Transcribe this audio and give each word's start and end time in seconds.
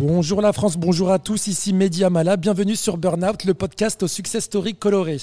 Bonjour 0.00 0.40
la 0.40 0.52
France, 0.52 0.76
bonjour 0.76 1.10
à 1.10 1.18
tous, 1.18 1.48
ici 1.48 1.72
Media 1.72 2.08
Mala, 2.08 2.36
bienvenue 2.36 2.76
sur 2.76 2.98
Burnout, 2.98 3.42
le 3.44 3.52
podcast 3.52 4.00
au 4.04 4.06
success 4.06 4.44
story 4.44 4.76
coloré. 4.76 5.16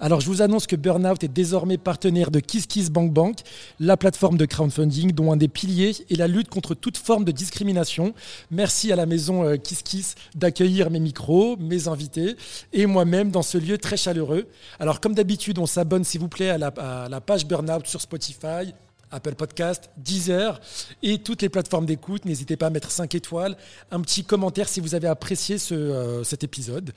Alors 0.00 0.20
je 0.20 0.26
vous 0.26 0.42
annonce 0.42 0.66
que 0.66 0.76
Burnout 0.76 1.24
est 1.24 1.28
désormais 1.28 1.78
partenaire 1.78 2.30
de 2.30 2.38
KissKissBankBank, 2.38 3.38
la 3.80 3.96
plateforme 3.96 4.36
de 4.36 4.44
crowdfunding 4.44 5.12
dont 5.12 5.32
un 5.32 5.38
des 5.38 5.48
piliers 5.48 5.96
est 6.10 6.16
la 6.16 6.28
lutte 6.28 6.50
contre 6.50 6.74
toute 6.74 6.98
forme 6.98 7.24
de 7.24 7.32
discrimination. 7.32 8.12
Merci 8.50 8.92
à 8.92 8.96
la 8.96 9.06
maison 9.06 9.44
euh, 9.44 9.56
KissKiss 9.56 10.14
d'accueillir 10.34 10.90
mes 10.90 11.00
micros, 11.00 11.56
mes 11.56 11.88
invités 11.88 12.36
et 12.74 12.84
moi-même 12.84 13.30
dans 13.30 13.40
ce 13.40 13.56
lieu 13.56 13.78
très 13.78 13.96
chaleureux. 13.96 14.46
Alors 14.78 15.00
comme 15.00 15.14
d'habitude, 15.14 15.58
on 15.58 15.64
s'abonne 15.64 16.04
s'il 16.04 16.20
vous 16.20 16.28
plaît 16.28 16.50
à 16.50 16.58
la, 16.58 16.66
à 16.66 17.08
la 17.08 17.22
page 17.22 17.46
Burnout 17.46 17.86
sur 17.86 18.02
Spotify, 18.02 18.74
Apple 19.10 19.34
Podcast, 19.34 19.90
Deezer 19.96 20.60
et 21.02 21.18
toutes 21.18 21.42
les 21.42 21.48
plateformes 21.48 21.86
d'écoute. 21.86 22.24
N'hésitez 22.24 22.56
pas 22.56 22.66
à 22.66 22.70
mettre 22.70 22.90
5 22.90 23.14
étoiles, 23.14 23.56
un 23.90 24.00
petit 24.00 24.24
commentaire 24.24 24.68
si 24.68 24.80
vous 24.80 24.94
avez 24.94 25.08
apprécié 25.08 25.56
euh, 25.72 26.24
cet 26.24 26.44
épisode. 26.44 26.92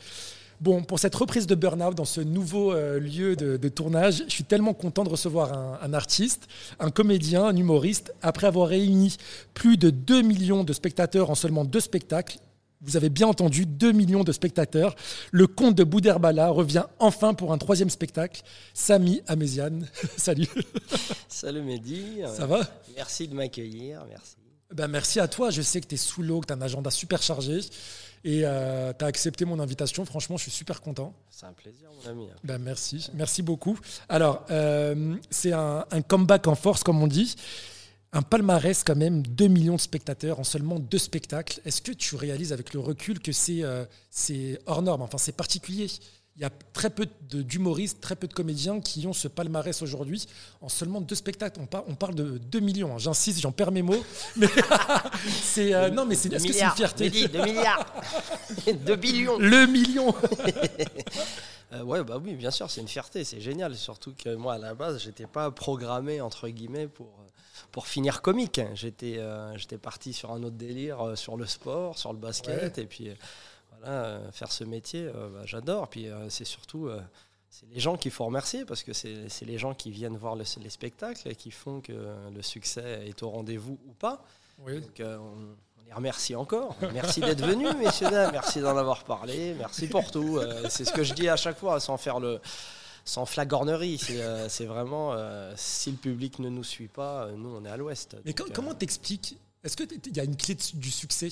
Bon, 0.59 0.83
pour 0.83 0.99
cette 0.99 1.15
reprise 1.15 1.47
de 1.47 1.55
Burnout 1.55 1.95
dans 1.95 2.05
ce 2.05 2.21
nouveau 2.21 2.71
euh, 2.71 2.99
lieu 2.99 3.35
de, 3.35 3.69
tournage, 3.69 4.23
je 4.27 4.31
suis 4.31 4.43
tellement 4.43 4.75
content 4.75 5.03
de 5.03 5.09
recevoir 5.09 5.53
un, 5.53 5.79
un, 5.81 5.93
artiste, 5.93 6.47
un 6.79 6.91
comédien, 6.91 7.45
un 7.45 7.55
humoriste. 7.55 8.13
Après 8.21 8.45
avoir 8.45 8.67
réuni 8.67 9.17
plus 9.55 9.77
de 9.77 9.89
2 9.89 10.21
millions 10.21 10.63
de 10.63 10.73
spectateurs 10.73 11.31
en 11.31 11.35
seulement 11.35 11.65
deux 11.65 11.79
spectacles, 11.79 12.37
vous 12.81 12.97
avez 12.97 13.09
bien 13.09 13.27
entendu, 13.27 13.65
2 13.65 13.91
millions 13.91 14.23
de 14.23 14.31
spectateurs. 14.31 14.95
Le 15.31 15.47
conte 15.47 15.75
de 15.75 15.83
Bouderbala 15.83 16.49
revient 16.49 16.85
enfin 16.99 17.33
pour 17.33 17.53
un 17.53 17.57
troisième 17.57 17.89
spectacle. 17.89 18.41
Samy 18.73 19.21
Améziane, 19.27 19.87
salut. 20.17 20.47
Salut 21.27 21.61
Mehdi. 21.61 22.21
Ça 22.35 22.45
va? 22.47 22.61
Merci 22.95 23.27
de 23.27 23.35
m'accueillir, 23.35 24.05
merci. 24.09 24.35
Ben 24.73 24.87
merci 24.87 25.19
à 25.19 25.27
toi, 25.27 25.49
je 25.49 25.61
sais 25.61 25.81
que 25.81 25.87
tu 25.87 25.95
es 25.95 25.97
sous 25.97 26.23
l'eau, 26.23 26.39
que 26.39 26.47
tu 26.47 26.53
as 26.53 26.55
un 26.55 26.61
agenda 26.61 26.89
super 26.89 27.21
chargé 27.21 27.59
et 28.23 28.43
euh, 28.45 28.93
tu 28.97 29.03
as 29.03 29.07
accepté 29.07 29.43
mon 29.43 29.59
invitation. 29.59 30.05
Franchement, 30.05 30.37
je 30.37 30.43
suis 30.43 30.51
super 30.51 30.79
content. 30.81 31.13
C'est 31.29 31.45
un 31.45 31.51
plaisir, 31.51 31.89
mon 32.03 32.09
ami. 32.09 32.27
Ben 32.43 32.57
merci, 32.57 33.09
merci 33.13 33.41
beaucoup. 33.41 33.77
Alors, 34.07 34.45
euh, 34.49 35.15
c'est 35.29 35.51
un, 35.51 35.85
un 35.91 36.01
comeback 36.01 36.47
en 36.47 36.55
force, 36.55 36.83
comme 36.83 37.03
on 37.03 37.07
dit 37.07 37.35
un 38.13 38.21
palmarès 38.21 38.83
quand 38.83 38.95
même, 38.95 39.25
2 39.25 39.47
millions 39.47 39.75
de 39.75 39.81
spectateurs 39.81 40.39
en 40.39 40.43
seulement 40.43 40.79
deux 40.79 40.97
spectacles. 40.97 41.61
Est-ce 41.65 41.81
que 41.81 41.91
tu 41.91 42.15
réalises 42.15 42.51
avec 42.51 42.73
le 42.73 42.79
recul 42.79 43.19
que 43.19 43.31
c'est 43.31 43.63
euh, 43.63 43.85
hors 44.65 44.81
norme, 44.81 45.01
enfin 45.01 45.17
c'est 45.17 45.31
particulier 45.31 45.87
Il 46.35 46.41
y 46.41 46.45
a 46.45 46.49
très 46.73 46.89
peu 46.89 47.07
d'humoristes, 47.29 48.01
très 48.01 48.17
peu 48.17 48.27
de 48.27 48.33
comédiens 48.33 48.81
qui 48.81 49.07
ont 49.07 49.13
ce 49.13 49.29
palmarès 49.29 49.81
aujourd'hui 49.81 50.27
en 50.59 50.67
seulement 50.67 50.99
deux 50.99 51.15
spectacles. 51.15 51.61
On, 51.61 51.67
par, 51.67 51.85
on 51.87 51.95
parle 51.95 52.15
de 52.15 52.37
2 52.37 52.59
millions, 52.59 52.93
hein. 52.95 52.97
j'insiste, 52.97 53.39
j'en 53.39 53.53
perds 53.53 53.71
mes 53.71 53.81
mots. 53.81 54.03
Mais 54.35 54.47
c'est 55.41 55.73
euh, 55.73 55.89
non, 55.89 56.05
mais 56.05 56.15
c'est 56.15 56.33
une 56.33 56.39
fierté? 56.39 57.09
2 57.09 57.43
milliards 57.45 57.85
2 58.85 58.95
billions 58.97 59.37
Le 59.39 59.65
million 59.67 60.13
Euh, 61.73 61.83
ouais, 61.83 62.03
bah 62.03 62.19
oui, 62.21 62.35
bien 62.35 62.51
sûr, 62.51 62.69
c'est 62.69 62.81
une 62.81 62.87
fierté, 62.87 63.23
c'est 63.23 63.39
génial. 63.39 63.75
Surtout 63.75 64.13
que 64.13 64.35
moi, 64.35 64.55
à 64.55 64.57
la 64.57 64.73
base, 64.73 65.01
j'étais 65.01 65.25
pas 65.25 65.51
programmé 65.51 66.19
entre 66.19 66.49
guillemets 66.49 66.87
pour 66.87 67.07
pour 67.71 67.87
finir 67.87 68.21
comique. 68.21 68.61
J'étais 68.73 69.17
euh, 69.17 69.57
j'étais 69.57 69.77
parti 69.77 70.13
sur 70.13 70.31
un 70.31 70.43
autre 70.43 70.55
délire, 70.55 71.01
euh, 71.01 71.15
sur 71.15 71.37
le 71.37 71.45
sport, 71.45 71.97
sur 71.97 72.13
le 72.13 72.19
basket, 72.19 72.77
ouais. 72.77 72.83
et 72.83 72.87
puis 72.87 73.09
euh, 73.09 73.15
voilà, 73.79 74.19
faire 74.31 74.51
ce 74.51 74.63
métier, 74.63 75.07
bah, 75.07 75.41
j'adore. 75.45 75.87
Puis 75.87 76.07
c'est 76.29 76.45
surtout 76.45 76.89
c'est 77.49 77.65
les 77.73 77.79
gens 77.79 77.97
qu'il 77.97 78.11
faut 78.11 78.25
remercier 78.25 78.63
parce 78.63 78.83
que 78.83 78.93
c'est 78.93 79.45
les 79.45 79.57
gens 79.57 79.73
qui 79.73 79.89
viennent 79.89 80.17
voir 80.17 80.35
le, 80.35 80.43
les 80.61 80.69
spectacles 80.69 81.27
et 81.27 81.35
qui 81.35 81.49
font 81.49 81.81
que 81.81 81.93
le 82.33 82.41
succès 82.43 83.07
est 83.07 83.23
au 83.23 83.29
rendez-vous 83.29 83.79
ou 83.87 83.93
pas. 83.93 84.23
Oui. 84.59 84.81
Donc, 84.81 85.01
on, 85.01 85.55
les 85.87 85.93
remercie 85.93 86.35
encore. 86.35 86.75
Merci 86.93 87.21
d'être 87.21 87.43
venu, 87.43 87.65
messieurs, 87.73 88.11
dames. 88.11 88.31
Merci 88.33 88.61
d'en 88.61 88.77
avoir 88.77 89.03
parlé. 89.03 89.55
Merci 89.57 89.87
pour 89.87 90.11
tout. 90.11 90.39
c'est 90.69 90.85
ce 90.85 90.93
que 90.93 91.03
je 91.03 91.15
dis 91.15 91.27
à 91.27 91.35
chaque 91.35 91.57
fois 91.57 91.79
sans 91.79 91.97
faire 91.97 92.19
le 92.19 92.39
sans 93.05 93.25
flagornerie. 93.25 93.97
C'est 93.97 94.21
euh, 94.21 94.47
vraiment, 94.67 95.13
euh, 95.13 95.53
si 95.55 95.91
le 95.91 95.97
public 95.97 96.39
ne 96.39 96.49
nous 96.49 96.63
suit 96.63 96.87
pas, 96.87 97.25
euh, 97.25 97.35
nous, 97.35 97.49
on 97.49 97.65
est 97.65 97.69
à 97.69 97.77
l'ouest. 97.77 98.15
Mais 98.25 98.33
donc, 98.33 98.51
comment 98.53 98.73
t'expliques 98.73 99.37
Est-ce 99.63 99.77
qu'il 99.77 100.15
y 100.15 100.19
a 100.19 100.23
une 100.23 100.37
clé 100.37 100.55
du 100.73 100.91
succès 100.91 101.29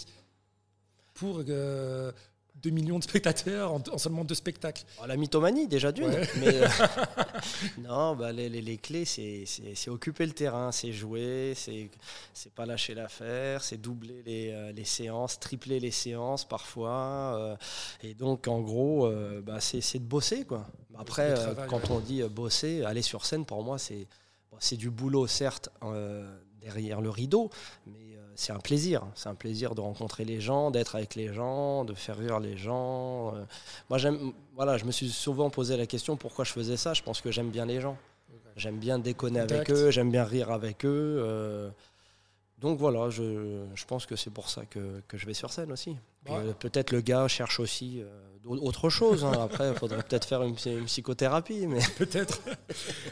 pour 1.14 1.44
2 2.62 2.70
millions 2.72 3.00
de 3.00 3.04
spectateurs 3.04 3.72
en, 3.74 3.82
en 3.92 3.98
seulement 3.98 4.26
deux 4.26 4.36
spectacles? 4.36 4.84
Oh, 5.02 5.06
la 5.08 5.16
mythomanie, 5.16 5.68
déjà 5.68 5.92
d'une. 5.92 6.06
Ouais. 6.06 6.28
Mais 6.40 6.56
euh, 6.56 6.68
non, 7.80 8.16
bah, 8.16 8.32
les, 8.32 8.50
les, 8.50 8.62
les, 8.62 8.78
clés, 8.78 9.06
c'est 9.06 9.46
occuper 9.88 10.26
le 10.26 10.34
terrain, 10.34 10.72
c'est 10.72 10.92
jouer, 10.92 11.54
c'est 11.56 11.90
pas 12.56 12.66
lâcher 12.66 12.96
l'affaire, 12.96 13.64
c'est 13.64 13.78
doubler 13.78 14.24
les, 14.26 14.74
les, 14.74 14.86
séances, 14.86 15.40
tripler 15.40 15.80
les 15.80 15.92
séances 15.92 16.48
parfois. 16.48 17.38
Euh, 17.40 17.56
et 18.04 18.14
donc, 18.14 18.48
en 18.48 18.60
gros, 18.60 19.06
euh, 19.06 19.42
bah, 19.42 19.60
c'est 19.60 20.00
de 20.00 20.04
bosser. 20.04 20.46
Quoi. 20.46 20.68
Après, 20.98 21.34
travail, 21.34 21.68
quand 21.70 21.90
ouais. 21.90 21.96
on 21.96 22.00
dit 22.00 22.24
bosser, 22.24 22.84
aller 22.84 23.02
sur 23.02 23.26
scène, 23.26 23.46
pour 23.46 23.64
moi, 23.64 23.78
c'est 23.78 24.08
bon, 24.52 24.58
du 24.78 24.90
boulot, 24.90 25.28
certes, 25.28 25.70
derrière 26.62 27.02
le 27.02 27.10
rideau, 27.10 27.50
mais 27.88 28.10
c'est 28.40 28.54
un 28.54 28.60
plaisir. 28.60 29.06
C'est 29.16 29.28
un 29.28 29.36
plaisir 29.36 29.76
de 29.76 29.82
rencontrer 29.82 30.24
les 30.24 30.40
gens, 30.40 30.72
d'être 30.72 30.96
avec 30.96 31.16
les 31.16 31.34
gens, 31.34 31.84
de 31.84 31.94
faire 31.94 32.18
rire 32.18 32.40
les 32.40 32.56
gens. 32.56 33.36
Euh, 33.36 33.44
moi, 33.90 33.98
j'aime. 33.98 34.32
Voilà, 34.56 34.78
je 34.78 34.86
me 34.86 34.92
suis 34.92 35.10
souvent 35.10 35.50
posé 35.50 35.76
la 35.76 35.86
question 35.86 36.16
pourquoi 36.16 36.46
je 36.46 36.54
faisais 36.54 36.78
ça? 36.78 36.94
Je 36.94 37.04
pense 37.04 37.20
que 37.20 37.32
j'aime 37.32 37.50
bien 37.50 37.66
les 37.66 37.82
gens. 37.82 37.98
J'aime 38.56 38.78
bien 38.78 38.98
déconner 38.98 39.42
Contact. 39.42 39.70
avec 39.70 39.72
eux, 39.72 39.92
j'aime 39.92 40.10
bien 40.10 40.24
rire 40.24 40.52
avec 40.52 40.86
eux. 40.86 41.22
Euh, 41.22 41.70
donc 42.60 42.80
voilà, 42.80 43.10
je, 43.10 43.66
je 43.76 43.86
pense 43.86 44.06
que 44.06 44.16
c'est 44.16 44.30
pour 44.30 44.50
ça 44.50 44.66
que, 44.66 45.02
que, 45.08 45.18
je 45.18 45.26
vais 45.26 45.34
sur 45.34 45.52
scène 45.52 45.72
aussi. 45.72 45.98
Ouais. 46.28 46.38
Euh, 46.38 46.54
peut-être 46.54 46.92
le 46.92 47.02
gars 47.02 47.28
cherche 47.28 47.60
aussi 47.60 48.04
autre 48.46 48.90
chose. 48.90 49.24
Hein. 49.24 49.32
Après, 49.40 49.70
il 49.70 49.76
faudrait 49.76 50.02
peut-être 50.04 50.26
faire 50.26 50.44
une, 50.44 50.56
une, 50.66 50.86
psychothérapie. 50.86 51.68
Mais... 51.68 51.80
Peut-être. 51.98 52.42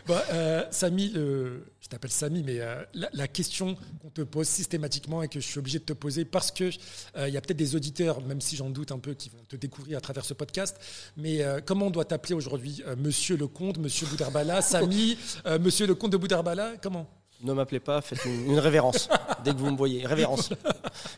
bon, 0.06 0.18
euh, 0.32 0.64
Samy, 0.72 1.14
euh, 1.16 1.60
je 1.82 1.88
t'appelle 1.88 2.12
Samy, 2.12 2.44
mais 2.44 2.60
euh, 2.60 2.84
la, 2.94 3.10
la, 3.14 3.28
question 3.28 3.76
qu'on 4.02 4.10
te 4.10 4.22
pose 4.22 4.48
systématiquement 4.48 5.22
et 5.22 5.28
que 5.28 5.40
je 5.40 5.46
suis 5.46 5.60
obligé 5.60 5.80
de 5.80 5.84
te 5.84 5.94
poser 5.94 6.26
parce 6.26 6.52
qu'il 6.52 6.72
il 7.18 7.30
y 7.30 7.38
a 7.38 7.42
peut-être 7.42 7.58
des 7.58 7.76
auditeurs, 7.76 8.22
même 8.22 8.42
si 8.42 8.56
j'en 8.56 8.70
doute 8.70 8.92
un 8.92 9.00
peu, 9.00 9.14
qui 9.14 9.30
vont 9.30 9.44
te 9.48 9.56
découvrir 9.56 9.98
à 9.98 10.02
travers 10.02 10.26
ce 10.26 10.34
podcast. 10.34 10.78
Mais 11.18 11.44
comment 11.66 11.88
on 11.88 11.92
doit 11.92 12.06
t'appeler 12.06 12.36
aujourd'hui 12.36 12.84
Monsieur 12.98 13.38
le 13.38 13.48
Comte, 13.48 13.78
Monsieur 13.78 14.08
Boudarbala, 14.08 14.62
Samy, 14.62 15.18
Monsieur 15.60 15.88
le 15.88 15.96
Comte 15.96 16.12
de 16.12 16.18
Boudarbala 16.18 16.74
Comment? 16.82 17.08
Ne 17.42 17.54
m'appelez 17.54 17.80
pas, 17.80 18.02
faites 18.02 18.26
une, 18.26 18.52
une 18.52 18.60
révérence 18.60 19.10
dès 19.44 19.52
que 19.52 19.58
vous 19.58 19.72
me 19.72 19.78
voyez. 19.78 20.06
Révérence. 20.06 20.50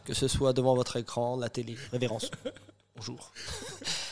Que 0.06 0.14
ce 0.14 0.28
soit 0.28 0.54
devant 0.54 0.76
votre 0.76 0.98
écran, 0.98 1.38
la 1.38 1.50
télé. 1.50 1.78
Révérence. 1.92 2.30
Bonjour. 2.96 3.32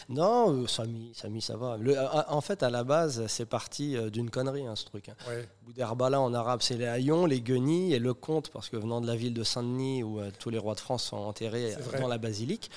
Non, 0.09 0.63
euh, 0.63 0.67
Samy, 0.67 1.11
Samy, 1.13 1.41
ça 1.41 1.57
va. 1.57 1.77
Le, 1.77 1.95
en 2.29 2.41
fait, 2.41 2.63
à 2.63 2.69
la 2.69 2.83
base, 2.83 3.27
c'est 3.27 3.45
parti 3.45 3.95
euh, 3.97 4.09
d'une 4.09 4.29
connerie, 4.29 4.65
hein, 4.65 4.75
ce 4.75 4.85
truc. 4.85 5.09
Hein. 5.09 5.15
Ouais. 5.27 5.47
En 5.79 6.33
arabe, 6.33 6.61
c'est 6.61 6.77
les 6.77 6.85
haillons, 6.85 7.25
les 7.25 7.41
guenilles 7.41 7.93
et 7.93 7.99
le 7.99 8.13
comte, 8.13 8.49
parce 8.49 8.69
que 8.69 8.77
venant 8.77 9.01
de 9.01 9.07
la 9.07 9.15
ville 9.15 9.33
de 9.33 9.43
Saint-Denis, 9.43 10.03
où 10.03 10.19
euh, 10.19 10.31
tous 10.39 10.49
les 10.49 10.57
rois 10.57 10.75
de 10.75 10.79
France 10.79 11.03
sont 11.03 11.17
enterrés 11.17 11.75
dans 11.99 12.07
la 12.07 12.17
basilique 12.17 12.71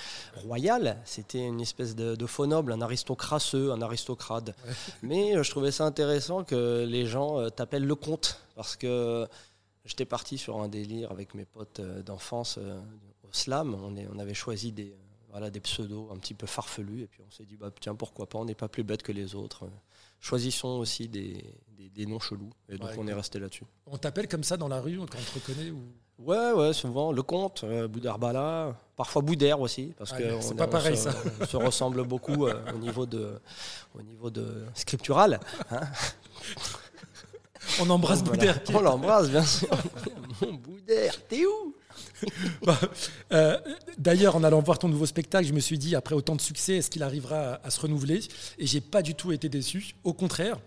royale, 0.45 0.99
c'était 1.05 1.47
une 1.47 1.61
espèce 1.61 1.95
de, 1.95 2.15
de, 2.15 2.27
faux 2.27 2.47
noble, 2.47 2.73
un 2.73 2.81
aristocrasseux, 2.81 3.73
un 3.73 3.81
aristocrate. 3.81 4.49
Ouais. 4.49 4.73
Mais 5.03 5.37
euh, 5.37 5.43
je 5.43 5.51
trouvais 5.51 5.71
ça 5.71 5.85
intéressant 5.85 6.45
que 6.45 6.85
les 6.85 7.07
gens 7.07 7.39
euh, 7.39 7.49
t'appellent 7.49 7.87
le 7.87 7.95
comte, 7.95 8.41
parce 8.57 8.77
que 8.77 9.27
j'étais 9.85 10.05
parti 10.05 10.37
sur 10.37 10.61
un 10.61 10.69
délire 10.69 11.11
avec 11.11 11.35
mes 11.35 11.45
potes 11.45 11.81
d'enfance 12.05 12.59
au 12.59 13.33
slam. 13.33 13.75
On, 13.83 13.97
est, 13.97 14.07
on 14.15 14.19
avait 14.19 14.35
choisi 14.35 14.73
des 14.73 14.95
voilà, 15.31 15.51
des 15.51 15.61
pseudos 15.61 16.11
un 16.13 16.17
petit 16.17 16.35
peu 16.35 16.47
farfelus. 16.47 17.03
Et 17.03 17.07
puis 17.07 17.21
on 17.27 17.31
s'est 17.31 17.45
dit, 17.45 17.57
bah, 17.57 17.71
tiens, 17.81 17.95
pourquoi 17.95 18.29
pas, 18.29 18.39
on 18.39 18.45
n'est 18.45 18.55
pas 18.55 18.69
plus 18.69 18.83
bête 18.83 19.03
que 19.03 19.13
les 19.13 19.35
autres. 19.35 19.69
Choisissons 20.21 20.79
aussi 20.79 21.09
des, 21.09 21.43
des, 21.77 21.89
des 21.89 22.07
noms 22.07 22.21
chelous. 22.21 22.51
Et 22.69 22.77
donc 22.77 22.91
ouais, 22.91 22.97
on 22.99 23.07
est 23.07 23.15
resté 23.15 23.39
là-dessus. 23.39 23.65
On 23.87 23.97
t'appelle 23.97 24.29
comme 24.29 24.45
ça 24.45 24.57
dans 24.57 24.69
la 24.69 24.81
rue 24.81 24.99
quand 24.99 25.19
on 25.19 25.39
te 25.39 25.49
reconnaît 25.49 25.71
ou... 25.71 25.81
Ouais, 26.19 26.53
ouais, 26.53 26.73
souvent. 26.75 27.13
Le 27.13 27.23
comte, 27.23 27.65
euh, 27.65 27.89
Boudarbala, 27.89 28.77
parfois 28.95 29.23
Boudère 29.23 29.61
aussi. 29.61 29.95
Parce 29.97 30.13
que 30.13 30.41
c'est 30.41 30.53
on, 30.53 30.57
pas 30.57 30.67
on 30.67 30.71
pareil 30.71 30.97
se, 30.97 31.05
ça. 31.05 31.15
On 31.41 31.47
se 31.47 31.57
ressemble 31.57 32.05
beaucoup 32.05 32.47
euh, 32.47 32.63
au, 32.75 32.79
niveau 32.79 33.07
de, 33.07 33.41
au 33.95 34.03
niveau 34.03 34.29
de 34.29 34.67
scriptural. 34.75 35.41
Hein 35.71 35.81
on 37.81 37.89
embrasse 37.89 38.23
voilà. 38.23 38.53
Boudère. 38.53 38.61
On 38.75 38.81
l'embrasse, 38.83 39.31
bien 39.31 39.45
sûr. 39.45 39.69
Mon 40.43 40.53
Boudère, 40.53 41.27
t'es 41.27 41.47
où? 41.47 41.75
bah, 42.63 42.79
euh, 43.33 43.59
D'ailleurs, 43.99 44.37
en 44.37 44.45
allant 44.45 44.61
voir 44.61 44.79
ton 44.79 44.89
nouveau 44.89 45.07
spectacle, 45.07 45.47
je 45.47 45.53
me 45.53 45.61
suis 45.61 45.79
dit, 45.79 45.95
après 45.95 46.15
autant 46.15 46.37
de 46.37 46.41
succès, 46.41 46.77
est-ce 46.77 46.91
qu'il 46.91 47.03
arrivera 47.03 47.55
à, 47.55 47.67
à, 47.67 47.71
se 47.71 47.81
renouveler? 47.81 48.21
Et 48.59 48.67
j'ai 48.67 48.81
pas 48.81 49.03
du 49.03 49.15
tout 49.15 49.33
été 49.33 49.49
déçu. 49.49 49.95
Au 50.05 50.13
contraire. 50.13 50.59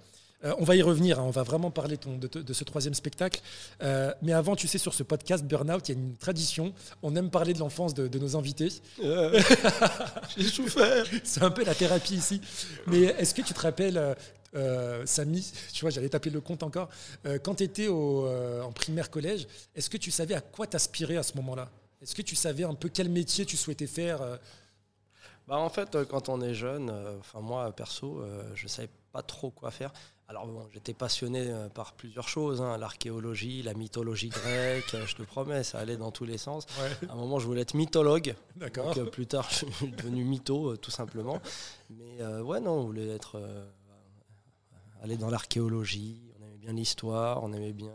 Euh, 0.46 0.54
on 0.58 0.64
va 0.64 0.76
y 0.76 0.82
revenir, 0.82 1.20
hein, 1.20 1.24
on 1.26 1.32
va 1.32 1.44
vraiment 1.44 1.72
parler 1.72 1.98
ton, 1.98 2.18
de, 2.18 2.28
de, 2.28 2.54
ce 2.54 2.64
troisième 2.64 2.94
spectacle. 2.94 3.42
Euh, 3.82 4.14
mais 4.22 4.34
avant, 4.34 4.56
tu 4.56 4.68
sais, 4.68 4.78
sur 4.78 4.94
ce 4.94 5.04
podcast 5.04 5.46
Burnout, 5.46 5.88
il 5.88 5.96
y 5.96 5.96
a 5.96 6.00
une 6.00 6.16
tradition. 6.18 6.74
On 7.02 7.16
aime 7.16 7.30
parler 7.30 7.54
de 7.54 7.60
l'enfance 7.60 7.94
de, 7.94 8.08
de, 8.08 8.20
nos 8.20 8.36
invités. 8.36 8.70
Euh, 9.04 9.40
j'ai 10.38 10.48
souffert. 10.48 11.06
C'est 11.24 11.44
un 11.44 11.52
peu 11.52 11.64
la 11.64 11.76
thérapie 11.76 12.16
ici. 12.16 12.42
Mais 12.88 13.04
est-ce 13.04 13.34
que 13.34 13.42
tu 13.42 13.54
te 13.54 13.62
rappelles 13.62 14.16
euh, 14.56 15.06
Samy, 15.06 15.52
tu 15.74 15.82
vois, 15.82 15.90
j'allais 15.90 16.10
taper 16.10 16.30
le 16.30 16.42
compte 16.42 16.64
encore. 16.64 16.90
Euh, 17.26 17.40
quand 17.40 17.56
tu 17.56 17.64
étais 17.64 17.88
au, 17.88 18.28
euh, 18.28 18.62
en 18.62 18.72
primaire 18.72 19.10
collège, 19.10 19.48
est-ce 19.76 19.90
que 19.90 19.98
tu 19.98 20.12
savais 20.12 20.36
à 20.36 20.42
quoi 20.42 20.68
t'aspirer 20.68 21.18
à 21.18 21.24
ce 21.24 21.36
moment-là? 21.38 21.70
Est-ce 22.02 22.16
que 22.16 22.22
tu 22.22 22.36
savais 22.36 22.64
un 22.64 22.74
peu 22.74 22.90
quel 22.90 23.10
métier 23.10 23.46
tu 23.46 23.56
souhaitais 23.56 23.88
faire 23.88 24.20
bah, 25.48 25.58
En 25.58 25.70
fait, 25.70 26.04
quand 26.10 26.28
on 26.28 26.42
est 26.42 26.54
jeune, 26.54 26.92
enfin 27.20 27.40
moi 27.40 27.72
perso, 27.72 28.22
je 28.56 28.64
ne 28.64 28.68
savais 28.68 28.90
pas 29.14 29.22
trop 29.22 29.52
quoi 29.52 29.72
faire. 29.72 29.94
Alors 30.30 30.48
bon, 30.48 30.66
j'étais 30.74 30.94
passionné 30.94 31.48
euh, 31.48 31.68
par 31.70 31.94
plusieurs 31.94 32.28
choses, 32.28 32.62
hein, 32.62 32.78
l'archéologie, 32.78 33.62
la 33.62 33.74
mythologie 33.74 34.30
grecque, 34.30 34.94
euh, 34.94 35.06
je 35.06 35.16
te 35.16 35.22
promets, 35.22 35.64
ça 35.64 35.80
allait 35.80 35.98
dans 35.98 36.12
tous 36.12 36.24
les 36.24 36.38
sens. 36.38 36.66
À 37.08 37.12
un 37.12 37.16
moment, 37.16 37.40
je 37.40 37.46
voulais 37.46 37.62
être 37.62 37.76
mythologue. 37.76 38.34
D'accord. 38.56 38.98
Euh, 38.98 39.06
plus 39.06 39.28
tard, 39.28 39.48
je 39.52 39.66
suis 39.66 39.92
devenu 39.92 40.24
mytho, 40.24 40.78
tout 40.78 40.92
simplement. 40.92 41.40
Mais 41.90 42.26
ouais, 42.42 42.62
non, 42.62 42.72
on 42.72 42.84
voulait 42.86 43.10
être 43.10 43.40
aller 45.04 45.18
dans 45.18 45.30
l'archéologie. 45.30 46.22
On 46.40 46.44
aimait 46.44 46.58
bien 46.58 46.74
l'histoire, 46.74 47.44
on 47.44 47.54
aimait 47.54 47.74
bien 47.74 47.94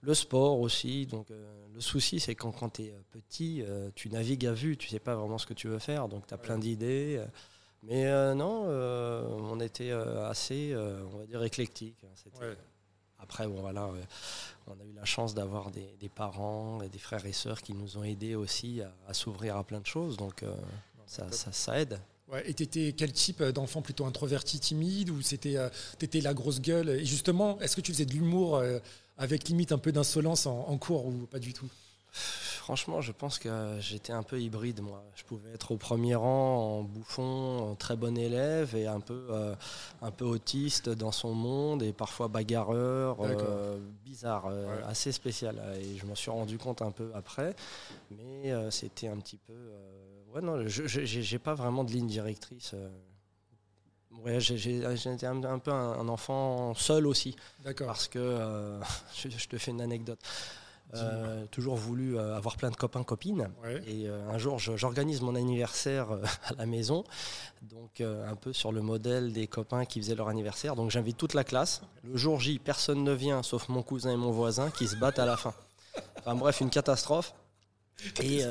le 0.00 0.14
sport 0.14 0.60
aussi. 0.60 1.06
Donc 1.06 1.28
le 1.30 1.80
souci, 1.80 2.20
c'est 2.20 2.34
quand, 2.34 2.52
quand 2.52 2.70
tu 2.70 2.84
es 2.84 2.94
petit, 3.10 3.62
tu 3.94 4.08
navigues 4.08 4.46
à 4.46 4.52
vue, 4.52 4.76
tu 4.76 4.88
sais 4.88 4.98
pas 4.98 5.14
vraiment 5.14 5.38
ce 5.38 5.46
que 5.46 5.54
tu 5.54 5.68
veux 5.68 5.78
faire, 5.78 6.08
donc 6.08 6.26
tu 6.26 6.34
as 6.34 6.38
plein 6.38 6.58
d'idées. 6.58 7.22
Mais 7.86 8.06
euh, 8.06 8.34
non, 8.34 8.64
euh, 8.66 9.26
on 9.28 9.60
était 9.60 9.90
euh, 9.90 10.28
assez, 10.28 10.74
on 10.76 11.18
va 11.18 11.26
dire, 11.26 11.42
éclectique. 11.42 12.04
Hein, 12.04 12.54
Après, 13.18 13.46
bon, 13.46 13.60
voilà, 13.60 13.90
on 14.66 14.72
a 14.72 14.84
eu 14.84 14.92
la 14.92 15.04
chance 15.04 15.34
d'avoir 15.34 15.70
des, 15.70 16.08
parents 16.14 16.80
et 16.82 16.88
des 16.88 16.98
frères 16.98 17.24
et 17.26 17.32
sœurs 17.32 17.60
qui 17.60 17.74
nous 17.74 17.98
ont 17.98 18.04
aidés 18.04 18.34
aussi 18.34 18.80
à, 19.06 19.14
s'ouvrir 19.14 19.56
à 19.56 19.64
plein 19.64 19.80
de 19.80 19.86
choses. 19.86 20.16
Donc, 20.16 20.44
ça, 21.06 21.30
ça, 21.30 21.78
aide. 21.78 22.00
Ouais, 22.32 22.48
et 22.48 22.54
tu 22.54 22.62
étais 22.62 22.94
quel 22.96 23.12
type 23.12 23.42
d'enfant 23.42 23.82
Plutôt 23.82 24.06
introverti, 24.06 24.58
timide 24.58 25.10
Ou 25.10 25.20
c'était 25.22 25.56
étais 26.00 26.20
la 26.20 26.34
grosse 26.34 26.60
gueule? 26.60 26.88
Et 26.90 27.04
justement, 27.04 27.60
est-ce 27.60 27.76
que 27.76 27.80
tu 27.80 27.92
faisais 27.92 28.06
de 28.06 28.12
l'humour 28.12 28.62
avec 29.18 29.48
limite 29.48 29.72
un 29.72 29.78
peu 29.78 29.92
d'insolence 29.92 30.46
en 30.46 30.76
cours 30.78 31.06
ou 31.06 31.26
pas 31.26 31.38
du 31.38 31.52
tout? 31.52 31.68
Franchement, 32.64 33.00
je 33.00 33.12
pense 33.12 33.38
que 33.38 33.76
j'étais 33.80 34.12
un 34.12 34.22
peu 34.22 34.40
hybride, 34.40 34.80
moi. 34.80 35.04
Je 35.16 35.24
pouvais 35.24 35.50
être 35.52 35.72
au 35.72 35.76
premier 35.76 36.14
rang 36.14 36.78
en 36.78 36.82
bouffon, 36.82 37.58
en 37.58 37.74
très 37.74 37.96
bon 37.96 38.16
élève 38.16 38.74
et 38.76 38.86
un 38.86 39.00
peu, 39.00 39.26
euh, 39.30 39.54
un 40.00 40.10
peu 40.10 40.24
autiste 40.24 40.88
dans 40.88 41.12
son 41.12 41.34
monde 41.34 41.82
et 41.82 41.92
parfois 41.92 42.28
bagarreur, 42.28 43.18
euh, 43.20 43.78
bizarre, 44.04 44.46
euh, 44.46 44.80
assez 44.86 45.12
spécial. 45.12 45.60
Et 45.82 45.98
je 45.98 46.06
m'en 46.06 46.14
suis 46.14 46.30
rendu 46.30 46.56
compte 46.56 46.80
un 46.82 46.92
peu 46.92 47.10
après. 47.14 47.54
Mais 48.12 48.54
c'était 48.70 49.08
un 49.08 49.16
petit 49.16 49.36
peu. 49.36 49.52
Ouais, 50.34 50.40
non, 50.42 50.66
je 50.66 51.32
n'ai 51.32 51.38
pas 51.38 51.54
vraiment 51.54 51.84
de 51.84 51.90
ligne 51.90 52.06
directrice. 52.06 52.74
Ouais, 54.22 54.40
j'étais 54.40 55.26
un, 55.26 55.42
un, 55.44 55.58
peu 55.58 55.72
un, 55.72 56.08
enfant 56.08 56.74
seul 56.74 57.06
aussi. 57.06 57.36
D'accord. 57.64 57.88
Parce 57.88 58.08
que 58.08 58.78
je, 59.14 59.46
te 59.46 59.58
fais 59.58 59.70
une 59.70 59.80
anecdote. 59.80 60.20
Euh, 60.96 61.44
toujours 61.50 61.76
voulu 61.76 62.16
euh, 62.16 62.36
avoir 62.36 62.56
plein 62.56 62.70
de 62.70 62.76
copains, 62.76 63.02
copines. 63.02 63.50
Et 63.86 64.06
euh, 64.06 64.28
un 64.30 64.38
jour, 64.38 64.58
j'organise 64.58 65.22
mon 65.22 65.34
anniversaire 65.34 66.08
à 66.44 66.54
la 66.56 66.66
maison, 66.66 67.04
donc 67.62 68.00
un 68.00 68.36
peu 68.36 68.52
sur 68.52 68.70
le 68.70 68.80
modèle 68.82 69.32
des 69.32 69.46
copains 69.46 69.84
qui 69.84 70.00
faisaient 70.00 70.14
leur 70.14 70.28
anniversaire. 70.28 70.76
Donc 70.76 70.90
j'invite 70.90 71.16
toute 71.16 71.34
la 71.34 71.44
classe. 71.44 71.82
Le 72.04 72.16
jour 72.16 72.40
J, 72.40 72.58
personne 72.58 73.02
ne 73.02 73.12
vient, 73.12 73.42
sauf 73.42 73.68
mon 73.68 73.82
cousin 73.82 74.12
et 74.12 74.16
mon 74.16 74.30
voisin, 74.30 74.70
qui 74.70 74.86
se 74.86 74.96
battent 74.96 75.18
à 75.18 75.26
la 75.26 75.36
fin. 75.36 75.54
Enfin 76.18 76.34
bref, 76.34 76.60
une 76.60 76.70
catastrophe. 76.70 77.34
Et, 78.22 78.42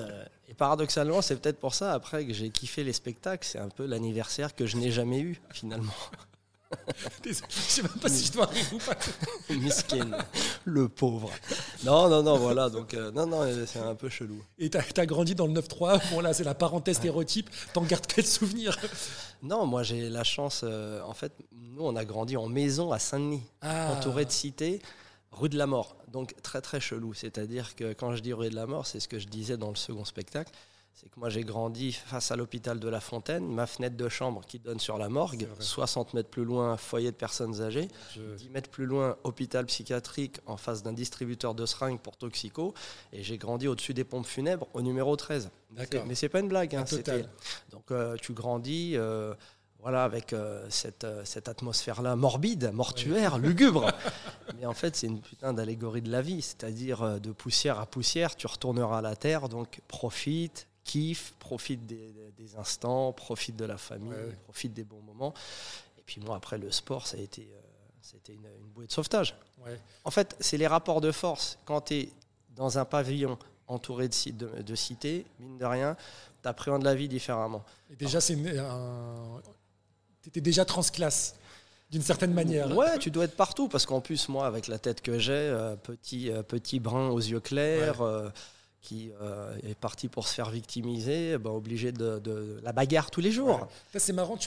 et 0.54 0.56
paradoxalement, 0.56 1.24
c'est 1.24 1.36
peut-être 1.38 1.60
pour 1.60 1.74
ça 1.74 1.94
après 1.94 2.28
que 2.28 2.34
j'ai 2.34 2.52
kiffé 2.52 2.84
les 2.84 2.94
spectacles. 2.94 3.48
C'est 3.48 3.58
un 3.58 3.70
peu 3.70 3.88
l'anniversaire 3.88 4.54
que 4.54 4.68
je 4.68 4.78
n'ai 4.78 4.92
jamais 4.92 5.20
eu 5.20 5.42
finalement. 5.52 5.92
je 7.26 7.34
sais 7.50 7.82
même 7.82 7.92
pas 8.00 8.08
si 8.08 8.28
je 8.28 8.34
dois 8.34 8.46
rire 8.46 8.66
ou 8.72 8.78
pas. 8.78 8.96
Miskin, 9.50 10.12
le 10.64 10.90
pauvre. 10.90 11.32
Non, 11.84 12.08
non, 12.08 12.22
non, 12.22 12.38
voilà. 12.38 12.70
Donc, 12.70 12.94
euh, 12.94 13.10
non, 13.12 13.26
non, 13.26 13.48
c'est 13.66 13.80
un 13.80 13.96
peu 13.96 14.10
chelou. 14.10 14.44
Et 14.60 14.70
tu 14.70 14.78
as, 14.78 15.06
grandi 15.08 15.34
dans 15.34 15.48
le 15.48 15.54
9-3. 15.54 16.12
Bon, 16.12 16.20
là, 16.20 16.36
c'est 16.36 16.44
la 16.44 16.54
parenthèse 16.54 16.98
stéréotype. 16.98 17.50
T'en 17.74 17.82
gardes 17.82 18.06
quel 18.06 18.28
souvenir? 18.28 18.78
Non, 19.42 19.66
moi, 19.66 19.82
j'ai 19.82 20.08
la 20.08 20.24
chance. 20.24 20.62
Euh, 20.64 21.02
en 21.02 21.16
fait, 21.16 21.34
nous, 21.52 21.84
on 21.84 21.96
a 21.96 22.06
grandi 22.06 22.38
en 22.38 22.48
maison 22.48 22.92
à 22.92 23.00
Saint-Denis, 23.00 23.42
ah. 23.64 23.92
entouré 23.92 24.26
de 24.26 24.32
cités, 24.32 24.84
rue 25.34 25.50
de 25.50 25.58
la 25.58 25.68
Mort. 25.68 25.98
Donc, 26.12 26.36
très, 26.42 26.62
très 26.62 26.80
chelou. 26.80 27.14
C'est-à-dire 27.14 27.76
que 27.76 27.94
quand 27.94 28.16
je 28.16 28.22
dis 28.22 28.34
rue 28.34 28.50
de 28.50 28.56
la 28.56 28.66
Mort, 28.68 28.88
c'est 28.88 29.00
ce 29.00 29.08
que 29.08 29.20
je 29.20 29.28
disais 29.28 29.58
dans 29.58 29.70
le 29.70 29.76
second 29.76 30.06
spectacle 30.06 30.52
c'est 30.94 31.10
que 31.10 31.20
moi 31.20 31.30
j'ai 31.30 31.44
grandi 31.44 31.92
face 31.92 32.32
à 32.32 32.36
l'hôpital 32.36 32.80
de 32.80 32.88
La 32.88 33.00
Fontaine, 33.00 33.52
ma 33.52 33.66
fenêtre 33.66 33.98
de 33.98 34.08
chambre 34.10 34.42
qui 34.46 34.60
donne 34.60 34.80
sur 34.80 34.98
la 34.98 35.10
morgue, 35.10 35.48
60 35.60 36.14
mètres 36.14 36.30
plus 36.30 36.46
loin, 36.46 36.78
foyer 36.78 37.12
de 37.12 37.16
personnes 37.16 37.62
âgées, 37.62 37.88
10 38.16 38.50
mètres 38.50 38.70
plus 38.70 38.86
loin, 38.86 39.18
hôpital 39.24 39.66
psychiatrique 39.66 40.40
en 40.46 40.56
face 40.56 40.84
d'un 40.84 40.94
distributeur 40.94 41.56
de 41.56 41.66
seringues 41.66 42.00
pour 42.00 42.16
toxico, 42.16 42.74
et 43.12 43.24
j'ai 43.24 43.38
grandi 43.38 43.68
au-dessus 43.68 43.94
des 43.94 44.04
pompes 44.04 44.28
funèbres 44.28 44.68
au 44.74 44.82
numéro 44.82 45.16
13. 45.16 45.50
Mais 46.06 46.14
c'est 46.16 46.30
pas 46.30 46.40
une 46.40 46.48
blague. 46.48 46.76
Hein, 46.76 46.86
Donc 47.72 47.90
euh, 47.90 48.16
tu 48.22 48.34
grandis. 48.34 48.94
Euh, 48.96 49.34
voilà, 49.84 50.06
avec 50.06 50.34
euh, 50.34 50.66
cette, 50.70 51.06
cette 51.26 51.50
atmosphère-là 51.50 52.16
morbide, 52.16 52.72
mortuaire, 52.74 53.38
lugubre. 53.38 53.92
Mais 54.58 54.66
en 54.66 54.74
fait, 54.74 54.96
c'est 54.96 55.08
une 55.08 55.22
putain 55.22 55.54
d'allégorie 55.54 56.02
de 56.02 56.10
la 56.10 56.22
vie, 56.22 56.42
c'est-à-dire 56.42 57.20
de 57.20 57.32
poussière 57.34 57.80
à 57.80 57.86
poussière, 57.86 58.36
tu 58.36 58.48
retourneras 58.48 59.00
à 59.00 59.02
la 59.02 59.18
terre, 59.18 59.50
donc 59.50 59.82
profite, 59.90 60.68
kiffe, 60.84 61.34
profite 61.40 61.86
des, 61.86 62.56
instants, 62.58 63.12
profite 63.14 63.56
de 63.56 63.66
la 63.66 63.78
famille, 63.78 64.14
profite 64.46 64.74
des 64.74 64.84
bons 64.84 65.02
moments. 65.02 65.34
Et 65.98 66.02
puis 66.06 66.22
moi, 66.22 66.36
après, 66.36 66.58
le 66.58 66.72
sport, 66.72 67.08
ça 67.08 67.18
a 67.18 67.20
été, 67.20 67.50
euh, 67.54 67.60
c'était 68.02 68.34
une, 68.34 68.48
bouée 68.74 68.88
de 68.88 68.92
sauvetage. 68.92 69.36
En 70.04 70.12
fait, 70.12 70.36
c'est 70.40 70.58
les 70.58 70.68
rapports 70.68 71.02
de 71.02 71.12
force. 71.12 71.58
Quand 71.66 71.82
tu 71.82 71.96
es 71.96 72.10
dans 72.56 72.78
un 72.78 72.86
pavillon 72.86 73.38
entouré 73.68 74.10
de, 74.10 74.32
de, 74.32 74.62
de 74.62 74.76
cités, 74.76 75.26
mine 75.40 75.58
de 75.58 75.66
rien, 75.66 75.96
tu 76.42 76.50
appréhendes 76.50 76.84
la 76.84 76.96
vie 76.96 77.08
différemment. 77.08 77.64
Et 77.90 77.96
déjà, 77.96 78.20
c'est 78.20 78.36
un... 78.60 79.42
tu 80.24 80.30
étais 80.30 80.42
déjà 80.42 80.66
transclasse 80.66 81.36
d'une 81.92 82.02
certaine 82.02 82.34
manière. 82.34 82.76
Ouais, 82.76 82.98
tu 82.98 83.12
dois 83.12 83.26
être 83.26 83.36
partout 83.36 83.68
parce 83.68 83.86
qu'en 83.86 84.02
plus, 84.02 84.28
moi, 84.28 84.48
avec 84.48 84.68
la 84.68 84.80
tête 84.80 85.02
que 85.02 85.20
j'ai, 85.20 85.32
euh, 85.32 85.76
petit, 85.76 86.32
euh, 86.32 86.42
petit 86.42 86.80
brun 86.80 87.10
aux 87.10 87.20
yeux 87.20 87.40
clairs, 87.40 88.02
qui 88.84 89.12
euh, 89.22 89.56
est 89.64 89.76
parti 89.76 90.10
pour 90.10 90.28
se 90.28 90.36
faire 90.36 90.50
victimiser, 90.50 91.32
eh 91.32 91.38
ben, 91.38 91.50
obligé 91.50 91.92
de, 91.92 92.60
la 92.62 92.74
bagarre 92.74 93.10
tous 93.10 93.22
les 93.22 93.32
jours. 93.32 93.68
C'est 93.96 94.14
marrant, 94.14 94.38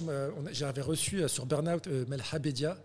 j'avais 0.53 0.83
reçu 0.83 1.23
euh, 1.23 1.29
sur 1.29 1.47
Burnout 1.47 1.87
euh, 1.87 2.05
Melha 2.07 2.39
Bedia, 2.39 2.77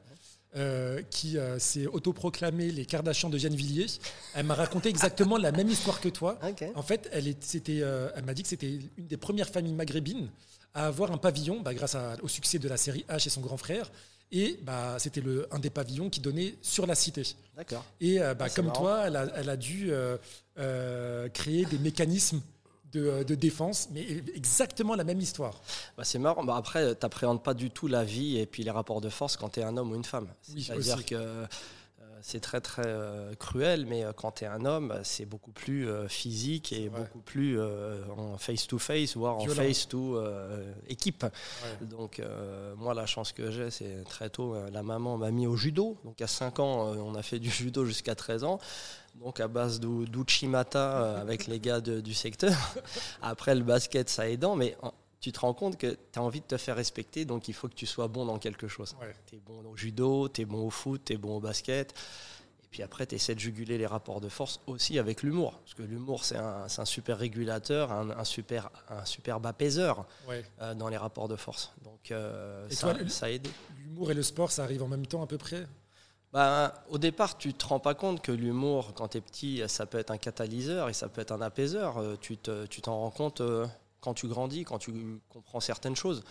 qui 1.10 1.38
s'est 1.60 1.88
autoproclamé 1.88 2.72
les 2.72 2.86
Kardashians 2.86 3.30
de 3.30 3.38
Villiers. 3.38 3.88
Elle 4.34 4.46
m'a 4.46 4.54
raconté 4.54 4.90
exactement 4.90 5.38
la 5.38 5.54
même 5.54 5.70
histoire 5.70 6.02
que 6.02 6.10
toi. 6.10 6.40
En 6.76 6.82
fait, 6.82 7.10
elle, 7.14 7.28
elle 7.28 8.26
m'a 8.26 8.34
dit 8.34 8.44
que 8.44 8.50
c'était 8.50 8.80
une 8.98 9.08
des 9.08 9.16
premières 9.16 9.48
familles 9.48 9.74
maghrébines 9.74 10.30
à 10.74 10.88
avoir 10.88 11.12
un 11.12 11.18
pavillon, 11.18 11.62
bah, 11.62 11.74
grâce 11.74 11.98
au 12.22 12.28
succès 12.28 12.60
de 12.60 12.68
la 12.68 12.78
série 12.78 13.06
H 13.10 13.28
et 13.28 13.30
son 13.30 13.42
grand 13.42 13.58
frère. 13.58 13.92
Et 14.34 14.58
bah, 14.64 14.96
c'était 14.98 15.22
un 15.52 15.60
des 15.60 15.70
pavillons 15.70 16.10
qui 16.10 16.22
donnait 16.22 16.56
sur 16.62 16.88
la 16.88 16.96
cité. 16.96 17.24
D'accord. 17.58 17.84
Et 18.00 18.20
bah, 18.20 18.36
ah, 18.40 18.50
comme 18.50 18.72
toi, 18.72 19.04
elle 19.08 19.18
a, 19.18 19.28
elle 19.36 19.50
a 19.50 19.58
dû 19.58 19.92
euh, 20.58 21.30
créer 21.30 21.66
des 21.66 21.78
mécanismes 21.78 22.42
de, 22.92 23.36
défense, 23.36 23.88
mais 23.92 24.06
exactement 24.36 24.96
la 24.96 25.04
même 25.04 25.20
histoire. 25.20 25.62
Bah 25.98 26.04
c'est 26.04 26.20
marrant. 26.20 26.44
Bah 26.44 26.56
après, 26.58 26.94
tu 26.94 27.00
n'appréhendes 27.02 27.42
pas 27.42 27.54
du 27.54 27.72
tout 27.72 27.88
la 27.88 28.04
vie 28.04 28.38
et 28.38 28.46
puis 28.46 28.64
les 28.64 28.72
rapports 28.72 29.02
de 29.02 29.10
force 29.10 29.38
quand 29.38 29.50
tu 29.50 29.62
es 29.62 29.64
un 29.64 29.78
homme 29.78 29.92
ou 29.92 29.96
une 29.96 30.04
femme. 30.04 30.28
C'est-à-dire 30.42 31.06
que 31.06 31.46
c'est 32.22 32.40
très 32.40 32.62
très 32.62 32.84
euh, 32.86 33.34
cruel, 33.36 33.86
mais 33.86 34.04
euh, 34.04 34.14
quand 34.14 34.32
tu 34.34 34.44
es 34.44 34.48
un 34.48 34.66
homme, 34.66 35.00
c'est 35.04 35.26
beaucoup 35.26 35.52
plus 35.52 35.88
euh, 35.88 36.08
physique 36.08 36.72
et 36.72 36.90
beaucoup 36.90 37.20
plus 37.20 37.60
en 37.62 38.38
face-to-face, 38.38 39.16
voire 39.16 39.38
en 39.38 39.48
face-to-équipe. 39.48 41.26
Donc 41.82 42.22
moi, 42.78 42.94
la 42.94 43.06
chance 43.06 43.32
que 43.32 43.52
j'ai, 43.52 43.70
c'est 43.72 44.04
très 44.06 44.30
tôt, 44.30 44.56
la 44.72 44.84
maman 44.84 45.18
m'a 45.18 45.32
mis 45.32 45.48
au 45.48 45.56
judo. 45.56 45.98
Donc 46.04 46.22
à 46.22 46.28
5 46.28 46.60
ans, 46.60 46.94
on 46.96 47.16
a 47.16 47.24
fait 47.24 47.40
du 47.40 47.50
judo 47.62 47.86
jusqu'à 47.86 48.16
13 48.16 48.44
ans. 48.44 48.60
Donc 49.16 49.40
à 49.40 49.48
base 49.48 49.80
d'Uchimata 49.80 51.20
avec 51.20 51.48
les 51.48 51.60
gars 51.60 51.82
du 51.82 52.14
secteur. 52.14 52.54
Après 53.22 53.56
le 53.56 53.64
basket, 53.64 54.10
ça 54.10 54.30
aidant, 54.30 54.56
mais 54.56 54.78
tu 55.22 55.32
te 55.32 55.40
rends 55.40 55.54
compte 55.54 55.78
que 55.78 55.98
tu 56.12 56.20
as 56.20 56.22
envie 56.22 56.42
de 56.42 56.46
te 56.46 56.58
faire 56.58 56.76
respecter, 56.76 57.26
donc 57.26 57.48
il 57.48 57.54
faut 57.54 57.70
que 57.70 57.76
tu 57.76 57.86
sois 57.86 58.08
bon 58.08 58.26
dans 58.26 58.40
quelque 58.40 58.68
chose. 58.68 58.96
Tu 59.28 59.36
es 59.36 59.40
bon 59.40 59.64
au 59.70 59.78
judo, 59.78 60.28
tu 60.28 60.42
es 60.42 60.46
bon 60.46 60.66
au 60.66 60.72
foot, 60.72 61.02
tu 61.06 61.14
es 61.14 61.18
bon 61.18 61.38
au 61.38 61.40
basket. 61.40 61.94
Et 62.64 62.68
puis 62.72 62.82
après, 62.82 63.06
tu 63.06 63.16
essaies 63.16 63.36
de 63.36 63.40
juguler 63.40 63.78
les 63.78 63.86
rapports 63.86 64.20
de 64.20 64.30
force 64.30 64.62
aussi 64.66 64.98
avec 64.98 65.22
l'humour. 65.22 65.60
Parce 65.60 65.76
que 65.76 65.84
l'humour, 65.84 66.26
c'est 66.26 66.38
un, 66.38 66.66
un, 66.76 66.86
super 66.86 67.20
régulateur, 67.20 67.92
un, 67.92 68.24
super, 68.24 68.72
un 68.90 69.06
superbe 69.06 69.46
apaiseur 69.46 70.08
euh, 70.60 70.74
dans 70.74 70.90
les 70.90 70.98
rapports 70.98 71.28
de 71.28 71.36
force. 71.36 71.72
Donc 71.84 72.10
euh, 72.10 72.68
ça, 72.72 72.96
ça 73.08 73.30
aide. 73.30 73.48
L'humour 73.78 74.10
et 74.10 74.16
le 74.16 74.24
sport, 74.24 74.52
ça 74.52 74.64
arrive 74.64 74.82
en 74.82 74.88
même 74.88 75.06
temps 75.06 75.22
à 75.22 75.28
peu 75.28 75.38
près? 75.38 75.68
Ben, 76.34 76.72
au 76.90 76.98
départ, 76.98 77.38
tu 77.38 77.54
te 77.54 77.66
rends 77.68 77.82
pas 77.82 77.94
compte 77.94 78.22
que 78.22 78.32
l'humour, 78.32 78.94
quand 78.96 79.10
tu 79.10 79.18
es 79.18 79.22
petit, 79.22 79.62
ça 79.68 79.86
peut 79.86 80.00
être 80.00 80.12
un 80.12 80.18
catalyseur 80.18 80.90
et 80.90 80.94
ça 80.94 81.10
peut 81.10 81.22
être 81.22 81.34
un 81.34 81.42
apaiseur. 81.42 81.98
Euh, 81.98 82.16
tu 82.20 82.38
t'en 82.38 82.66
tu 82.68 82.82
rends 82.88 83.12
compte 83.12 83.44
quand 84.02 84.14
tu 84.14 84.28
grandis, 84.28 84.64
quand 84.66 84.80
tu 84.80 85.22
comprends 85.30 85.60
certaines 85.60 85.96
choses, 85.96 86.24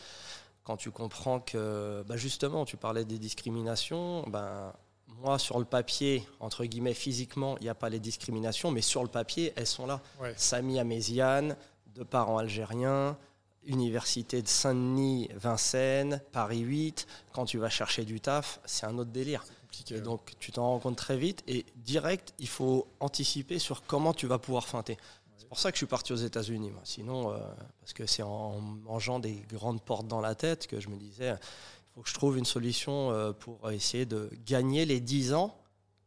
quand 0.64 0.76
tu 0.76 0.90
comprends 0.90 1.40
que, 1.40 2.04
bah 2.06 2.16
justement, 2.16 2.64
tu 2.64 2.76
parlais 2.76 3.04
des 3.04 3.18
discriminations, 3.18 4.24
ben, 4.28 4.72
moi, 5.20 5.38
sur 5.38 5.58
le 5.58 5.64
papier, 5.64 6.26
entre 6.38 6.64
guillemets, 6.64 6.94
physiquement, 6.94 7.56
il 7.58 7.64
n'y 7.64 7.68
a 7.68 7.74
pas 7.74 7.88
les 7.88 7.98
discriminations, 7.98 8.70
mais 8.70 8.80
sur 8.80 9.02
le 9.02 9.08
papier, 9.08 9.52
elles 9.56 9.66
sont 9.66 9.86
là. 9.86 10.00
Sami 10.36 10.78
Améziane, 10.78 11.56
de 11.94 12.04
parents 12.04 12.38
algériens, 12.38 13.16
Université 13.64 14.40
de 14.40 14.48
Saint-Denis, 14.48 15.28
Vincennes, 15.34 16.22
Paris 16.32 16.60
8. 16.60 17.06
Quand 17.32 17.44
tu 17.44 17.58
vas 17.58 17.68
chercher 17.68 18.04
du 18.04 18.20
taf, 18.20 18.60
c'est 18.64 18.86
un 18.86 18.96
autre 18.98 19.10
délire. 19.10 19.44
Et 19.90 20.00
donc, 20.00 20.32
tu 20.40 20.52
t'en 20.52 20.66
rends 20.66 20.78
compte 20.78 20.96
très 20.96 21.16
vite. 21.16 21.42
Et 21.46 21.64
direct, 21.76 22.34
il 22.38 22.48
faut 22.48 22.86
anticiper 23.00 23.58
sur 23.58 23.82
comment 23.82 24.12
tu 24.12 24.26
vas 24.26 24.38
pouvoir 24.38 24.66
feinter. 24.66 24.96
C'est 25.40 25.48
pour 25.48 25.58
ça 25.58 25.72
que 25.72 25.76
je 25.76 25.80
suis 25.80 25.86
parti 25.86 26.12
aux 26.12 26.16
États-Unis. 26.16 26.70
Sinon, 26.84 27.32
euh, 27.32 27.38
parce 27.80 27.94
que 27.94 28.04
c'est 28.04 28.22
en 28.22 28.60
mangeant 28.60 29.18
des 29.18 29.42
grandes 29.50 29.82
portes 29.82 30.06
dans 30.06 30.20
la 30.20 30.34
tête 30.34 30.66
que 30.66 30.78
je 30.80 30.88
me 30.88 30.96
disais 30.96 31.30
il 31.30 31.94
faut 31.94 32.02
que 32.02 32.08
je 32.08 32.14
trouve 32.14 32.38
une 32.38 32.44
solution 32.44 33.10
euh, 33.10 33.32
pour 33.32 33.70
essayer 33.70 34.04
de 34.04 34.30
gagner 34.46 34.84
les 34.84 35.00
10 35.00 35.32
ans 35.32 35.56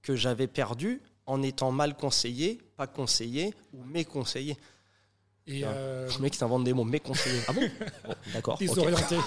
que 0.01 0.15
j'avais 0.15 0.47
perdus 0.47 1.01
en 1.25 1.41
étant 1.41 1.71
mal 1.71 1.95
conseillé, 1.95 2.61
pas 2.77 2.87
conseillé 2.87 3.53
ou 3.73 3.83
méconseillé. 3.83 4.55
Et 5.47 5.63
euh... 5.65 6.07
Le 6.15 6.21
mec 6.21 6.35
s'invente 6.35 6.63
des 6.63 6.73
mots 6.73 6.83
méconseillé. 6.83 7.41
Ah 7.47 7.53
bon, 7.53 7.69
D'accord. 8.33 8.57
Désorienté. 8.57 9.17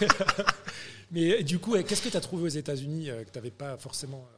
mais, 1.10 1.42
du 1.42 1.58
coup, 1.58 1.74
qu'est-ce 1.82 2.02
que 2.02 2.08
tu 2.08 2.16
as 2.16 2.20
trouvé 2.20 2.44
aux 2.44 2.48
États-Unis 2.48 3.08
euh, 3.08 3.24
que 3.24 3.30
tu 3.30 3.38
n'avais 3.38 3.50
pas 3.50 3.76
forcément 3.78 4.28
euh, 4.34 4.37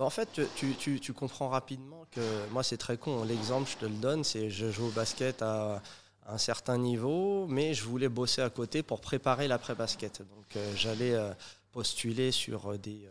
bah 0.00 0.06
en 0.06 0.10
fait, 0.10 0.40
tu, 0.56 0.72
tu, 0.72 0.98
tu, 0.98 1.12
comprends 1.12 1.50
rapidement 1.50 2.06
que 2.10 2.22
moi, 2.52 2.62
c'est 2.62 2.78
très 2.78 2.96
con. 2.96 3.22
L'exemple, 3.22 3.68
je 3.70 3.76
te 3.76 3.84
le 3.84 3.96
donne, 3.96 4.24
c'est 4.24 4.48
je 4.48 4.70
joue 4.70 4.86
au 4.86 4.90
basket 4.90 5.42
à 5.42 5.82
un 6.26 6.38
certain 6.38 6.78
niveau, 6.78 7.46
mais 7.48 7.74
je 7.74 7.84
voulais 7.84 8.08
bosser 8.08 8.40
à 8.40 8.48
côté 8.48 8.82
pour 8.82 9.02
préparer 9.02 9.46
l'après-basket. 9.46 10.22
Donc 10.22 10.56
euh, 10.56 10.72
j'allais 10.74 11.12
euh, 11.12 11.34
postuler 11.72 12.32
sur 12.32 12.72
euh, 12.72 12.78
des, 12.78 13.06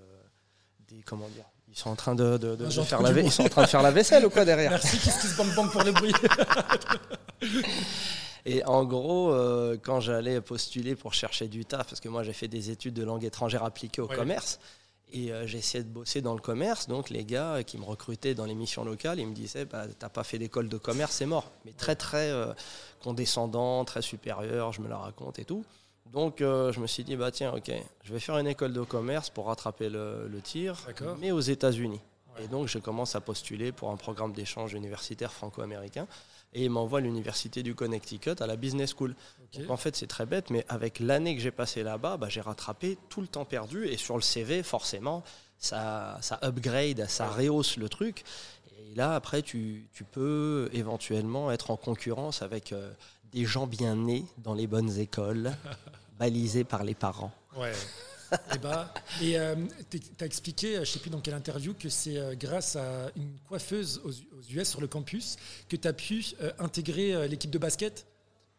comment 1.06 1.28
dire, 1.30 1.46
ils 1.68 1.78
sont 1.78 1.92
en 1.92 1.96
train 1.96 2.16
de, 2.16 2.40
de, 2.40 2.56
de, 2.56 2.68
faire 2.68 3.04
la 3.04 3.12
ils 3.12 3.32
sont 3.32 3.44
en 3.44 3.50
train 3.50 3.62
de 3.62 3.68
faire 3.68 3.84
la 3.84 3.92
vaisselle 3.92 4.26
ou 4.26 4.32
quoi 4.32 4.44
derrière? 4.44 4.72
Merci, 4.72 4.98
qu'est-ce 4.98 5.22
qui 5.22 5.28
se 5.28 5.38
bang 5.38 5.72
pour 5.72 5.84
le 5.84 5.92
bruit 5.92 6.14
Et 8.48 8.66
en 8.66 8.84
gros, 8.84 9.32
quand 9.84 10.00
j'allais 10.00 10.42
postuler 10.42 10.96
pour 10.96 11.14
chercher 11.14 11.48
du 11.48 11.66
taf, 11.66 11.88
parce 11.88 12.00
que 12.00 12.10
moi 12.10 12.24
j'ai 12.24 12.34
fait 12.34 12.48
des 12.48 12.72
études 12.72 12.96
de 12.96 13.04
langue 13.04 13.24
étrangère 13.26 13.64
appliquée 13.64 14.02
au 14.02 14.08
commerce, 14.08 14.60
et 15.12 15.32
euh, 15.32 15.48
j'essayais 15.48 15.84
de 15.84 15.90
bosser 15.90 16.22
dans 16.22 16.34
le 16.34 16.40
commerce. 16.40 16.88
Donc 16.88 17.10
les 17.10 17.26
gars 17.26 17.64
qui 17.64 17.78
me 17.78 17.84
recrutaient 17.84 18.36
dans 18.36 18.46
les 18.46 18.56
missions 18.56 18.84
locales, 18.84 19.20
ils 19.20 19.28
me 19.28 19.34
disaient 19.34 19.66
bah, 19.66 19.86
T'as 19.98 20.10
pas 20.10 20.24
fait 20.24 20.38
d'école 20.38 20.70
de 20.70 20.78
commerce, 20.78 21.14
c'est 21.14 21.26
mort. 21.26 21.52
Mais 21.66 21.72
très, 21.72 21.96
très 21.96 22.30
euh, 22.30 22.54
condescendant, 23.04 23.86
très 23.86 24.02
supérieur, 24.02 24.72
je 24.72 24.82
me 24.82 24.88
la 24.88 24.98
raconte 24.98 25.40
et 25.40 25.46
tout. 25.46 25.64
Donc 26.12 26.42
euh, 26.42 26.72
je 26.72 26.80
me 26.80 26.88
suis 26.88 27.04
dit 27.04 27.16
Bah 27.16 27.32
tiens, 27.32 27.54
ok, 27.54 27.72
je 28.04 28.14
vais 28.14 28.20
faire 28.20 28.38
une 28.38 28.48
école 28.48 28.74
de 28.74 28.82
commerce 28.82 29.30
pour 29.30 29.48
rattraper 29.48 29.90
le, 29.90 30.40
tir, 30.44 30.76
mais 31.20 31.32
aux 31.32 31.40
États-Unis. 31.40 32.02
Et 32.42 32.48
donc 32.48 32.68
je 32.68 32.80
commence 32.80 33.16
à 33.16 33.22
postuler 33.22 33.72
pour 33.72 33.90
un 33.90 33.98
programme 33.98 34.34
d'échange 34.34 34.74
universitaire 34.74 35.32
franco-américain 35.32 36.08
et 36.54 36.66
il 36.66 36.70
m'envoie 36.70 37.00
à 37.00 37.02
l'université 37.02 37.64
du 37.64 37.76
Connecticut 37.76 38.36
à 38.40 38.48
la 38.48 38.56
business 38.56 38.94
school. 38.98 39.16
Donc 39.54 39.70
en 39.70 39.78
fait, 39.78 39.96
c'est 39.96 40.08
très 40.08 40.26
bête, 40.26 40.50
mais 40.50 40.66
avec 40.68 41.00
l'année 41.00 41.36
que 41.36 41.42
j'ai 41.42 41.52
passée 41.52 41.84
là-bas, 41.84 42.18
bah, 42.18 42.30
j'ai 42.30 42.42
rattrapé 42.42 42.98
tout 43.10 43.22
le 43.22 43.28
temps 43.28 43.46
perdu 43.46 43.88
et 43.88 43.98
sur 43.98 44.16
le 44.16 44.22
CV, 44.22 44.64
forcément, 44.64 45.24
ça, 45.58 46.18
ça 46.22 46.40
upgrade, 46.44 47.06
ça 47.08 47.28
rehausse 47.28 47.78
le 47.78 47.90
truc. 47.90 48.24
Et 48.80 48.96
là, 48.96 49.14
après, 49.14 49.42
tu, 49.42 49.88
tu 49.94 50.04
peux 50.04 50.70
éventuellement 50.74 51.52
être 51.52 51.72
en 51.72 51.78
concurrence 51.78 52.42
avec 52.42 52.72
euh, 52.72 52.92
des 53.32 53.46
gens 53.46 53.68
bien 53.68 53.96
nés 53.96 54.26
dans 54.40 54.54
les 54.54 54.68
bonnes 54.68 54.98
écoles, 54.98 55.52
balisés 56.20 56.64
par 56.64 56.84
les 56.84 56.96
parents. 56.96 57.32
Ouais. 57.56 57.74
Eh 58.56 58.58
ben, 58.58 58.88
et 59.22 59.38
euh, 59.40 59.56
tu 59.90 60.00
as 60.20 60.26
expliqué, 60.26 60.76
je 60.76 60.80
ne 60.80 60.86
sais 60.86 61.00
plus 61.00 61.10
dans 61.10 61.20
quelle 61.20 61.34
interview, 61.34 61.74
que 61.74 61.90
c'est 61.90 62.18
euh, 62.18 62.36
grâce 62.36 62.76
à 62.76 63.12
une 63.16 63.38
coiffeuse 63.48 64.02
aux, 64.04 64.12
US 64.54 64.70
sur 64.70 64.82
le 64.82 64.88
campus 64.88 65.38
que 65.68 65.76
tu 65.76 65.88
as 65.88 65.94
pu 65.94 66.26
euh, 66.42 66.52
intégrer 66.60 67.28
l'équipe 67.28 67.52
de 67.52 67.58
basket. 67.58 68.06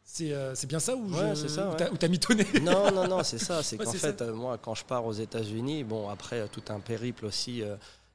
C'est 0.04 0.66
bien 0.66 0.80
ça 0.80 0.96
ou 0.96 1.08
ouais, 1.14 1.36
ça, 1.36 1.70
ou 1.92 1.96
t'as 1.96 2.08
mitonné? 2.08 2.44
Non, 2.62 2.90
non, 2.90 3.06
non, 3.06 3.22
c'est 3.22 3.38
ça. 3.38 3.62
C'est 3.62 3.76
qu'en 3.78 3.92
fait, 3.92 4.22
moi, 4.22 4.58
quand 4.58 4.74
je 4.74 4.84
pars 4.84 5.06
aux 5.06 5.12
États-Unis, 5.12 5.84
bon, 5.84 6.08
après 6.08 6.48
tout 6.48 6.64
un 6.68 6.80
périple 6.80 7.26
aussi 7.26 7.62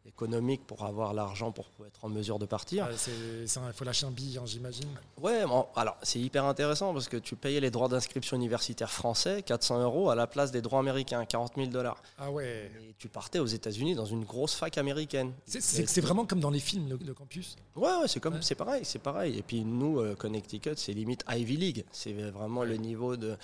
économique 0.07 0.65
pour 0.65 0.85
avoir 0.85 1.13
l'argent 1.13 1.51
pour 1.51 1.65
être 1.85 2.05
en 2.05 2.09
mesure 2.09 2.39
de 2.39 2.45
partir. 2.45 2.87
Il 3.07 3.73
faut 3.73 3.85
lâcher 3.85 4.05
un 4.05 4.11
billet, 4.11 4.39
hein, 4.39 4.45
j'imagine. 4.45 4.89
Ouais, 5.21 5.43
alors 5.75 5.97
c'est 6.03 6.19
hyper 6.19 6.45
intéressant 6.45 6.93
parce 6.93 7.07
que 7.07 7.17
tu 7.17 7.35
payais 7.35 7.59
les 7.59 7.71
droits 7.71 7.87
d'inscription 7.87 8.37
universitaire 8.37 8.91
français, 8.91 9.41
400 9.41 9.81
euros, 9.81 10.09
à 10.09 10.15
la 10.15 10.27
place 10.27 10.51
des 10.51 10.61
droits 10.61 10.79
américains, 10.79 11.25
40 11.25 11.53
000 11.55 11.67
dollars. 11.67 12.01
Ah 12.17 12.31
ouais. 12.31 12.71
Et 12.81 12.93
tu 12.97 13.07
partais 13.07 13.39
aux 13.39 13.45
États-Unis 13.45 13.95
dans 13.95 14.05
une 14.05 14.23
grosse 14.23 14.55
fac 14.55 14.77
américaine. 14.77 15.33
C'est 15.45 16.01
vraiment 16.01 16.25
comme 16.25 16.39
dans 16.39 16.51
les 16.51 16.59
films, 16.59 16.87
le, 16.89 17.13
campus 17.13 17.55
Ouais, 17.75 17.83
ouais 18.01 18.07
c'est 18.07 18.19
comme 18.19 18.41
c'est 18.41 18.55
pareil, 18.55 18.85
c'est 18.85 18.99
pareil. 18.99 19.37
Et 19.37 19.41
puis 19.41 19.65
nous, 19.65 19.99
euh, 19.99 20.15
Connecticut, 20.15 20.75
c'est 20.75 20.93
limite 20.93 21.23
Ivy 21.29 21.57
League. 21.57 21.85
C'est 21.91 22.13
vraiment 22.13 22.63
le 22.63 22.75
niveau 22.75 23.17
de 23.17 23.37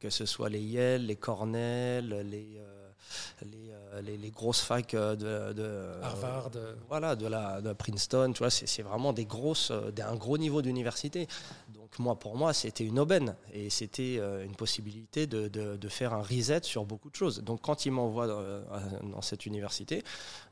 que 0.00 0.10
ce 0.10 0.26
soit 0.26 0.48
les 0.48 0.60
Yale, 0.60 1.06
les 1.06 1.16
Cornell, 1.16 2.08
les. 2.30 2.58
Euh, 2.58 2.77
euh, 3.42 4.00
les, 4.02 4.16
les, 4.16 4.30
grosses 4.30 4.60
facs 4.60 4.94
euh, 4.94 5.16
de, 5.16 5.52
de 5.52 6.02
Harvard, 6.02 6.50
voilà, 6.88 7.16
de 7.16 7.26
la 7.26 7.60
de 7.60 7.72
Princeton, 7.72 8.32
tu 8.32 8.38
vois, 8.38 8.50
c'est 8.50 8.82
vraiment 8.82 9.12
des 9.12 9.24
grosses, 9.24 9.72
d'un 9.94 10.14
gros 10.14 10.38
niveau 10.38 10.62
d'université. 10.62 11.26
Donc 11.88 11.98
moi, 12.00 12.18
pour 12.18 12.36
moi, 12.36 12.52
c'était 12.52 12.84
une 12.84 12.98
aubaine 12.98 13.34
et 13.52 13.70
c'était 13.70 14.16
une 14.16 14.54
possibilité 14.54 15.26
de, 15.26 15.48
de, 15.48 15.88
faire 15.88 16.12
un 16.12 16.22
reset 16.22 16.60
sur 16.64 16.84
beaucoup 16.84 17.08
de 17.08 17.16
choses. 17.16 17.42
Donc 17.42 17.62
quand 17.62 17.86
il 17.86 17.92
m'envoie 17.92 18.26
dans, 18.26 19.22
cette 19.22 19.46
université, 19.46 20.04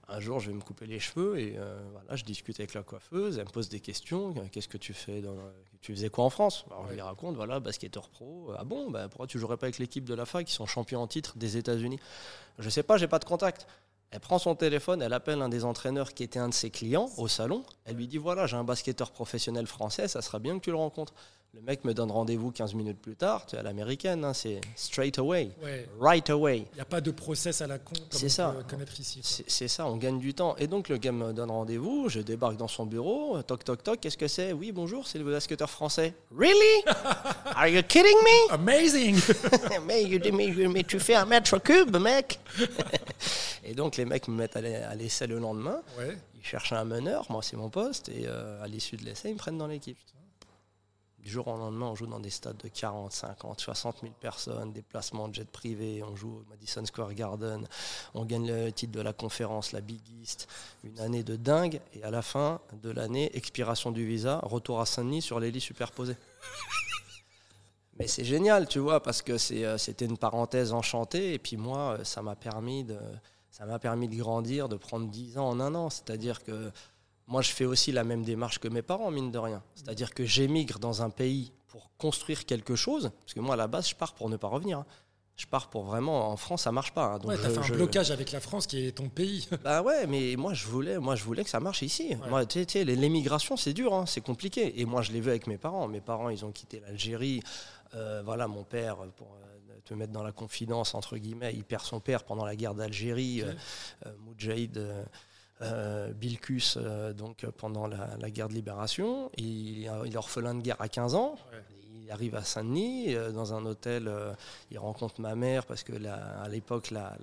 un 0.09 0.19
jour, 0.19 0.40
je 0.40 0.49
vais 0.49 0.57
me 0.57 0.62
couper 0.62 0.87
les 0.87 0.99
cheveux 0.99 1.38
et 1.38 1.59
voilà, 1.93 2.16
je 2.16 2.25
discute 2.25 2.59
avec 2.59 2.73
la 2.73 2.83
coiffeuse. 2.83 3.38
Elle 3.38 3.45
me 3.45 3.50
pose 3.50 3.69
des 3.69 3.81
questions. 3.81 4.35
Qu'est-ce 4.50 4.69
que 4.69 4.78
tu 4.78 4.95
fais 4.95 5.21
dans, 5.21 5.37
Tu 5.83 5.93
faisais 5.93 6.09
quoi 6.09 6.25
en 6.25 6.31
France? 6.31 6.64
Alors 6.71 6.87
je 6.88 6.95
lui 6.95 7.02
raconte, 7.02 7.37
voilà, 7.37 7.61
basketteur 7.61 8.09
pro. 8.09 8.52
Ah 8.57 8.64
bon, 8.64 8.90
bah, 8.90 9.09
pourquoi 9.09 9.26
tu 9.26 9.38
jouerais 9.38 9.59
pas 9.59 9.66
avec 9.66 9.78
l'équipe 9.78 10.05
de 10.05 10.14
la 10.14 10.25
fac 10.25 10.47
qui 10.47 10.55
sont 10.55 10.66
champions 10.66 11.02
en 11.02 11.07
titre 11.07 11.37
des 11.37 11.59
États-Unis? 11.59 12.00
Je 12.59 12.71
sais 12.71 12.83
pas, 12.83 12.97
j'ai 12.97 13.09
pas 13.09 13.19
de 13.19 13.26
contact. 13.26 13.66
Elle 14.17 14.21
prend 14.21 14.39
son 14.39 14.55
téléphone, 14.55 15.03
elle 15.03 15.13
appelle 15.13 15.43
un 15.43 15.51
des 15.51 15.67
entraîneurs 15.67 16.15
qui 16.15 16.23
était 16.23 16.39
un 16.39 16.49
de 16.49 16.55
ses 16.55 16.71
clients 16.71 17.11
au 17.19 17.29
salon. 17.29 17.65
Elle 17.85 17.97
lui 17.97 18.07
dit 18.07 18.17
voilà, 18.17 18.47
j'ai 18.47 18.57
un 18.57 18.65
basketteur 18.65 19.11
professionnel 19.11 19.67
français, 19.67 20.09
ça 20.09 20.23
sera 20.23 20.39
bien 20.39 20.59
que 20.59 20.65
tu 20.65 20.71
le 20.71 20.79
rencontres. 20.79 21.13
Le 21.57 21.63
mec 21.63 21.87
me 21.87 21.95
donne 21.95 22.11
rendez-vous 22.11 22.51
15 22.51 22.75
minutes 22.75 23.01
plus 23.01 23.17
tard, 23.17 23.47
tu 23.47 23.57
à 23.57 23.63
l'américaine, 23.63 24.27
hein, 24.27 24.35
c'est 24.35 24.61
straight 24.75 25.19
away, 25.19 25.49
right 25.99 26.29
away. 26.29 26.67
Il 26.73 26.75
n'y 26.75 26.81
a 26.83 26.85
pas 26.85 27.01
de 27.01 27.11
process 27.11 27.63
à 27.63 27.67
la 27.67 27.79
con 27.79 27.95
comme 28.11 28.21
on 28.23 28.29
ça. 28.29 28.55
peut 28.59 28.63
connaître 28.65 29.01
ici. 29.01 29.21
C'est 29.23 29.67
ça, 29.67 29.87
on 29.87 29.97
gagne 29.97 30.19
du 30.19 30.35
temps. 30.35 30.55
Et 30.59 30.67
donc 30.67 30.91
le 30.91 30.99
gars 30.99 31.13
me 31.13 31.33
donne 31.33 31.51
rendez-vous, 31.51 32.11
je 32.11 32.21
débarque 32.21 32.59
dans 32.59 32.69
son 32.69 32.85
bureau, 32.85 33.41
toc 33.43 33.65
toc 33.65 33.83
toc, 33.83 34.01
qu'est-ce 34.01 34.19
que 34.19 34.29
c'est? 34.29 34.53
Oui, 34.53 34.71
bonjour, 34.71 35.07
c'est 35.07 35.19
le 35.19 35.25
basketteur 35.25 35.71
français. 35.71 36.13
Really? 36.31 36.85
Are 37.55 37.69
you 37.69 37.83
kidding 37.83 38.19
me? 38.23 38.53
Amazing 38.53 39.17
mais, 39.87 40.69
mais, 40.69 40.83
tu 40.83 41.01
fais 41.01 41.15
un 41.15 41.25
mètre 41.25 41.59
cube, 41.59 41.97
mec 41.97 42.39
Et 43.65 43.73
donc 43.73 43.97
les 43.97 44.05
mecs 44.05 44.29
me 44.29 44.35
mettent 44.35 44.57
à 44.57 44.95
l'essai 44.95 45.27
le 45.27 45.39
lendemain. 45.39 45.81
Ils 46.35 46.45
cherchent 46.45 46.75
un 46.75 46.85
meneur, 46.85 47.25
moi 47.31 47.41
c'est 47.43 47.57
mon 47.57 47.71
poste, 47.71 48.11
et 48.11 48.25
euh, 48.27 48.63
à 48.63 48.69
l'issue 48.69 48.97
de 48.97 49.07
l'essai, 49.07 49.31
ils 49.31 49.35
me 49.35 49.39
prennent 49.39 49.59
dans 49.59 49.67
l'équipe. 49.67 49.97
Du 51.26 51.33
jour 51.33 51.49
au 51.49 51.56
lendemain, 51.56 51.87
on 51.87 51.97
joue 51.97 52.06
dans 52.06 52.21
des 52.21 52.30
stades 52.30 52.59
de 52.59 52.68
40, 52.68 53.11
50, 53.11 53.61
60 53.61 53.97
000 54.02 54.12
personnes, 54.21 54.73
déplacements 54.73 55.26
de 55.26 55.35
jet 55.35 55.50
privé, 55.50 56.00
on 56.04 56.14
joue 56.14 56.37
au 56.37 56.45
Madison 56.49 56.85
Square 56.85 57.14
Garden, 57.14 57.66
on 58.14 58.25
gagne 58.25 58.47
le 58.47 58.71
titre 58.71 58.92
de 58.92 59.00
la 59.00 59.12
conférence, 59.12 59.73
la 59.73 59.80
Big 59.80 60.00
East, 60.23 60.47
une 60.85 61.00
année 61.00 61.25
de 61.25 61.35
dingue, 61.35 61.80
et 61.95 62.04
à 62.04 62.12
la 62.12 62.23
fin 62.23 62.61
de 62.80 62.90
l'année, 62.90 63.37
expiration 63.37 63.90
du 63.90 64.06
visa, 64.06 64.38
retour 64.45 64.80
à 64.80 64.87
Saint-Denis 64.87 65.21
sur 65.21 65.40
les 65.40 65.50
lits 65.50 65.61
superposés. 65.61 66.16
Mais 67.99 68.06
c'est 68.06 68.25
génial, 68.25 68.68
tu 68.68 68.78
vois, 68.78 69.02
parce 69.02 69.21
que 69.21 69.33
euh, 69.64 69.78
c'était 69.78 70.04
une 70.04 70.18
parenthèse 70.18 70.73
enchantée, 70.73 71.35
et 71.35 71.40
puis 71.40 71.56
moi, 71.56 71.97
euh, 71.99 72.04
ça 72.04 72.23
m'a 72.23 72.37
permis 72.37 72.87
ça 73.50 73.64
m'a 73.64 73.80
permis 73.80 74.06
de 74.06 74.14
grandir, 74.14 74.68
de 74.68 74.76
prendre 74.76 75.09
10 75.09 75.38
ans 75.38 75.49
en 75.49 75.59
un 75.59 75.75
an, 75.75 75.90
c'est-à-dire 75.90 76.45
que 76.45 76.71
moi, 77.26 77.42
je 77.42 77.50
fais 77.50 77.64
aussi 77.64 77.92
la 77.92 78.04
même 78.04 78.23
démarche 78.23 78.59
que 78.59 78.68
mes 78.68 78.83
parents, 78.83 79.11
mine 79.11 79.30
de 79.30 79.38
rien. 79.38 79.62
C'est-à-dire 79.75 80.14
que 80.14 80.25
j'émigre 80.25 80.78
dans 80.78 81.02
un 81.02 81.11
pays 81.11 81.52
pour 81.66 81.90
construire 81.99 82.47
quelque 82.47 82.76
chose, 82.76 83.11
parce 83.21 83.35
que 83.35 83.40
moi, 83.40 83.54
à 83.54 83.56
la 83.56 83.66
base, 83.66 83.88
je 83.88 83.95
pars 83.95 84.14
pour 84.14 84.30
ne 84.30 84.37
pas 84.37 84.49
revenir. 84.49 84.78
Hein. 84.78 84.87
Je 85.37 85.47
pars 85.47 85.68
pour 85.68 85.85
vraiment. 85.85 86.30
En 86.30 86.37
France, 86.37 86.62
ça 86.62 86.73
marche 86.73 86.92
pas. 86.92 87.04
Hein. 87.04 87.18
Donc 87.18 87.30
ouais, 87.30 87.37
t'as 87.37 87.50
fait 87.50 87.73
un 87.73 87.76
blocage 87.76 88.11
avec 88.11 88.33
la 88.33 88.40
France 88.40 88.66
qui 88.66 88.87
est 88.87 88.92
ton 88.92 89.11
pays. 89.11 89.47
Bah 89.64 89.83
ouais, 89.83 90.06
mais 90.06 90.35
moi, 90.37 90.54
je 90.54 90.66
voulais, 90.66 90.99
moi, 90.99 91.14
je 91.14 91.25
voulais 91.25 91.45
que 91.45 91.50
ça 91.50 91.61
marche 91.61 91.83
ici. 91.83 92.16
Moi, 92.30 92.47
tu 92.47 92.64
sais, 92.66 92.85
l'émigration, 92.85 93.56
c'est 93.56 93.75
dur, 93.75 93.92
hein, 93.92 94.06
c'est 94.06 94.23
compliqué. 94.23 94.80
Et 94.80 94.87
moi, 94.87 95.02
je 95.02 95.12
l'ai 95.12 95.21
vu 95.21 95.28
avec 95.28 95.47
mes 95.47 95.59
parents. 95.59 95.88
Mes 95.88 96.00
parents, 96.00 96.30
ils 96.30 96.45
ont 96.45 96.52
quitté 96.52 96.80
l'Algérie. 96.80 97.42
Euh, 97.95 98.23
voilà, 98.25 98.49
mon 98.49 98.64
père, 98.64 98.97
pour 99.16 99.35
euh, 99.35 99.56
te 99.87 99.95
mettre 99.95 100.12
dans 100.12 100.23
la 100.23 100.33
confidence, 100.33 100.95
entre 100.95 101.16
guillemets, 101.16 101.52
il 101.54 101.64
perd 101.64 101.83
son 101.85 102.00
père 102.00 102.25
pendant 102.25 102.45
la 102.45 102.56
guerre 102.56 102.75
d'Algérie. 102.75 103.42
Okay. 103.42 103.52
Euh, 104.06 104.12
Moudjahid 104.21 104.78
euh, 104.78 105.04
Bilkus 105.61 106.77
euh, 106.77 107.13
donc, 107.13 107.47
pendant 107.57 107.87
la, 107.87 108.31
guerre 108.31 108.49
de 108.49 108.55
libération. 108.55 109.31
Il, 109.37 109.89
il, 110.05 110.13
est 110.13 110.17
orphelin 110.17 110.55
de 110.55 110.61
guerre 110.61 110.81
à 110.81 110.89
15 110.89 111.15
ans. 111.15 111.37
Il 112.03 112.11
arrive 112.11 112.37
à 112.37 112.45
Saint-Denis, 112.45 113.15
euh, 113.15 113.33
dans 113.33 113.55
un 113.55 113.65
hôtel, 113.67 114.11
il 114.71 114.79
rencontre 114.79 115.21
ma 115.21 115.35
mère 115.35 115.67
parce 115.67 115.83
que 115.83 115.93
à 116.07 116.49
l'époque, 116.49 116.91
la, 116.91 117.17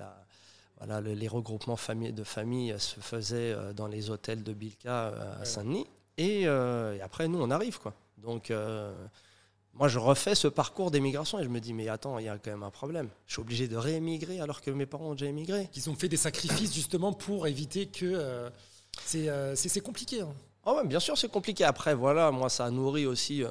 voilà, 0.78 1.00
les 1.02 1.28
regroupements 1.28 1.78
de 1.96 2.24
familles 2.24 2.76
se 2.80 3.00
faisaient 3.00 3.56
dans 3.76 3.88
les 3.88 4.10
hôtels 4.10 4.44
de 4.44 4.54
Bilka 4.54 5.14
à 5.40 5.46
Saint-Denis. 5.46 5.88
Et, 6.18 6.48
après, 6.48 7.28
nous, 7.28 7.42
on 7.42 7.52
arrive. 7.52 7.80
Quoi. 7.80 7.94
Donc, 8.18 8.52
moi, 9.76 9.88
je 9.88 9.98
refais 9.98 10.36
ce 10.36 10.48
parcours 10.48 10.92
d'émigration 10.92 11.40
et 11.40 11.44
je 11.44 11.50
me 11.50 11.60
dis, 11.60 11.74
mais 11.74 11.90
attends, 11.90 12.20
il 12.20 12.26
y 12.26 12.30
a 12.30 12.38
quand 12.38 12.52
même 12.52 12.64
un 12.64 12.70
problème. 12.70 13.10
Je 13.26 13.34
suis 13.34 13.42
obligé 13.42 13.68
de 13.68 13.76
réémigrer 13.76 14.40
alors 14.40 14.62
que 14.62 14.70
mes 14.70 14.86
parents 14.86 15.10
ont 15.10 15.14
déjà 15.14 15.26
émigré. 15.26 15.70
Ils 15.76 15.90
ont 15.90 15.96
fait 15.96 16.10
des 16.10 16.18
sacrifices 16.18 16.74
justement 16.74 17.12
pour 17.12 17.48
éviter 17.48 17.88
que. 17.88 18.52
c'est 19.06 19.82
compliqué. 19.82 20.22
Hein. 20.22 20.34
Oh 20.66 20.80
bien 20.86 21.00
sûr, 21.00 21.18
c'est 21.18 21.32
compliqué. 21.32 21.64
Après, 21.64 21.96
voilà, 21.96 22.32
moi, 22.32 22.50
ça 22.50 22.66
a 22.66 22.70
nourri 22.70 23.08
aussi 23.08 23.44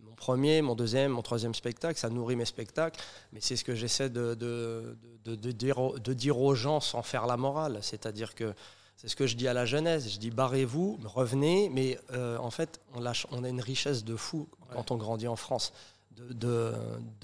mon 0.00 0.14
premier, 0.14 0.62
mon 0.62 0.74
deuxième, 0.74 1.12
mon 1.12 1.22
troisième 1.22 1.54
spectacle, 1.54 1.98
ça 1.98 2.10
nourrit 2.10 2.36
mes 2.36 2.44
spectacles, 2.44 3.00
mais 3.32 3.40
c'est 3.40 3.56
ce 3.56 3.64
que 3.64 3.74
j'essaie 3.74 4.10
de, 4.10 4.34
de, 4.34 4.96
de, 5.24 6.12
dire, 6.12 6.38
aux 6.38 6.54
gens 6.54 6.80
sans 6.80 7.02
faire 7.02 7.26
la 7.26 7.36
morale. 7.36 7.78
C'est-à-dire 7.82 8.34
que 8.34 8.52
c'est 8.98 9.06
ce 9.06 9.14
que 9.14 9.28
je 9.28 9.36
dis 9.36 9.46
à 9.46 9.54
la 9.54 9.64
jeunesse, 9.64 10.12
je 10.12 10.18
dis 10.18 10.30
barrez-vous, 10.30 10.98
revenez, 11.04 11.68
mais 11.68 12.00
euh, 12.12 12.36
en 12.38 12.50
fait, 12.50 12.80
on, 12.94 13.00
on, 13.30 13.44
a 13.44 13.48
une 13.48 13.60
richesse 13.60 14.04
de 14.04 14.16
fou 14.16 14.48
quand 14.72 14.90
on 14.90 14.96
grandit 14.96 15.28
en 15.28 15.36
France. 15.36 15.72
De, 16.16 16.74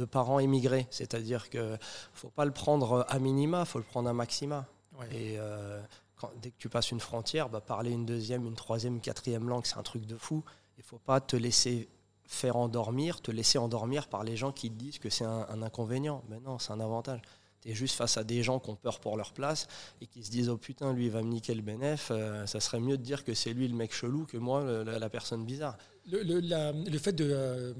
parents 0.08 0.38
émigrés. 0.38 0.86
C'est-à-dire 0.90 1.50
qu'il 1.50 1.60
ne 1.60 1.76
faut 2.12 2.30
pas 2.30 2.44
le 2.44 2.52
prendre 2.52 3.04
à 3.08 3.18
minima, 3.18 3.60
il 3.62 3.66
faut 3.66 3.80
le 3.80 3.84
prendre 3.84 4.08
à 4.08 4.12
maxima. 4.12 4.66
Et 5.10 5.34
euh, 5.36 5.80
dès 6.40 6.50
que 6.50 6.58
tu 6.58 6.68
passes 6.68 6.92
une 6.92 7.00
frontière, 7.00 7.48
bah, 7.48 7.60
parler 7.60 7.90
une 7.90 8.06
deuxième, 8.06 8.46
une 8.46 8.54
troisième, 8.54 8.94
une 8.94 9.00
quatrième 9.00 9.48
langue, 9.48 9.66
c'est 9.66 9.78
un 9.78 9.82
truc 9.82 10.06
de 10.06 10.16
fou. 10.16 10.44
Il 10.78 10.82
ne 10.82 10.84
faut 10.84 11.00
pas 11.00 11.20
te 11.20 11.34
laisser 11.34 11.88
faire 12.24 12.56
endormir, 12.56 13.20
te 13.20 13.32
laisser 13.32 13.58
endormir 13.58 14.06
par 14.06 14.22
les 14.22 14.36
gens 14.36 14.52
qui 14.52 14.70
te 14.70 14.76
disent 14.76 15.00
que 15.00 15.10
c'est 15.10 15.24
un, 15.24 15.60
inconvénient. 15.60 16.22
Mais 16.28 16.38
non, 16.38 16.60
c'est 16.60 16.72
un 16.72 16.78
avantage. 16.78 17.20
Tu 17.64 17.74
juste 17.74 17.96
face 17.96 18.18
à 18.18 18.24
des 18.24 18.42
gens 18.42 18.58
qui 18.60 18.70
ont 18.70 18.76
peur 18.76 19.00
pour 19.00 19.16
leur 19.16 19.32
place 19.32 19.66
et 20.00 20.06
qui 20.06 20.22
se 20.22 20.30
disent 20.30 20.50
Oh 20.50 20.58
putain, 20.58 20.92
lui, 20.92 21.06
il 21.06 21.10
va 21.10 21.22
me 21.22 21.30
niquer 21.30 21.54
le 21.54 21.62
bénéf. 21.62 22.08
Euh, 22.10 22.46
ça 22.46 22.60
serait 22.60 22.80
mieux 22.80 22.98
de 22.98 23.02
dire 23.02 23.24
que 23.24 23.32
c'est 23.32 23.54
lui 23.54 23.66
le 23.68 23.74
mec 23.74 23.94
chelou 23.94 24.26
que 24.26 24.36
moi, 24.36 24.84
la, 24.84 25.08
personne 25.08 25.44
bizarre. 25.44 25.78
Le, 26.06 26.98
fait 26.98 27.12
de. 27.12 27.28
Euh, 27.30 27.74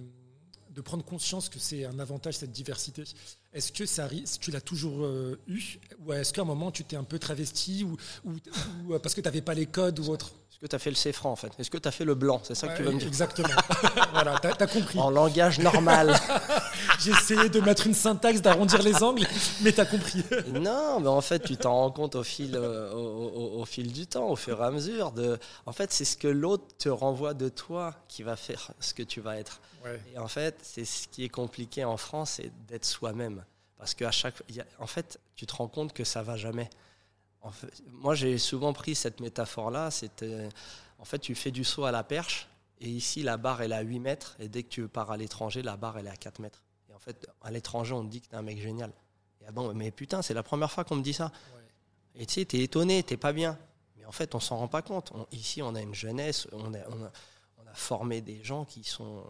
de 0.74 0.80
prendre 0.80 1.04
conscience 1.04 1.48
que 1.48 1.58
c'est 1.58 1.84
un 1.84 1.98
avantage 2.00 2.34
cette 2.34 2.50
diversité. 2.50 3.04
Est-ce 3.52 3.70
que 3.70 3.86
ça 3.86 4.08
tu 4.40 4.50
l'as 4.50 4.60
toujours 4.60 5.04
euh, 5.04 5.38
eu? 5.46 5.78
Ou 6.04 6.12
est-ce 6.12 6.32
qu'à 6.32 6.42
un 6.42 6.46
moment 6.46 6.72
tu 6.72 6.82
t'es 6.84 6.96
un 6.96 7.04
peu 7.04 7.18
travesti 7.18 7.84
ou, 7.84 7.96
ou, 8.24 8.98
parce 8.98 9.14
que 9.14 9.20
tu 9.20 9.28
n'avais 9.28 9.40
pas 9.40 9.54
les 9.54 9.66
codes 9.66 10.00
ou 10.00 10.08
autre? 10.10 10.32
Que 10.64 10.68
tu 10.68 10.76
as 10.76 10.78
fait 10.78 10.90
le 10.90 10.96
C 10.96 11.12
franc 11.12 11.30
en 11.30 11.36
fait 11.36 11.52
Est-ce 11.58 11.70
que 11.70 11.76
tu 11.76 11.86
as 11.86 11.90
fait 11.90 12.06
le 12.06 12.14
blanc? 12.14 12.40
C'est 12.42 12.54
ça 12.54 12.68
que 12.68 12.76
tu 12.78 12.82
veux 12.84 12.90
me 12.90 12.98
dire 12.98 13.06
Exactement. 13.06 13.48
voilà, 14.12 14.38
tu 14.40 14.46
as, 14.46 14.66
compris. 14.66 14.98
En 14.98 15.10
langage 15.10 15.58
normal. 15.58 16.18
J'ai 17.00 17.10
essayé 17.10 17.50
de 17.50 17.60
mettre 17.60 17.86
une 17.86 17.92
syntaxe, 17.92 18.40
d'arrondir 18.40 18.82
les 18.82 19.02
angles, 19.02 19.26
mais 19.60 19.72
tu 19.72 19.80
as 19.80 19.84
compris. 19.84 20.24
non, 20.48 21.00
mais 21.00 21.08
en 21.08 21.20
fait, 21.20 21.40
tu 21.40 21.58
t'en 21.58 21.74
rends 21.74 21.90
compte 21.90 22.14
au 22.14 22.22
fil, 22.22 22.52
euh, 22.54 22.90
au, 22.94 23.64
fil 23.66 23.92
du 23.92 24.06
temps, 24.06 24.30
au 24.30 24.36
fur 24.36 24.62
et 24.62 24.64
à 24.64 24.70
mesure. 24.70 25.12
De... 25.12 25.38
En 25.66 25.72
fait, 25.72 25.92
c'est 25.92 26.06
ce 26.06 26.16
que 26.16 26.28
l'autre 26.28 26.64
te 26.78 26.88
renvoie 26.88 27.34
de 27.34 27.50
toi 27.50 27.94
qui 28.08 28.22
va 28.22 28.36
faire 28.36 28.72
ce 28.80 28.94
que 28.94 29.02
tu 29.02 29.20
vas 29.20 29.36
être. 29.36 29.60
Et 30.14 30.18
en 30.18 30.28
fait, 30.28 30.56
c'est 30.62 30.86
ce 30.86 31.06
qui 31.08 31.24
est 31.24 31.28
compliqué 31.28 31.84
en 31.84 31.98
France, 31.98 32.34
c'est 32.36 32.50
d'être 32.68 32.86
soi-même. 32.86 33.44
Parce 33.76 33.92
qu'à 33.92 34.10
chaque. 34.10 34.36
en 34.78 34.86
fait, 34.86 35.20
tu 35.36 35.44
te 35.44 35.54
rends 35.54 35.68
compte 35.68 35.92
que 35.92 36.04
ça 36.04 36.22
va 36.22 36.36
jamais. 36.36 36.70
En 37.44 37.50
fait, 37.50 37.82
moi, 37.92 38.14
j'ai 38.14 38.38
souvent 38.38 38.72
pris 38.72 38.94
cette 38.94 39.20
métaphore-là. 39.20 39.90
C'était. 39.90 40.48
En 40.98 41.04
fait, 41.04 41.18
tu 41.18 41.34
fais 41.34 41.50
du 41.50 41.64
saut 41.64 41.84
à 41.84 41.92
la 41.92 42.02
perche, 42.02 42.48
et 42.80 42.88
ici, 42.88 43.22
la 43.22 43.36
barre, 43.36 43.62
elle 43.62 43.72
est 43.72 43.76
à 43.76 43.82
8 43.82 44.00
mètres, 44.00 44.36
et 44.38 44.48
dès 44.48 44.62
que 44.62 44.68
tu 44.68 44.88
pars 44.88 45.10
à 45.10 45.16
l'étranger, 45.16 45.62
la 45.62 45.76
barre, 45.76 45.98
elle 45.98 46.06
est 46.06 46.10
à 46.10 46.16
4 46.16 46.40
mètres. 46.40 46.62
Et 46.88 46.94
en 46.94 46.98
fait, 46.98 47.28
à 47.42 47.50
l'étranger, 47.50 47.92
on 47.92 48.04
te 48.04 48.10
dit 48.10 48.22
que 48.22 48.28
t'es 48.28 48.36
un 48.36 48.42
mec 48.42 48.60
génial. 48.60 48.90
Et 49.40 49.44
ah 49.46 49.52
bon, 49.52 49.74
mais 49.74 49.90
putain, 49.90 50.22
c'est 50.22 50.32
la 50.32 50.42
première 50.42 50.72
fois 50.72 50.84
qu'on 50.84 50.96
me 50.96 51.02
dit 51.02 51.12
ça. 51.12 51.30
Et 52.14 52.24
tu 52.24 52.34
sais, 52.34 52.44
t'es 52.44 52.60
étonné, 52.60 53.02
t'es 53.02 53.18
pas 53.18 53.32
bien. 53.32 53.58
Mais 53.96 54.06
en 54.06 54.12
fait, 54.12 54.34
on 54.34 54.40
s'en 54.40 54.56
rend 54.56 54.68
pas 54.68 54.80
compte. 54.80 55.12
ici, 55.32 55.60
on 55.60 55.74
a 55.74 55.82
une 55.82 55.94
jeunesse, 55.94 56.48
on 56.52 56.72
a, 56.72 56.78
on, 56.88 57.04
a, 57.04 57.10
on 57.58 57.66
a, 57.66 57.74
formé 57.74 58.20
des 58.22 58.42
gens 58.42 58.64
qui 58.64 58.84
sont 58.84 59.24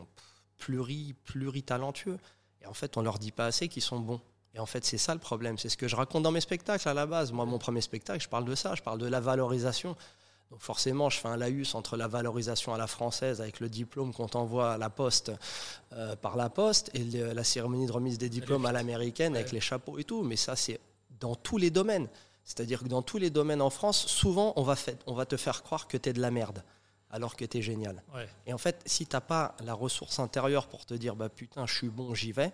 pluri, 0.58 1.14
pluritalentueux. 1.24 2.18
Et 2.60 2.66
en 2.66 2.74
fait, 2.74 2.96
on 2.96 3.02
leur 3.02 3.18
dit 3.18 3.32
pas 3.32 3.46
assez 3.46 3.68
qu'ils 3.68 3.82
sont 3.82 3.98
bons. 3.98 4.20
Et 4.54 4.60
en 4.60 4.66
fait, 4.66 4.84
c'est 4.84 4.98
ça 4.98 5.14
le 5.14 5.20
problème. 5.20 5.58
C'est 5.58 5.68
ce 5.68 5.76
que 5.76 5.88
je 5.88 5.96
raconte 5.96 6.22
dans 6.22 6.30
mes 6.30 6.40
spectacles 6.40 6.88
à 6.88 6.94
la 6.94 7.06
base. 7.06 7.32
Moi, 7.32 7.44
mon 7.44 7.58
premier 7.58 7.80
spectacle, 7.80 8.22
je 8.22 8.28
parle 8.28 8.44
de 8.44 8.54
ça. 8.54 8.74
Je 8.74 8.82
parle 8.82 8.98
de 8.98 9.06
la 9.06 9.20
valorisation. 9.20 9.96
Donc 10.50 10.60
forcément, 10.60 11.10
je 11.10 11.18
fais 11.18 11.28
un 11.28 11.36
laïus 11.36 11.74
entre 11.74 11.96
la 11.96 12.06
valorisation 12.06 12.72
à 12.72 12.78
la 12.78 12.86
française 12.86 13.40
avec 13.40 13.58
le 13.58 13.68
diplôme 13.68 14.12
qu'on 14.12 14.28
t'envoie 14.28 14.74
à 14.74 14.78
la 14.78 14.90
poste 14.90 15.32
euh, 15.92 16.14
par 16.14 16.36
la 16.36 16.48
poste 16.48 16.90
et 16.94 17.02
la 17.02 17.42
cérémonie 17.42 17.86
de 17.86 17.92
remise 17.92 18.18
des 18.18 18.28
diplômes 18.28 18.66
à 18.66 18.70
l'américaine 18.70 19.34
avec 19.34 19.50
les 19.50 19.60
chapeaux 19.60 19.98
et 19.98 20.04
tout. 20.04 20.22
Mais 20.22 20.36
ça, 20.36 20.54
c'est 20.54 20.78
dans 21.18 21.34
tous 21.34 21.58
les 21.58 21.70
domaines. 21.70 22.08
C'est-à-dire 22.44 22.80
que 22.80 22.88
dans 22.88 23.02
tous 23.02 23.18
les 23.18 23.30
domaines 23.30 23.62
en 23.62 23.70
France, 23.70 24.06
souvent, 24.06 24.52
on 24.56 24.62
va, 24.62 24.76
fait, 24.76 25.00
on 25.06 25.14
va 25.14 25.26
te 25.26 25.36
faire 25.36 25.62
croire 25.62 25.88
que 25.88 25.96
tu 25.96 26.10
es 26.10 26.12
de 26.12 26.20
la 26.20 26.30
merde 26.30 26.62
alors 27.10 27.36
que 27.36 27.44
tu 27.44 27.58
es 27.58 27.62
génial. 27.62 28.02
Et 28.44 28.52
en 28.52 28.58
fait, 28.58 28.82
si 28.86 29.06
tu 29.06 29.14
n'as 29.14 29.20
pas 29.20 29.54
la 29.64 29.72
ressource 29.72 30.18
intérieure 30.18 30.66
pour 30.66 30.84
te 30.84 30.94
dire 30.94 31.14
bah 31.14 31.28
putain, 31.28 31.64
je 31.64 31.74
suis 31.74 31.88
bon, 31.88 32.12
j'y 32.12 32.32
vais, 32.32 32.52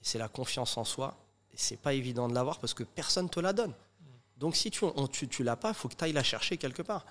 c'est 0.00 0.18
la 0.18 0.28
confiance 0.28 0.76
en 0.76 0.84
soi, 0.84 1.16
c'est 1.54 1.76
pas 1.76 1.94
évident 1.94 2.28
de 2.28 2.34
l'avoir 2.34 2.58
parce 2.58 2.74
que 2.74 2.84
personne 2.84 3.28
te 3.28 3.40
la 3.40 3.52
donne. 3.52 3.74
Donc 4.38 4.56
si 4.56 4.70
tu 4.70 4.84
ne 4.84 5.06
tu, 5.06 5.28
tu 5.28 5.44
l'as 5.44 5.56
pas, 5.56 5.68
il 5.68 5.74
faut 5.74 5.88
que 5.88 5.94
tu 5.94 6.04
ailles 6.04 6.12
la 6.12 6.24
chercher 6.24 6.56
quelque 6.56 6.82
part. 6.82 7.04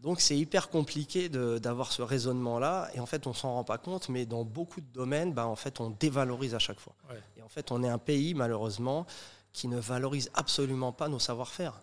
Donc 0.00 0.20
c'est 0.20 0.36
hyper 0.36 0.68
compliqué 0.68 1.28
d'avoir 1.28 1.92
ce 1.92 2.02
raisonnement-là, 2.02 2.90
et 2.94 3.00
en 3.00 3.06
fait 3.06 3.26
on 3.26 3.32
s'en 3.32 3.54
rend 3.54 3.64
pas 3.64 3.78
compte, 3.78 4.08
mais 4.08 4.26
dans 4.26 4.44
beaucoup 4.44 4.80
de 4.80 4.92
domaines, 4.92 5.32
bah, 5.32 5.46
en 5.46 5.56
fait 5.56 5.80
on 5.80 5.90
dévalorise 5.90 6.54
à 6.54 6.58
chaque 6.58 6.80
fois. 6.80 6.94
Et 7.36 7.42
en 7.42 7.48
fait 7.48 7.70
on 7.72 7.82
est 7.82 7.88
un 7.88 7.98
pays 7.98 8.34
malheureusement 8.34 9.06
qui 9.52 9.68
ne 9.68 9.78
valorise 9.78 10.30
absolument 10.34 10.92
pas 10.92 11.08
nos 11.08 11.20
savoir-faire. 11.20 11.80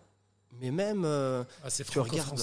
Mais 0.59 0.69
même, 0.69 1.05
euh, 1.05 1.43
ah, 1.63 1.69
tu 1.71 1.99
regardes 1.99 2.39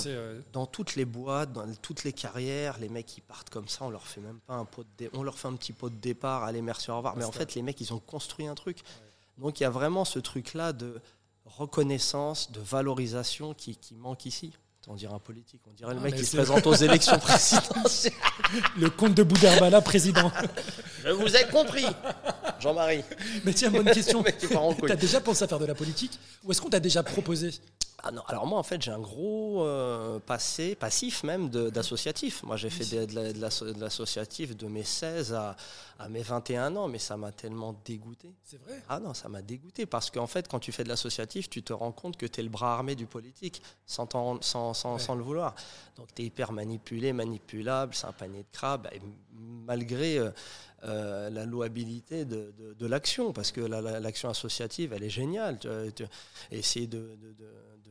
dans 0.53 0.65
toutes 0.65 0.97
les 0.97 1.05
boîtes, 1.05 1.53
dans 1.53 1.71
toutes 1.75 2.05
les 2.05 2.15
carrières, 2.15 2.79
les 2.79 2.89
mecs 2.89 3.07
qui 3.07 3.21
partent 3.21 3.51
comme 3.51 3.69
ça, 3.69 3.85
on 3.85 3.91
leur 3.91 4.07
fait 4.07 4.23
même 4.23 4.41
pas 4.41 4.55
un 4.55 4.65
pot 4.65 4.85
de 4.99 5.11
on 5.13 5.23
leur 5.23 5.39
fait 5.39 5.49
un 5.49 5.55
petit 5.57 5.75
pot 5.75 5.91
de 5.91 5.97
départ, 5.97 6.45
allez 6.45 6.63
merci 6.63 6.91
au 6.91 6.97
revoir. 6.97 7.17
Mais 7.17 7.25
en 7.25 7.33
fait, 7.33 7.55
les 7.55 7.63
mecs, 7.63 7.81
ils 7.81 7.93
ont 7.93 8.01
construit 8.01 8.47
un 8.47 8.55
truc. 8.55 8.83
Donc 9.39 9.61
il 9.61 9.63
y 9.63 9.67
a 9.67 9.71
vraiment 9.71 10.05
ce 10.05 10.19
truc-là 10.19 10.73
de 10.73 11.01
reconnaissance, 11.45 12.53
de 12.53 12.61
valorisation 12.61 13.55
qui, 13.55 13.77
qui 13.77 13.95
manque 13.95 14.27
ici. 14.27 14.53
On 14.91 14.95
dirait 14.95 15.13
un 15.13 15.19
politique, 15.19 15.61
on 15.67 15.73
dirait 15.75 15.93
le 15.93 16.01
ah, 16.01 16.05
mec 16.05 16.15
qui 16.17 16.25
se 16.25 16.35
présente 16.35 16.67
aux 16.67 16.75
élections 16.75 17.19
présidentielles. 17.19 18.15
Le 18.79 18.89
comte 18.89 19.13
de 19.13 19.23
Boudherbala, 19.23 19.83
président. 19.83 20.33
Je 21.05 21.11
vous 21.11 21.37
ai 21.37 21.47
compris, 21.49 21.85
Jean-Marie. 22.59 23.05
Mais 23.45 23.53
tiens, 23.53 23.71
bonne 23.71 23.91
question. 23.91 24.25
Tu 24.41 24.91
as 24.91 24.97
déjà 24.97 25.21
pensé 25.21 25.45
à 25.45 25.49
faire 25.49 25.59
de 25.59 25.67
la 25.67 25.75
politique 25.75 26.19
Ou 26.43 26.53
est-ce 26.53 26.63
qu'on 26.63 26.71
t'a 26.71 26.81
déjà 26.81 27.03
proposé 27.03 27.51
ah 28.05 28.13
non, 28.13 28.23
alors 28.29 28.47
moi 28.47 28.61
en 28.61 28.63
fait 28.63 28.81
j'ai 28.81 28.93
un 28.93 29.01
gros 29.01 29.65
euh, 29.65 30.21
passé, 30.21 30.77
passif 30.77 31.25
même 31.25 31.49
d'associatif. 31.49 32.45
Moi 32.45 32.57
j'ai 32.57 32.71
fait 32.71 33.07
de, 33.07 33.81
l'associatif 33.81 34.57
de 34.57 34.69
mes 34.69 34.85
16 34.85 35.35
à, 35.35 35.57
à, 35.99 36.09
mes 36.09 36.23
21 36.23 36.77
ans, 36.77 36.87
mais 36.87 37.01
ça 37.01 37.17
m'a 37.17 37.33
tellement 37.33 37.75
dégoûté. 37.85 38.33
C'est 38.45 38.63
vrai? 38.63 38.81
Ah 38.89 39.01
non, 39.01 39.15
ça 39.15 39.29
m'a 39.29 39.43
dégoûté 39.43 39.85
parce 39.85 40.11
qu'en 40.11 40.29
fait 40.29 40.47
quand 40.47 40.61
tu 40.61 40.71
fais 40.71 40.85
de 40.85 40.89
l'associatif, 40.89 41.51
tu 41.51 41.65
te 41.65 41.73
rends 41.73 41.91
compte 41.91 42.17
que 42.17 42.27
tu 42.27 42.39
es 42.39 42.43
le 42.45 42.51
bras 42.51 42.75
armé 42.75 42.95
du 42.95 43.07
politique 43.07 43.63
sans, 43.85 44.09
sans, 44.43 44.75
sans, 44.75 44.99
sans, 44.99 45.15
le 45.17 45.23
vouloir. 45.25 45.57
Donc 45.97 46.15
tu 46.15 46.23
es 46.23 46.27
hyper 46.27 46.53
manipulé, 46.53 47.13
manipulable, 47.13 47.95
c'est 47.95 48.07
un 48.07 48.13
panier 48.13 48.45
de 48.45 48.57
crabes. 48.57 48.89
Et 48.93 49.01
malgré 49.67 50.19
euh, 50.19 50.31
euh, 50.85 51.31
la 51.31 51.45
louabilité 51.45 52.25
de, 52.25 52.55
de, 52.79 52.87
l'action, 52.87 53.33
parce 53.33 53.51
que 53.51 53.61
l'action 53.61 54.29
associative, 54.29 54.93
elle 54.93 55.03
est 55.03 55.11
géniale. 55.11 55.59
essayer 56.53 56.87
de, 56.87 57.19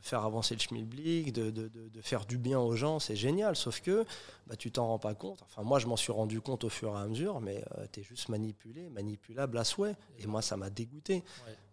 faire 0.01 0.23
avancer 0.23 0.55
le 0.55 0.59
schmilblick, 0.59 1.33
de, 1.33 1.69
faire 2.01 2.25
du 2.25 2.37
bien 2.37 2.59
aux 2.59 2.75
gens, 2.75 2.99
c'est 2.99 3.15
génial. 3.15 3.55
Sauf 3.55 3.81
que 3.81 4.05
bah, 4.47 4.55
tu 4.55 4.71
t'en 4.71 4.87
rends 4.87 4.99
pas 4.99 5.15
compte. 5.15 5.41
Enfin, 5.43 5.63
moi, 5.63 5.79
je 5.79 5.87
m'en 5.87 5.97
suis 5.97 6.11
rendu 6.11 6.41
compte 6.41 6.63
au 6.63 6.69
fur 6.69 6.95
et 6.95 6.99
à 6.99 7.07
mesure, 7.07 7.41
mais 7.41 7.63
euh, 7.77 7.85
tu 7.91 7.99
es 7.99 8.03
juste 8.03 8.29
manipulé, 8.29 8.89
manipulable 8.89 9.57
à 9.57 9.63
souhait. 9.63 9.95
Et 10.19 10.27
moi, 10.27 10.41
ça 10.41 10.57
m'a 10.57 10.69
dégoûté. 10.69 11.23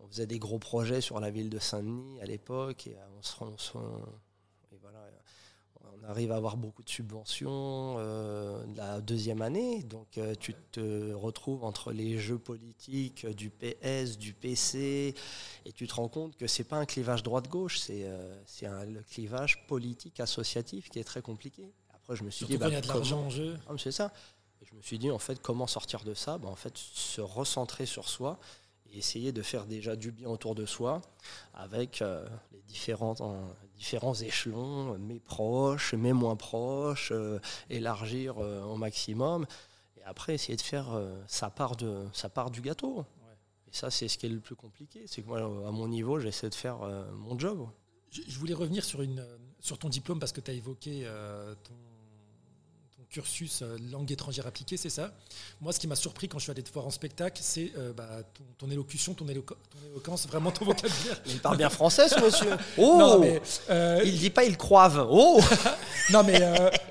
On 0.01 0.09
faisait 0.09 0.27
des 0.27 0.39
gros 0.39 0.59
projets 0.59 1.01
sur 1.01 1.21
la 1.21 1.31
ville 1.31 1.51
de 1.51 1.59
Saint-Denis 1.59 2.21
à 2.21 2.27
l'époque, 2.27 2.87
et 2.87 2.97
on 3.19 3.23
se, 3.23 3.37
rend 3.37 3.55
on 3.75 4.01
arrive 6.09 6.33
à 6.33 6.37
avoir 6.37 6.57
beaucoup 6.57 6.83
de 6.83 6.89
subventions 6.89 7.97
euh, 7.99 8.65
la 8.77 9.01
deuxième 9.01 9.43
année. 9.43 9.83
Donc 9.83 10.19
euh, 10.19 10.35
tu 10.39 10.55
te 10.73 11.13
retrouves 11.13 11.65
entre 11.65 11.93
les 11.93 12.19
jeux 12.19 12.39
politiques 12.39 13.27
du 13.27 13.51
PS, 13.51 14.19
du 14.19 14.33
PC, 14.33 15.15
et 15.65 15.73
tu 15.73 15.87
te 15.87 15.95
rends 15.95 16.09
compte 16.09 16.37
que 16.37 16.47
c'est 16.47 16.65
pas 16.65 16.77
un 16.77 16.87
clivage 16.87 17.23
droite-gauche, 17.23 17.79
c'est 17.79 18.05
euh, 18.05 18.85
le 18.87 19.03
clivage 19.03 19.67
politique 19.67 20.21
associatif 20.21 20.91
qui 20.91 20.99
est 20.99 21.05
très 21.05 21.23
compliqué. 21.23 21.73
Après, 21.95 22.17
je 22.17 22.25
me 22.25 22.31
suis 22.31 22.47
dit, 22.47 22.59
bah, 22.59 22.69
il 22.69 22.75
y 22.75 22.77
a 22.77 22.81
de 22.81 22.89
l'argent 22.89 23.23
en 23.23 23.31
jeu. 23.31 23.57
Ah, 23.69 23.73
c'est 23.79 23.93
ça. 23.93 24.13
Et 24.61 24.67
je 24.67 24.75
me 24.75 24.83
suis 24.83 24.99
dit, 24.99 25.11
en 25.11 25.19
fait, 25.19 25.41
comment 25.41 25.67
sortir 25.67 26.05
de 26.05 26.15
ça? 26.15 26.39
Bah, 26.39 26.49
En 26.49 26.57
fait, 26.57 26.77
se 26.77 27.21
recentrer 27.21 27.87
sur 27.87 28.09
soi 28.09 28.39
essayer 28.99 29.33
de 29.33 29.43
faire 29.43 29.67
déjà 29.67 29.97
du 29.97 30.11
bien 30.11 30.29
autour 30.29 30.55
de 30.55 30.67
soi 30.67 31.03
avec 31.53 32.03
euh, 32.03 32.27
les 32.53 32.63
différents, 32.63 33.15
différents 33.77 34.15
échelons, 34.15 34.99
mes 34.99 35.21
proches, 35.21 35.95
mes 35.95 36.13
moins 36.13 36.37
proches, 36.37 37.11
euh, 37.13 37.39
élargir 37.71 38.37
euh, 38.39 38.63
au 38.65 38.77
maximum. 38.77 39.47
Et 39.97 40.03
après, 40.05 40.35
essayer 40.35 40.57
de 40.57 40.63
faire 40.63 41.01
sa, 41.27 41.51
part 41.51 41.77
de, 41.77 42.07
sa 42.13 42.29
part 42.29 42.51
du 42.51 42.61
gâteau. 42.61 43.05
Et 43.69 43.73
ça, 43.73 43.91
c'est 43.91 44.09
ce 44.09 44.19
qui 44.19 44.27
est 44.27 44.31
le 44.31 44.41
plus 44.41 44.57
compliqué. 44.57 45.05
C'est 45.07 45.23
que 45.23 45.27
moi, 45.27 45.39
à 45.41 45.71
mon 45.71 45.89
niveau, 45.89 46.21
j'essaie 46.21 46.51
de 46.51 46.55
faire 46.55 46.79
mon 47.15 47.39
job. 47.39 47.67
Je 48.11 48.39
voulais 48.39 48.55
revenir 48.55 48.85
sur, 48.85 49.03
une, 49.03 49.25
sur 49.61 49.79
ton 49.79 49.89
diplôme 49.89 50.19
parce 50.19 50.33
que 50.33 50.41
tu 50.41 50.51
as 50.51 50.55
évoqué 50.55 51.09
ton 51.63 51.75
cursus 53.15 53.63
euh, 53.63 53.77
langue 53.93 54.11
étrangère 54.11 54.45
appliquée, 54.49 54.77
c'est 54.77 54.91
ça. 54.91 55.15
Moi, 55.61 55.73
ce 55.73 55.79
qui 55.79 55.87
m'a 55.87 55.95
surpris 55.95 56.29
quand 56.29 56.41
je 56.41 56.45
suis 56.45 56.51
allé 56.51 56.65
te 56.65 56.73
voir 56.73 56.85
en 56.85 56.91
spectacle, 56.91 57.41
c'est 57.45 57.71
euh, 57.79 57.93
bah, 57.93 58.09
ton, 58.59 58.69
élocution, 58.73 59.15
ton, 59.15 59.29
éloquence, 59.29 60.27
vraiment 60.27 60.51
ton 60.51 60.65
vocabulaire. 60.73 61.23
il 61.27 61.39
parle 61.39 61.57
bien 61.57 61.71
français, 61.71 62.09
ce 62.09 62.19
monsieur. 62.19 62.51
Oh 62.77 62.97
non, 62.99 63.21
mais, 63.21 63.41
euh, 63.71 64.03
Il 64.05 64.19
dit 64.19 64.31
pas 64.31 64.43
il 64.45 64.57
croive. 64.57 65.07
Oh 65.09 65.41
Non, 66.11 66.25
mais 66.25 66.41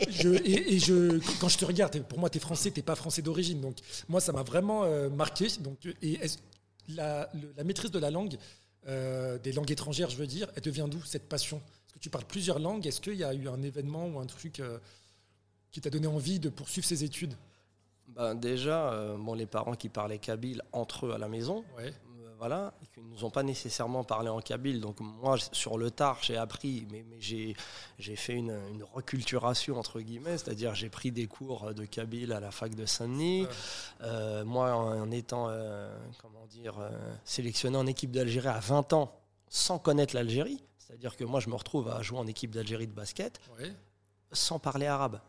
je, 0.10 0.30
et, 0.30 0.80
je, 0.80 1.20
quand 1.42 1.50
je 1.50 1.58
te 1.58 1.66
regarde, 1.66 2.02
pour 2.04 2.20
moi, 2.20 2.30
tu 2.30 2.38
es 2.38 2.42
français, 2.42 2.72
tu 2.72 2.82
pas 2.82 2.96
français 2.96 3.22
d'origine. 3.22 3.60
Donc, 3.60 3.78
moi, 4.08 4.22
ça 4.22 4.32
m'a 4.32 4.44
vraiment 4.44 4.88
marqué. 5.10 5.48
Donc, 5.60 5.78
et 6.02 6.20
la, 6.88 7.30
la, 7.58 7.64
maîtrise 7.66 7.92
de 7.92 8.00
la 8.00 8.12
langue, 8.12 8.38
des 8.88 9.52
langues 9.52 9.72
étrangères, 9.72 10.10
je 10.10 10.16
veux 10.16 10.28
dire, 10.28 10.48
elle 10.56 10.64
devient 10.64 10.86
d'où 10.90 11.04
cette 11.04 11.28
passion? 11.28 11.60
Parce 11.60 11.94
que 11.96 12.00
tu 12.00 12.10
parles 12.10 12.26
plusieurs 12.26 12.60
langues. 12.60 12.88
Est-ce 12.88 13.02
qu'il 13.02 13.16
y 13.16 13.26
a 13.26 13.34
eu 13.34 13.50
un 13.50 13.62
événement 13.62 14.08
ou 14.08 14.20
un 14.20 14.26
truc 14.26 14.62
qui 15.74 15.82
t'a 15.82 15.90
donné 15.90 16.08
envie 16.08 16.40
de 16.40 16.50
poursuivre 16.50 16.88
ces 16.88 17.04
études 17.04 17.34
ben 18.08 18.36
Déjà, 18.36 18.94
euh, 18.94 19.18
bon, 19.18 19.34
les 19.34 19.48
parents 19.48 19.74
qui 19.74 19.90
parlaient 19.90 20.20
kabyle 20.20 20.62
entre 20.72 21.08
eux 21.08 21.14
à 21.14 21.18
la 21.18 21.28
maison, 21.28 21.66
euh, 21.80 21.90
voilà, 22.38 22.76
qui 22.94 23.02
ne 23.02 23.08
nous 23.10 23.26
ont 23.26 23.32
pas 23.32 23.42
nécessairement 23.42 24.04
parlé 24.04 24.30
en 24.30 24.40
kabyle. 24.40 24.80
Donc 24.80 25.00
moi, 25.00 25.36
sur 25.52 25.80
le 25.80 25.90
tard, 25.90 26.20
j'ai 26.22 26.38
appris, 26.38 26.86
mais, 26.92 27.04
mais 27.10 27.20
j'ai, 27.20 27.56
fait 28.16 28.34
une, 28.34 28.56
reculturation, 28.94 29.80
entre 29.80 30.00
guillemets, 30.00 30.38
c'est-à-dire 30.38 30.76
j'ai 30.76 30.90
pris 30.90 31.12
des 31.12 31.26
cours 31.26 31.74
de 31.74 31.86
kabyle 31.86 32.34
à 32.34 32.40
la 32.40 32.52
fac 32.52 32.76
de 32.76 32.86
Saint-Denis. 32.86 33.48
Euh, 34.02 34.46
moi, 34.46 34.76
en, 34.76 35.10
étant, 35.10 35.48
comment 36.22 36.46
dire, 36.46 36.76
sélectionné 37.26 37.78
en 37.78 37.88
équipe 37.88 38.12
d'Algérie 38.12 38.50
à 38.50 38.60
20 38.60 38.94
ans, 38.94 39.20
sans 39.50 39.80
connaître 39.80 40.14
l'Algérie, 40.14 40.64
c'est-à-dire 40.78 41.16
que 41.18 41.24
moi, 41.24 41.40
je 41.40 41.50
me 41.50 41.56
retrouve 41.56 41.90
à 41.90 42.04
jouer 42.04 42.20
en 42.20 42.28
équipe 42.28 42.52
d'Algérie 42.52 42.88
de 42.88 42.94
basket. 42.94 43.42
sans 44.32 44.60
parler 44.60 44.86
arabe 44.86 45.20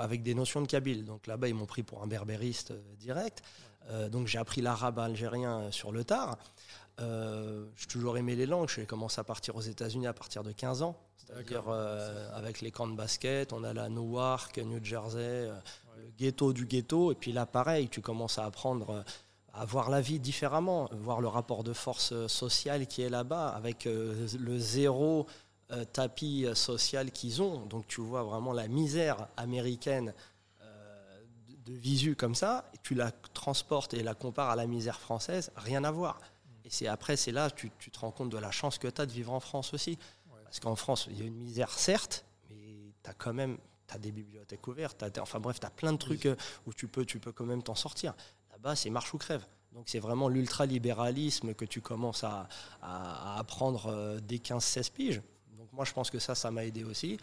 avec 0.00 0.22
des 0.22 0.34
notions 0.34 0.62
de 0.62 0.66
kabyle. 0.66 1.04
Donc 1.04 1.26
là-bas, 1.26 1.48
ils 1.48 1.54
m'ont 1.54 1.66
pris 1.66 1.82
pour 1.82 2.02
un 2.02 2.06
berbériste 2.06 2.70
euh, 2.72 2.94
direct. 2.98 3.42
Euh, 3.88 4.08
donc 4.08 4.26
j'ai 4.26 4.38
appris 4.38 4.60
l'arabe 4.60 4.98
algérien 4.98 5.60
euh, 5.60 5.70
sur 5.70 5.92
le 5.92 6.04
tard. 6.04 6.38
j'ai 6.98 7.86
toujours 7.88 8.16
aimé 8.18 8.36
les 8.36 8.46
langues. 8.46 8.68
J'ai 8.68 8.86
commencé 8.86 9.20
à 9.20 9.24
partir 9.24 9.56
aux 9.56 9.60
États-Unis 9.60 10.06
à 10.06 10.12
partir 10.12 10.42
de 10.42 10.52
15 10.52 10.82
ans. 10.82 10.96
C'est-à-dire 11.16 11.68
avec 12.34 12.60
les 12.60 12.70
camps 12.70 12.86
de 12.86 12.94
basket, 12.94 13.52
on 13.52 13.64
allait 13.64 13.80
à 13.80 13.88
Newark, 13.88 14.58
New 14.58 14.82
Jersey, 14.82 15.50
le 15.96 16.10
ghetto 16.16 16.52
du 16.52 16.66
ghetto. 16.66 17.10
Et 17.10 17.16
puis 17.16 17.32
là, 17.32 17.46
pareil, 17.46 17.88
tu 17.88 18.00
commences 18.00 18.38
à 18.38 18.44
apprendre 18.44 19.04
à 19.52 19.64
voir 19.64 19.90
la 19.90 20.00
vie 20.00 20.20
différemment, 20.20 20.88
voir 20.92 21.20
le 21.20 21.26
rapport 21.26 21.64
de 21.64 21.72
force 21.72 22.26
sociale 22.28 22.86
qui 22.86 23.02
est 23.02 23.08
là-bas, 23.08 23.48
avec 23.48 23.86
le 23.86 24.58
zéro 24.58 25.26
euh, 25.72 25.84
tapis 25.84 26.46
social 26.54 27.10
qu'ils 27.10 27.42
ont. 27.42 27.66
Donc 27.66 27.88
tu 27.88 28.00
vois 28.00 28.22
vraiment 28.22 28.52
la 28.52 28.68
misère 28.68 29.26
américaine 29.36 30.14
euh, 30.62 31.20
de, 31.64 31.72
visu 31.72 32.14
comme 32.14 32.36
ça, 32.36 32.70
et 32.72 32.78
tu 32.84 32.94
la 32.94 33.10
transportes 33.10 33.92
et 33.92 34.04
la 34.04 34.14
compares 34.14 34.50
à 34.50 34.54
la 34.54 34.68
misère 34.68 35.00
française, 35.00 35.50
rien 35.56 35.82
à 35.82 35.90
voir. 35.90 36.20
Et 36.64 36.70
c'est 36.70 36.86
après, 36.86 37.16
c'est 37.16 37.32
là 37.32 37.50
tu, 37.50 37.72
tu 37.80 37.90
te 37.90 37.98
rends 37.98 38.12
compte 38.12 38.30
de 38.30 38.38
la 38.38 38.52
chance 38.52 38.78
que 38.78 38.86
tu 38.86 39.00
as 39.00 39.06
de 39.06 39.10
vivre 39.10 39.32
en 39.32 39.40
France 39.40 39.74
aussi. 39.74 39.98
Parce 40.44 40.60
qu'en 40.60 40.76
France, 40.76 41.08
il 41.10 41.18
y 41.18 41.22
a 41.22 41.24
une 41.24 41.34
misère, 41.34 41.70
certes, 41.70 42.24
mais 42.48 42.92
tu 43.02 43.10
as 43.10 43.14
quand 43.14 43.34
même 43.34 43.58
des 43.98 44.12
bibliothèques 44.12 44.66
ouvertes, 44.68 45.04
enfin 45.18 45.40
bref, 45.40 45.58
tu 45.58 45.66
as 45.66 45.70
plein 45.70 45.92
de 45.92 45.98
trucs 45.98 46.26
euh, 46.26 46.36
où 46.66 46.72
tu 46.72 46.86
peux, 46.86 47.04
tu 47.04 47.18
peux 47.18 47.32
quand 47.32 47.44
même 47.44 47.64
t'en 47.64 47.74
sortir. 47.74 48.14
Là-bas, 48.52 48.76
c'est 48.76 48.90
marche 48.90 49.12
ou 49.14 49.18
crève. 49.18 49.44
Donc 49.72 49.88
c'est 49.88 49.98
vraiment 49.98 50.28
l'ultralibéralisme 50.28 51.54
que 51.54 51.64
tu 51.64 51.80
commences 51.80 52.22
à, 52.22 52.48
à 52.82 53.38
apprendre 53.38 54.20
dès 54.22 54.36
15-16 54.36 54.92
piges 54.92 55.22
moi, 55.72 55.84
je 55.84 55.92
pense 55.92 56.10
que 56.10 56.18
ça, 56.18 56.34
ça 56.34 56.50
m'a 56.50 56.64
aidé 56.64 56.84
aussi. 56.84 57.18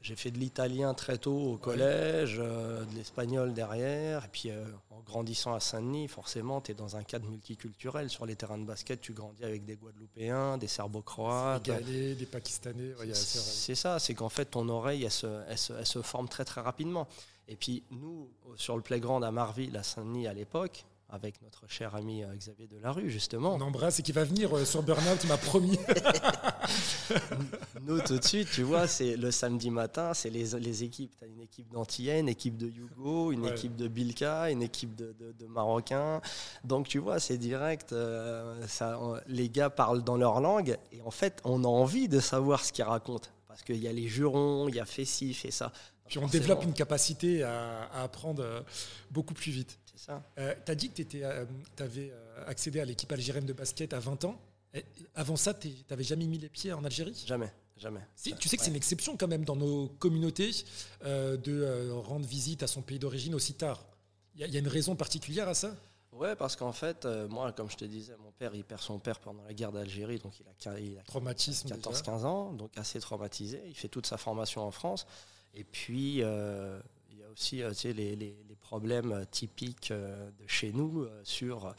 J'ai 0.00 0.14
fait 0.14 0.30
de 0.30 0.38
l'italien 0.38 0.94
très 0.94 1.18
tôt 1.18 1.36
au 1.36 1.56
collège, 1.56 2.36
euh, 2.38 2.84
de 2.84 2.94
l'espagnol 2.94 3.52
derrière. 3.52 4.26
Et 4.26 4.28
puis, 4.28 4.50
euh, 4.50 4.64
en 4.90 5.00
grandissant 5.00 5.54
à 5.54 5.60
Saint-Denis, 5.60 6.06
forcément, 6.06 6.60
tu 6.60 6.70
es 6.70 6.74
dans 6.74 6.94
un 6.94 7.02
cadre 7.02 7.28
multiculturel. 7.28 8.08
Sur 8.08 8.24
les 8.24 8.36
terrains 8.36 8.58
de 8.58 8.64
basket, 8.64 9.00
tu 9.00 9.12
grandis 9.12 9.44
avec 9.44 9.64
des 9.64 9.74
Guadeloupéens, 9.74 10.56
des 10.56 10.68
Serbo-Croates. 10.68 11.68
Des 11.84 12.14
des 12.14 12.26
Pakistanais. 12.26 12.94
c'est 13.12 13.74
ça, 13.74 13.98
c'est 13.98 14.14
qu'en 14.14 14.28
fait, 14.28 14.44
ton 14.44 14.68
oreille, 14.68 15.02
elle 15.02 15.10
se, 15.10 15.42
elle, 15.48 15.86
se, 15.86 16.02
forme 16.02 16.28
très, 16.28 16.44
très 16.44 16.60
rapidement. 16.60 17.08
Et 17.48 17.56
puis, 17.56 17.82
nous, 17.90 18.28
sur 18.56 18.76
le 18.76 18.82
playground 18.82 19.24
à 19.24 19.32
Marville, 19.32 19.76
à 19.76 19.82
Saint-Denis 19.82 20.28
à 20.28 20.32
l'époque, 20.32 20.84
avec 21.10 21.40
notre 21.42 21.66
cher 21.68 21.94
ami 21.94 22.22
euh, 22.22 22.34
Xavier 22.34 22.66
Delarue, 22.66 23.10
justement. 23.10 23.54
On 23.54 23.60
embrasse 23.60 23.98
et 24.00 24.02
qui 24.02 24.12
va 24.12 24.24
venir 24.24 24.54
euh, 24.54 24.64
sur 24.64 24.82
Burnout, 24.82 25.24
m'a 25.26 25.38
promis. 25.38 25.78
Nous, 27.82 28.00
tout 28.00 28.18
de 28.18 28.24
suite, 28.24 28.48
tu 28.52 28.62
vois, 28.62 28.86
c'est 28.86 29.16
le 29.16 29.30
samedi 29.30 29.70
matin, 29.70 30.12
c'est 30.12 30.28
les, 30.28 30.58
les, 30.58 30.84
équipes. 30.84 31.12
Tu 31.18 31.24
as 31.24 31.28
une 31.28 31.40
équipe 31.40 31.70
d'Antillais, 31.70 32.20
une 32.20 32.28
équipe 32.28 32.58
de 32.58 32.68
Yugo, 32.68 33.32
une 33.32 33.46
équipe 33.46 33.76
de 33.76 33.88
Bilka, 33.88 34.50
une 34.50 34.62
équipe 34.62 34.94
de, 34.94 35.14
de, 35.18 35.46
Marocains. 35.46 36.20
Donc, 36.64 36.88
tu 36.88 36.98
vois, 36.98 37.18
c'est 37.18 37.38
direct. 37.38 37.92
Euh, 37.92 38.66
ça, 38.66 38.98
les 39.26 39.48
gars 39.48 39.70
parlent 39.70 40.04
dans 40.04 40.16
leur 40.16 40.40
langue 40.40 40.76
et 40.92 41.00
en 41.00 41.10
fait, 41.10 41.40
on 41.44 41.64
a 41.64 41.68
envie 41.68 42.08
de 42.08 42.20
savoir 42.20 42.64
ce 42.64 42.72
qu'ils 42.72 42.84
racontent. 42.84 43.30
Parce 43.58 43.66
qu'il 43.66 43.82
y 43.82 43.88
a 43.88 43.92
les 43.92 44.06
jurons, 44.06 44.68
il 44.68 44.76
y 44.76 44.80
a 44.80 44.86
fait 44.86 45.04
ci, 45.04 45.34
fait 45.34 45.50
ça. 45.50 45.72
Puis 46.06 46.18
on 46.18 46.28
développe 46.28 46.62
une 46.62 46.72
capacité 46.72 47.42
à, 47.42 47.88
à 47.92 48.04
apprendre 48.04 48.64
beaucoup 49.10 49.34
plus 49.34 49.50
vite. 49.50 49.78
Euh, 50.38 50.54
tu 50.64 50.72
as 50.72 50.74
dit 50.74 50.90
que 50.90 51.02
tu 51.02 51.24
euh, 51.24 51.44
avais 51.78 52.10
euh, 52.12 52.44
accédé 52.46 52.80
à 52.80 52.84
l'équipe 52.84 53.10
algérienne 53.12 53.46
de 53.46 53.52
basket 53.52 53.92
à 53.92 54.00
20 54.00 54.24
ans. 54.24 54.40
avant 55.14 55.36
ça, 55.36 55.54
tu 55.54 55.70
n'avais 55.90 56.04
jamais 56.04 56.26
mis 56.26 56.38
les 56.38 56.48
pieds 56.48 56.72
en 56.72 56.84
Algérie? 56.84 57.24
Jamais. 57.26 57.52
Jamais. 57.76 58.00
tu 58.16 58.48
sais 58.48 58.56
que 58.56 58.64
c'est 58.64 58.70
une 58.70 58.76
exception 58.76 59.16
quand 59.16 59.28
même 59.28 59.44
dans 59.44 59.54
nos 59.54 59.86
communautés 60.00 60.50
de 61.04 61.90
rendre 61.92 62.26
visite 62.26 62.64
à 62.64 62.66
son 62.66 62.82
pays 62.82 62.98
d'origine 62.98 63.36
aussi 63.36 63.54
tard. 63.54 63.86
Il 64.34 64.50
y, 64.50 64.56
a 64.56 64.58
une 64.58 64.68
raison 64.68 64.96
particulière 64.96 65.48
à 65.48 65.54
ça? 65.54 65.76
Ouais, 66.18 66.34
parce 66.36 66.56
qu'en 66.56 66.72
fait, 66.72 67.06
moi, 67.30 67.52
comme 67.52 67.70
je 67.70 67.76
te 67.76 67.84
disais, 67.84 68.14
mon 68.22 68.32
père, 68.32 68.54
il 68.54 68.64
perd 68.64 68.80
son 68.80 68.98
père 68.98 69.20
pendant 69.20 69.44
la 69.44 69.54
guerre 69.54 69.72
d'Algérie, 69.72 70.18
donc 70.18 70.32
il 70.40 70.68
a, 70.68 70.78
il 70.80 70.98
a 70.98 71.02
14-15 71.02 72.24
ans, 72.24 72.52
donc 72.52 72.76
assez 72.76 72.98
traumatisé. 73.00 73.62
Il 73.66 73.74
fait 73.74 73.88
toute 73.88 74.06
sa 74.06 74.16
formation 74.16 74.62
en 74.62 74.70
France. 74.70 75.06
Et 75.54 75.64
puis, 75.64 76.22
aussi 77.38 77.62
euh, 77.62 77.72
les, 77.84 78.16
les, 78.16 78.34
problèmes 78.60 79.12
euh, 79.12 79.24
typiques 79.30 79.90
euh, 79.90 80.30
de 80.30 80.46
chez 80.46 80.72
nous 80.72 81.06
sur 81.22 81.74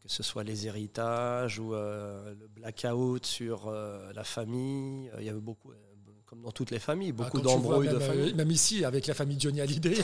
que 0.00 0.08
ce 0.08 0.22
soit 0.24 0.42
les 0.42 0.66
héritages 0.66 1.60
ou 1.60 1.74
le 1.74 2.48
blackout 2.48 3.24
sur 3.24 3.70
la 3.70 4.24
famille. 4.24 5.08
Il 5.20 5.24
y 5.24 5.28
avait 5.28 5.38
beaucoup, 5.38 5.70
comme 6.32 6.40
dans 6.40 6.50
toutes 6.50 6.70
les 6.70 6.78
familles, 6.78 7.12
beaucoup 7.12 7.36
ah, 7.40 7.42
d'embrouilles 7.42 7.90
de 7.90 7.98
famille. 7.98 8.32
Même 8.32 8.50
ici, 8.50 8.86
avec 8.86 9.06
la 9.06 9.12
famille 9.12 9.38
Johnny 9.38 9.60
Hallyday, 9.60 9.98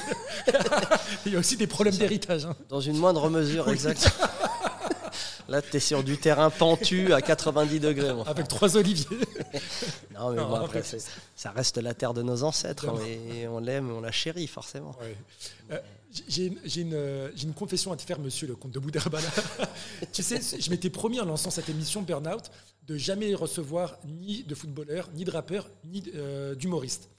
il 1.24 1.32
y 1.32 1.36
a 1.36 1.38
aussi 1.38 1.56
des 1.56 1.66
problèmes 1.66 1.96
d'héritage. 1.96 2.44
Hein. 2.44 2.54
Dans 2.68 2.82
une 2.82 2.98
moindre 2.98 3.30
mesure, 3.30 3.70
exact. 3.70 4.12
Là, 5.48 5.62
tu 5.62 5.78
es 5.78 5.80
sur 5.80 6.04
du 6.04 6.18
terrain 6.18 6.50
pentu 6.50 7.14
à 7.14 7.22
90 7.22 7.80
degrés. 7.80 8.12
Avec 8.26 8.46
trois 8.46 8.76
oliviers. 8.76 9.06
non, 10.14 10.32
mais 10.32 10.42
après, 10.58 10.82
ça 11.34 11.50
reste 11.50 11.78
la 11.78 11.94
terre 11.94 12.12
de 12.12 12.20
nos 12.20 12.42
ancêtres. 12.42 12.90
Hein, 12.90 12.98
et 13.32 13.48
on 13.48 13.58
l'aime, 13.58 13.90
on 13.90 14.02
la 14.02 14.12
chérit, 14.12 14.48
forcément. 14.48 14.94
Euh, 15.70 15.78
j'ai 16.28 16.52
une, 16.82 17.54
confession 17.54 17.90
à 17.90 17.96
te 17.96 18.02
faire, 18.02 18.18
monsieur 18.18 18.46
le 18.46 18.54
comte 18.54 18.72
de 18.72 18.78
Boudherbala. 18.78 19.28
tu 20.12 20.22
sais, 20.22 20.40
je 20.60 20.68
m'étais 20.68 20.90
promis 20.90 21.20
en 21.20 21.24
lançant 21.24 21.48
cette 21.48 21.70
émission 21.70 22.02
Burnout 22.02 22.50
de 22.88 22.96
jamais 22.96 23.34
recevoir 23.34 23.98
ni 24.06 24.42
de 24.42 24.54
footballeur, 24.54 25.10
ni 25.14 25.24
de 25.24 25.30
rappeur, 25.30 25.68
ni 25.84 26.02
euh, 26.14 26.54
d'humoriste. 26.54 27.10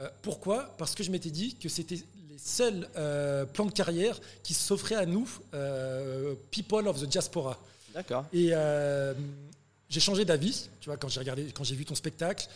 Euh, 0.00 0.08
pourquoi? 0.22 0.74
Parce 0.76 0.94
que 0.94 1.02
je 1.02 1.10
m'étais 1.10 1.30
dit 1.30 1.56
que 1.56 1.68
c'était 1.68 1.98
seul 2.38 2.88
euh, 2.96 3.44
plan 3.44 3.66
de 3.66 3.72
carrière 3.72 4.18
qui 4.42 4.54
s'offrait 4.54 4.94
à 4.94 5.06
nous, 5.06 5.28
euh, 5.54 6.34
People 6.50 6.86
of 6.86 7.00
the 7.00 7.06
Diaspora. 7.06 7.58
D'accord. 7.94 8.26
Et 8.32 8.50
euh, 8.52 9.12
j'ai 9.88 10.00
changé 10.00 10.24
d'avis, 10.24 10.68
tu 10.80 10.88
vois, 10.88 10.96
quand 10.98 11.08
j'ai 11.08 11.20
regardé, 11.20 11.46
quand 11.52 11.64
j'ai 11.64 11.74
vu 11.74 11.84
ton 11.84 11.94
spectacle, 11.94 12.46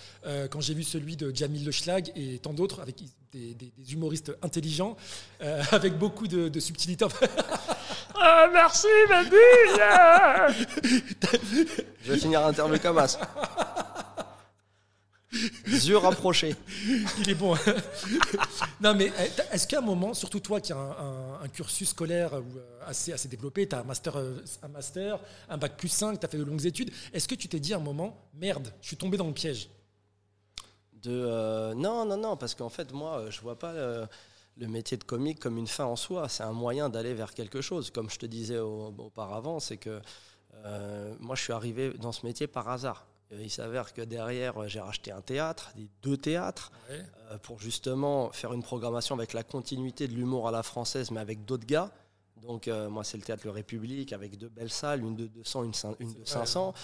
quand 0.51 0.61
j'ai 0.61 0.75
vu 0.75 0.85
celui 0.85 1.17
de 1.17 1.35
Jamil 1.35 1.65
Le 1.65 1.73
Schlag 1.73 2.13
et 2.15 2.39
tant 2.39 2.53
d'autres, 2.53 2.81
avec 2.81 2.97
des, 3.33 3.57
humoristes 3.91 4.33
intelligents, 4.43 4.97
avec 5.71 5.97
beaucoup 5.99 6.29
de, 6.29 6.51
de 6.51 6.61
subtilité. 6.61 7.07
ah, 8.15 8.51
merci, 8.53 8.87
Baby 9.09 9.37
Je 12.03 12.13
vais 12.13 12.19
finir 12.19 12.45
un 12.45 12.53
terme 12.53 12.79
comme 12.79 12.99
Yeux 15.67 15.97
rapprochés. 15.97 16.55
Il 17.21 17.31
est 17.31 17.35
bon. 17.35 17.55
non, 18.81 18.95
mais 18.95 19.11
eh, 19.19 19.55
est-ce 19.55 19.67
qu'à 19.67 19.79
un 19.79 19.83
moment, 19.83 20.15
surtout 20.15 20.41
toi 20.41 20.61
qui 20.61 20.73
as 20.73 20.77
un, 20.77 21.49
cursus 21.49 21.91
scolaire 21.91 22.35
euh, 22.35 22.43
assez, 22.87 23.13
assez 23.13 23.29
développé, 23.29 23.67
tu 23.67 23.75
as 23.75 23.81
un 23.81 23.85
master, 23.85 24.17
euh, 24.17 24.45
un 24.63 24.69
master, 24.69 25.19
un 25.49 25.57
bac 25.57 25.77
plus 25.77 25.89
5, 25.89 26.21
tu 26.21 26.27
as 26.27 26.29
fait 26.29 26.39
de 26.39 26.45
longues 26.45 26.67
études, 26.67 26.91
est-ce 27.13 27.27
que 27.27 27.35
tu 27.35 27.49
t'es 27.49 27.61
dit 27.61 27.73
à 27.75 27.79
un 27.79 27.81
moment, 27.81 28.17
merde, 28.35 28.73
je 28.81 28.89
suis 28.89 28.97
tombé 28.97 29.17
dans 29.17 29.27
le 29.27 29.33
piège? 29.33 29.69
De, 31.03 31.11
euh, 31.11 31.75
Non, 31.75 32.05
non, 32.05 32.17
non, 32.17 32.37
parce 32.37 32.55
qu'en 32.55 32.69
fait, 32.69 32.93
moi, 32.93 33.25
je 33.31 33.41
vois 33.41 33.59
pas 33.59 33.73
le 33.73 34.69
métier 34.69 34.97
de 34.97 35.05
comique 35.05 35.41
comme 35.41 35.57
une 35.57 35.67
fin 35.67 35.85
en 35.85 35.97
soi. 35.97 36.29
C'est 36.29 36.43
un 36.43 36.53
moyen 36.53 36.89
d'aller 36.89 37.15
vers 37.15 37.35
quelque 37.35 37.61
chose. 37.61 37.91
Comme 37.91 38.11
je 38.11 38.19
te 38.19 38.27
disais 38.27 38.59
auparavant, 38.59 39.59
c'est 39.59 39.79
que 39.79 40.01
moi, 41.21 41.35
je 41.35 41.43
suis 41.43 41.53
arrivé 41.53 41.91
dans 41.95 42.13
ce 42.13 42.27
métier 42.27 42.47
par 42.47 42.69
hasard. 42.69 43.07
Euh, 43.33 43.43
il 43.43 43.51
s'avère 43.51 43.93
que 43.93 44.03
derrière, 44.03 44.69
j'ai 44.69 44.81
racheté 44.81 45.11
un 45.13 45.21
théâtre, 45.21 45.73
deux 46.03 46.17
théâtres, 46.17 46.73
pour 47.43 47.61
justement 47.61 48.31
faire 48.33 48.53
une 48.53 48.63
programmation 48.63 49.15
avec 49.15 49.33
la 49.33 49.43
continuité 49.43 50.07
de 50.07 50.15
l'humour 50.15 50.49
à 50.49 50.51
la 50.51 50.63
française, 50.63 51.11
mais 51.11 51.21
avec 51.21 51.45
d'autres 51.45 51.67
gars. 51.67 51.91
Donc 52.43 52.67
moi 52.91 53.05
c'est 53.05 53.17
le 53.17 53.23
théâtre 53.23 53.43
Le 53.45 53.53
République 53.53 54.13
avec 54.13 54.37
deux 54.37 54.49
belles 54.49 54.73
salles, 54.73 55.01
une 55.01 55.15
de 55.15 55.29
200, 55.29 55.65
une, 55.65 55.71
de 55.71 56.25
500. 56.25 56.75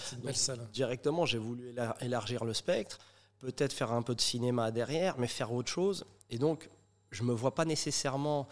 Directement 0.71 1.25
j'ai 1.25 1.37
voulu 1.37 1.75
élargir 1.99 2.45
le 2.45 2.53
spectre, 2.53 2.97
peut-être 3.39 3.73
faire 3.73 3.91
un 3.91 4.01
peu 4.01 4.15
de 4.15 4.21
cinéma 4.21 4.71
derrière, 4.71 5.17
mais 5.19 5.27
faire 5.27 5.51
autre 5.51 5.69
chose. 5.69 6.05
Et 6.29 6.37
donc 6.37 6.69
je 7.11 7.23
me 7.23 7.33
vois 7.33 7.53
pas 7.53 7.65
nécessairement 7.65 8.47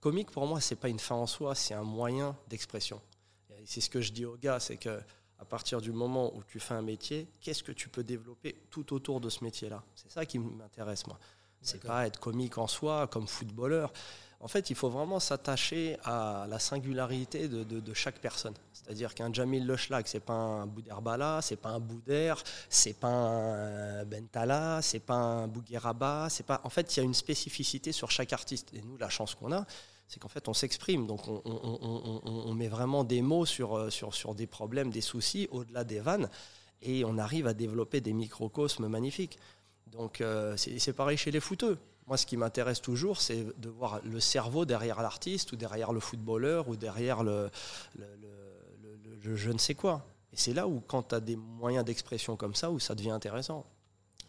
comique 0.00 0.30
pour 0.32 0.46
moi 0.46 0.60
c'est 0.60 0.76
pas 0.76 0.88
une 0.88 0.98
fin 0.98 1.14
en 1.14 1.28
soi, 1.28 1.54
c'est 1.54 1.74
un 1.74 1.84
moyen 1.84 2.36
d'expression. 2.48 3.00
C'est 3.64 3.80
ce 3.80 3.90
que 3.90 4.00
je 4.00 4.12
dis 4.12 4.24
aux 4.24 4.36
gars, 4.36 4.60
c'est 4.60 4.76
que 4.76 5.00
à 5.40 5.44
partir 5.44 5.80
du 5.80 5.92
moment 5.92 6.34
où 6.34 6.42
tu 6.42 6.58
fais 6.58 6.74
un 6.74 6.82
métier, 6.82 7.28
qu'est-ce 7.40 7.62
que 7.62 7.72
tu 7.72 7.88
peux 7.88 8.02
développer 8.02 8.56
tout 8.70 8.92
autour 8.92 9.20
de 9.20 9.28
ce 9.28 9.44
métier-là? 9.44 9.82
C'est 9.94 10.10
ça 10.10 10.26
qui 10.26 10.38
m'intéresse 10.38 11.06
moi. 11.06 11.18
C'est 11.60 11.82
pas 11.82 12.06
être 12.06 12.20
comique 12.20 12.58
en 12.58 12.66
soi 12.66 13.06
comme 13.08 13.26
footballeur. 13.26 13.92
En 14.40 14.46
fait, 14.46 14.70
il 14.70 14.76
faut 14.76 14.88
vraiment 14.88 15.18
s'attacher 15.18 15.96
à 16.04 16.46
la 16.48 16.60
singularité 16.60 17.48
de, 17.48 17.94
chaque 17.94 18.20
personne. 18.20 18.54
C'est-à-dire 18.72 19.12
qu'un 19.12 19.32
Jamil 19.32 19.66
Leschlag, 19.66 20.06
c'est 20.06 20.20
pas 20.20 20.34
un 20.34 20.66
Bouderbala, 20.66 21.40
c'est 21.42 21.56
pas 21.56 21.70
un 21.70 21.80
Bouder, 21.80 22.34
c'est 22.68 22.94
pas 22.94 23.08
un 23.08 24.04
Bentala, 24.04 24.80
c'est 24.80 25.00
pas 25.00 25.16
un 25.16 25.48
Bougueraba, 25.48 26.28
c'est 26.30 26.46
pas. 26.46 26.60
En 26.62 26.70
fait, 26.70 26.96
il 26.96 27.00
y 27.00 27.02
a 27.02 27.04
une 27.04 27.14
spécificité 27.14 27.90
sur 27.90 28.12
chaque 28.12 28.32
artiste. 28.32 28.72
Et 28.74 28.80
nous, 28.80 28.96
la 28.96 29.08
chance 29.08 29.34
qu'on 29.34 29.50
a, 29.50 29.66
c'est 30.08 30.18
qu'en 30.18 30.28
fait, 30.28 30.48
on 30.48 30.54
s'exprime. 30.54 31.06
Donc, 31.06 31.28
on, 31.28 32.54
met 32.54 32.68
vraiment 32.68 33.04
des 33.04 33.22
mots 33.22 33.46
sur, 33.46 33.92
sur, 33.92 34.14
sur 34.14 34.34
des 34.34 34.46
problèmes, 34.46 34.90
des 34.90 35.02
soucis, 35.02 35.48
au-delà 35.50 35.84
des 35.84 36.00
vannes, 36.00 36.28
et 36.82 37.04
on 37.04 37.18
arrive 37.18 37.46
à 37.46 37.54
développer 37.54 38.00
des 38.00 38.12
microcosmes 38.12 38.88
magnifiques. 38.88 39.38
Donc, 39.92 40.20
euh, 40.20 40.56
c'est 40.56 40.92
pareil 40.92 41.16
chez 41.16 41.30
les 41.30 41.40
footeux. 41.40 41.78
Moi, 42.06 42.16
ce 42.16 42.26
qui 42.26 42.36
m'intéresse 42.36 42.80
toujours, 42.80 43.20
c'est 43.20 43.44
de 43.58 43.68
voir 43.68 44.00
le 44.02 44.20
cerveau 44.20 44.64
derrière 44.64 45.02
l'artiste 45.02 45.52
ou 45.52 45.56
derrière 45.56 45.92
le 45.92 46.00
footballeur 46.00 46.68
ou 46.68 46.76
derrière 46.76 47.22
le, 47.22 47.50
je 49.20 49.50
ne 49.50 49.58
sais 49.58 49.74
quoi. 49.74 50.06
Et 50.32 50.36
c'est 50.36 50.54
là 50.54 50.66
où, 50.66 50.80
quand 50.80 51.08
tu 51.08 51.14
as 51.14 51.20
des 51.20 51.36
moyens 51.36 51.84
d'expression 51.84 52.36
comme 52.36 52.54
ça, 52.54 52.70
où 52.70 52.78
ça 52.78 52.94
devient 52.94 53.10
intéressant. 53.10 53.66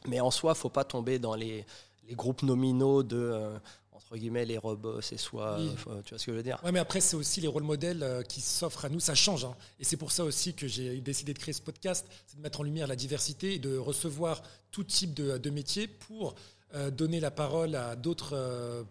Mais 0.07 0.19
en 0.19 0.31
soi, 0.31 0.55
faut 0.55 0.69
pas 0.69 0.83
tomber 0.83 1.19
dans 1.19 1.35
les, 1.35 1.65
groupes 2.11 2.41
nominaux 2.41 3.03
de, 3.03 3.17
euh, 3.17 3.59
entre 3.99 4.17
guillemets, 4.17 4.45
les 4.45 4.57
robots, 4.57 5.01
c'est 5.01 5.17
soit. 5.17 5.59
Euh, 5.59 6.01
tu 6.03 6.09
vois 6.09 6.19
ce 6.19 6.25
que 6.25 6.31
je 6.31 6.37
veux 6.37 6.43
dire 6.43 6.59
Oui, 6.63 6.71
mais 6.71 6.79
après, 6.79 7.01
c'est 7.01 7.15
aussi 7.15 7.41
les 7.41 7.47
rôles 7.47 7.63
modèles 7.63 8.01
euh, 8.01 8.23
qui 8.23 8.41
s'offrent 8.41 8.85
à 8.85 8.89
nous. 8.89 8.99
Ça 8.99 9.15
change. 9.15 9.45
Hein. 9.45 9.55
Et 9.79 9.83
c'est 9.83 9.97
pour 9.97 10.11
ça 10.11 10.23
aussi 10.23 10.53
que 10.53 10.67
j'ai 10.67 10.99
décidé 11.01 11.33
de 11.33 11.39
créer 11.39 11.53
ce 11.53 11.61
podcast 11.61 12.05
c'est 12.25 12.37
de 12.37 12.41
mettre 12.41 12.61
en 12.61 12.63
lumière 12.63 12.87
la 12.87 12.95
diversité 12.95 13.55
et 13.55 13.59
de 13.59 13.77
recevoir 13.77 14.41
tout 14.71 14.83
type 14.83 15.13
de, 15.13 15.37
de 15.37 15.49
métiers 15.49 15.87
pour 15.87 16.35
euh, 16.75 16.91
donner 16.91 17.19
la 17.19 17.31
parole 17.31 17.73
à 17.73 17.95
d'autres 17.95 18.35
euh, 18.35 18.83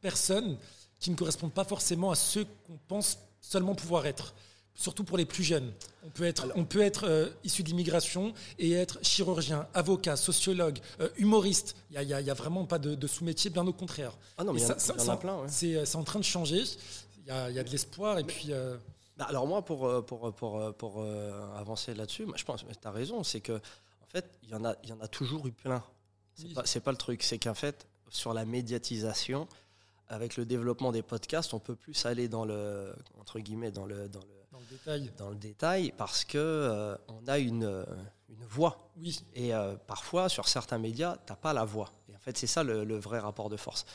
personnes 0.00 0.56
qui 0.98 1.10
ne 1.10 1.16
correspondent 1.16 1.52
pas 1.52 1.64
forcément 1.64 2.10
à 2.10 2.14
ceux 2.14 2.46
qu'on 2.66 2.78
pense 2.88 3.18
seulement 3.42 3.74
pouvoir 3.74 4.06
être. 4.06 4.34
Surtout 4.74 5.04
pour 5.04 5.16
les 5.16 5.24
plus 5.24 5.44
jeunes. 5.44 5.72
On 6.04 6.10
peut 6.10 6.24
être, 6.24 6.48
on 6.56 6.64
peut 6.64 6.80
être 6.80 7.06
euh, 7.06 7.28
issu 7.44 7.62
d'immigration 7.62 8.34
et 8.58 8.72
être 8.72 8.98
chirurgien, 9.02 9.68
avocat, 9.72 10.16
sociologue, 10.16 10.78
humoriste. 11.16 11.76
Il 11.92 12.04
n'y 12.06 12.12
a, 12.12 12.34
vraiment 12.34 12.64
pas 12.64 12.78
de, 12.78 13.06
sous-métier, 13.06 13.50
bien 13.50 13.66
au 13.66 13.72
contraire. 13.72 14.12
Ah 14.36 14.44
non, 14.44 14.52
mais 14.52 14.60
il 14.60 14.66
y, 14.66 15.02
en 15.02 15.08
a 15.08 15.16
plein. 15.16 15.48
C'est 15.48 15.96
en 15.96 16.02
train 16.02 16.18
de 16.18 16.24
changer. 16.24 16.64
Il 17.24 17.26
y 17.26 17.30
a, 17.30 17.62
de 17.62 17.70
l'espoir. 17.70 18.18
Et 18.18 18.24
puis. 18.24 18.50
Bah, 19.16 19.26
alors, 19.28 19.46
moi, 19.46 19.64
pour, 19.64 20.04
pour, 20.06 20.34
pour, 20.34 20.74
pour 20.74 21.04
avancer 21.56 21.94
là-dessus, 21.94 22.26
je 22.34 22.44
pense 22.44 22.64
que 22.64 22.72
tu 22.72 22.88
as 22.88 22.90
raison. 22.90 23.22
C'est 23.22 23.40
que, 23.40 23.52
en 23.52 24.06
fait, 24.08 24.28
il 24.42 24.48
y, 24.50 24.54
en 24.54 24.64
a, 24.64 24.74
il 24.82 24.88
y 24.88 24.92
en 24.92 25.00
a 25.00 25.06
toujours 25.06 25.46
eu 25.46 25.52
plein. 25.52 25.84
C'est 26.64 26.80
pas, 26.80 26.90
le 26.90 26.96
truc, 26.96 27.22
c'est 27.22 27.38
qu'en 27.38 27.54
fait, 27.54 27.86
sur 28.08 28.34
la 28.34 28.44
médiatisation, 28.44 29.46
avec 30.08 30.36
le 30.36 30.44
développement 30.44 30.92
des 30.92 31.02
podcasts, 31.02 31.54
on 31.54 31.58
peut 31.58 31.76
plus 31.76 32.06
aller 32.06 32.28
dans 32.28 32.44
le 32.44 32.94
entre 33.20 33.38
guillemets 33.40 33.70
dans 33.70 33.86
le 33.86 34.08
dans 34.08 34.20
le, 34.20 34.33
détail, 34.76 35.10
dans 35.16 35.30
le 35.30 35.36
détail 35.36 35.92
parce 35.96 36.24
que 36.24 36.38
euh, 36.38 36.96
on 37.08 37.26
a 37.26 37.38
une 37.38 37.84
une 38.34 38.44
voix. 38.46 38.90
Oui. 38.96 39.20
Et 39.34 39.54
euh, 39.54 39.76
parfois 39.86 40.28
sur 40.28 40.48
certains 40.48 40.78
médias, 40.78 41.16
t'as 41.26 41.36
pas 41.36 41.52
la 41.52 41.64
voix. 41.64 41.92
Et 42.08 42.16
en 42.16 42.18
fait, 42.18 42.36
c'est 42.36 42.46
ça 42.46 42.62
le, 42.62 42.98
vrai 42.98 43.18
rapport 43.18 43.48
de 43.48 43.56
force. 43.56 43.86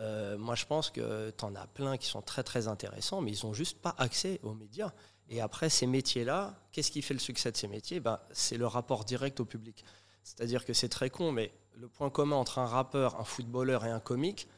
Euh, 0.00 0.36
moi, 0.38 0.54
je 0.54 0.64
pense 0.64 0.90
que 0.90 1.30
tu 1.30 1.44
en 1.44 1.54
as 1.54 1.66
plein 1.66 1.96
qui 1.96 2.06
sont 2.06 2.22
très 2.22 2.42
très 2.42 2.68
intéressants, 2.68 3.20
mais 3.20 3.30
ils 3.30 3.46
ont 3.46 3.52
juste 3.52 3.78
pas 3.78 3.94
accès 3.98 4.40
aux 4.42 4.54
médias. 4.54 4.92
Et 5.28 5.40
après, 5.40 5.70
ces 5.70 5.86
métiers-là, 5.86 6.54
qu'est-ce 6.72 6.90
qui 6.90 7.02
fait 7.02 7.14
le 7.14 7.20
succès 7.20 7.52
de 7.52 7.56
ces 7.56 7.68
métiers? 7.68 8.00
Ben, 8.00 8.18
C'est 8.32 8.56
le 8.56 8.66
rapport 8.66 9.04
direct 9.04 9.40
au 9.40 9.44
public. 9.44 9.84
C'est-à-dire 10.24 10.64
que 10.64 10.72
c'est 10.72 10.88
très 10.88 11.10
con, 11.10 11.32
mais 11.32 11.52
le 11.74 11.88
point 11.88 12.10
commun 12.10 12.36
entre 12.36 12.58
un 12.58 12.66
rappeur, 12.66 13.18
un 13.20 13.24
footballeur 13.24 13.84
et 13.84 13.90
un 13.90 14.00
comique, 14.00 14.48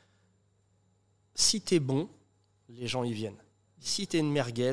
si 1.35 1.61
t'es 1.61 1.81
bon, 1.81 2.09
les 2.69 2.87
gens 2.87 3.05
y 3.05 3.13
viennent. 3.13 3.43
Si 3.79 4.07
t'es 4.07 4.19
une 4.19 4.33
merguez, 4.33 4.73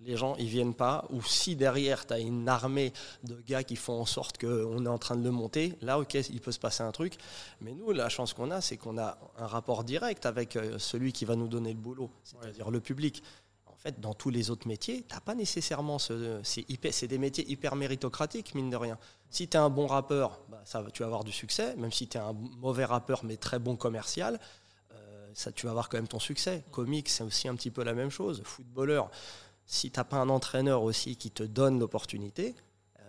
les 0.00 0.16
gens 0.16 0.36
y 0.36 0.46
viennent 0.46 0.74
pas. 0.74 1.06
Ou 1.10 1.22
si 1.22 1.56
derrière 1.56 2.06
tu 2.06 2.14
as 2.14 2.18
une 2.18 2.48
armée 2.48 2.92
de 3.24 3.40
gars 3.46 3.62
qui 3.62 3.76
font 3.76 4.00
en 4.00 4.06
sorte 4.06 4.38
qu'on 4.38 4.84
est 4.84 4.88
en 4.88 4.98
train 4.98 5.16
de 5.16 5.24
le 5.24 5.30
monter, 5.30 5.74
là 5.80 5.98
ok, 5.98 6.14
il 6.14 6.40
peut 6.40 6.52
se 6.52 6.58
passer 6.58 6.82
un 6.82 6.92
truc. 6.92 7.16
Mais 7.60 7.72
nous, 7.72 7.92
la 7.92 8.08
chance 8.08 8.32
qu'on 8.32 8.50
a, 8.50 8.60
c'est 8.60 8.76
qu'on 8.76 8.98
a 8.98 9.18
un 9.38 9.46
rapport 9.46 9.84
direct 9.84 10.26
avec 10.26 10.56
euh, 10.56 10.78
celui 10.78 11.12
qui 11.12 11.24
va 11.24 11.36
nous 11.36 11.48
donner 11.48 11.72
le 11.72 11.78
boulot, 11.78 12.10
c'est-à-dire 12.22 12.70
le 12.70 12.80
public. 12.80 13.22
En 13.66 13.76
fait, 13.82 13.98
dans 13.98 14.12
tous 14.12 14.28
les 14.28 14.50
autres 14.50 14.68
métiers, 14.68 15.06
t'as 15.08 15.20
pas 15.20 15.34
nécessairement 15.34 15.98
ce. 15.98 16.40
C'est 16.42 17.06
des 17.06 17.16
métiers 17.16 17.50
hyper 17.50 17.76
méritocratiques, 17.76 18.54
mine 18.54 18.68
de 18.68 18.76
rien. 18.76 18.98
Si 19.30 19.48
tu 19.48 19.56
es 19.56 19.60
un 19.60 19.70
bon 19.70 19.86
rappeur, 19.86 20.42
bah, 20.50 20.60
ça, 20.66 20.84
tu 20.92 21.02
vas 21.02 21.06
avoir 21.06 21.24
du 21.24 21.32
succès. 21.32 21.74
Même 21.76 21.90
si 21.90 22.06
tu 22.06 22.18
es 22.18 22.20
un 22.20 22.34
mauvais 22.58 22.84
rappeur, 22.84 23.24
mais 23.24 23.38
très 23.38 23.58
bon 23.58 23.76
commercial, 23.76 24.38
euh, 24.92 25.30
ça, 25.32 25.50
tu 25.50 25.64
vas 25.64 25.70
avoir 25.70 25.88
quand 25.88 25.96
même 25.96 26.08
ton 26.08 26.18
succès. 26.18 26.62
Comique, 26.70 27.08
c'est 27.08 27.24
aussi 27.24 27.48
un 27.48 27.54
petit 27.54 27.70
peu 27.70 27.82
la 27.82 27.94
même 27.94 28.10
chose. 28.10 28.42
Footballeur, 28.44 29.10
si 29.70 29.88
tu 29.92 30.00
n'as 30.00 30.04
pas 30.04 30.16
un 30.16 30.28
entraîneur 30.28 30.82
aussi 30.82 31.14
qui 31.14 31.30
te 31.30 31.44
donne 31.44 31.78
l'opportunité, 31.78 32.56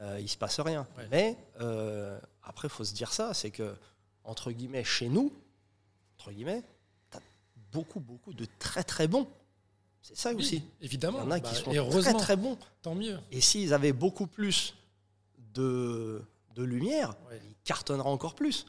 euh, 0.01 0.19
il 0.21 0.29
se 0.29 0.37
passe 0.37 0.59
rien. 0.59 0.87
Mais 1.09 1.35
euh, 1.59 2.19
après, 2.43 2.67
il 2.67 2.71
faut 2.71 2.83
se 2.83 2.93
dire 2.93 3.11
ça, 3.11 3.33
c'est 3.33 3.49
que, 3.49 3.75
entre 4.23 4.51
guillemets, 4.51 4.83
chez 4.83 5.09
nous, 5.09 5.33
entre 6.19 6.31
guillemets, 6.31 6.61
tu 7.09 7.17
as 7.17 7.21
beaucoup, 7.71 7.99
beaucoup 7.99 8.31
de 8.33 8.45
très, 8.59 8.83
très 8.83 9.07
bons. 9.07 9.27
C'est 10.03 10.15
ça 10.15 10.33
aussi. 10.35 10.61
Évidemment. 10.81 11.17
Il 11.21 11.23
y 11.23 11.27
en 11.27 11.31
a 11.31 11.39
qui 11.39 11.51
bah, 11.65 11.73
sont 11.81 11.99
très, 11.99 12.13
très 12.13 12.35
bons. 12.35 12.59
Tant 12.83 12.93
mieux. 12.93 13.17
Et 13.31 13.41
s'ils 13.41 13.73
avaient 13.73 13.91
beaucoup 13.91 14.27
plus 14.27 14.75
de, 15.55 16.21
de 16.53 16.63
lumière, 16.63 17.15
il 17.31 17.55
cartonnera 17.63 18.09
encore 18.09 18.35
plus. 18.35 18.67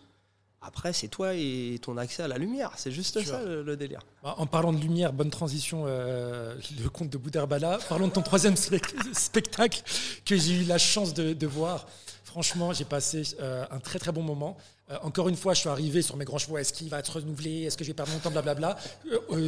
Après, 0.62 0.92
c'est 0.92 1.08
toi 1.08 1.34
et 1.34 1.78
ton 1.82 1.96
accès 1.96 2.22
à 2.22 2.28
la 2.28 2.38
lumière. 2.38 2.72
C'est 2.76 2.92
juste 2.92 3.20
ça 3.24 3.42
le, 3.42 3.76
délire. 3.76 4.00
Bah, 4.22 4.34
en 4.38 4.46
parlant 4.46 4.72
de 4.72 4.78
lumière, 4.78 5.12
bonne 5.12 5.30
transition, 5.30 5.84
euh, 5.86 6.54
le 6.82 6.88
conte 6.88 7.10
de 7.10 7.18
Bouderbala. 7.18 7.78
Parlons 7.88 8.08
de 8.08 8.12
ton 8.12 8.22
troisième 8.22 8.56
spectacle 9.12 9.82
que 10.24 10.36
j'ai 10.36 10.54
eu 10.54 10.64
la 10.64 10.78
chance 10.78 11.14
de, 11.14 11.46
voir. 11.46 11.86
Franchement, 12.24 12.72
j'ai 12.72 12.84
passé 12.84 13.22
euh, 13.40 13.64
un 13.70 13.80
très 13.80 13.98
très 13.98 14.12
bon 14.12 14.22
moment. 14.22 14.56
Euh, 14.90 14.96
encore 15.02 15.28
une 15.28 15.36
fois, 15.36 15.54
je 15.54 15.60
suis 15.60 15.68
arrivé 15.68 16.02
sur 16.02 16.16
mes 16.16 16.24
grands 16.24 16.38
chevaux. 16.38 16.58
Est-ce 16.58 16.72
qu'il 16.72 16.88
va 16.88 16.98
être 16.98 17.16
renouvelé? 17.16 17.62
Est-ce 17.62 17.76
que 17.76 17.84
je 17.84 17.90
vais 17.90 17.94
perdre 17.94 18.12
mon 18.12 18.18
temps? 18.18 18.30
Blablabla. 18.30 18.76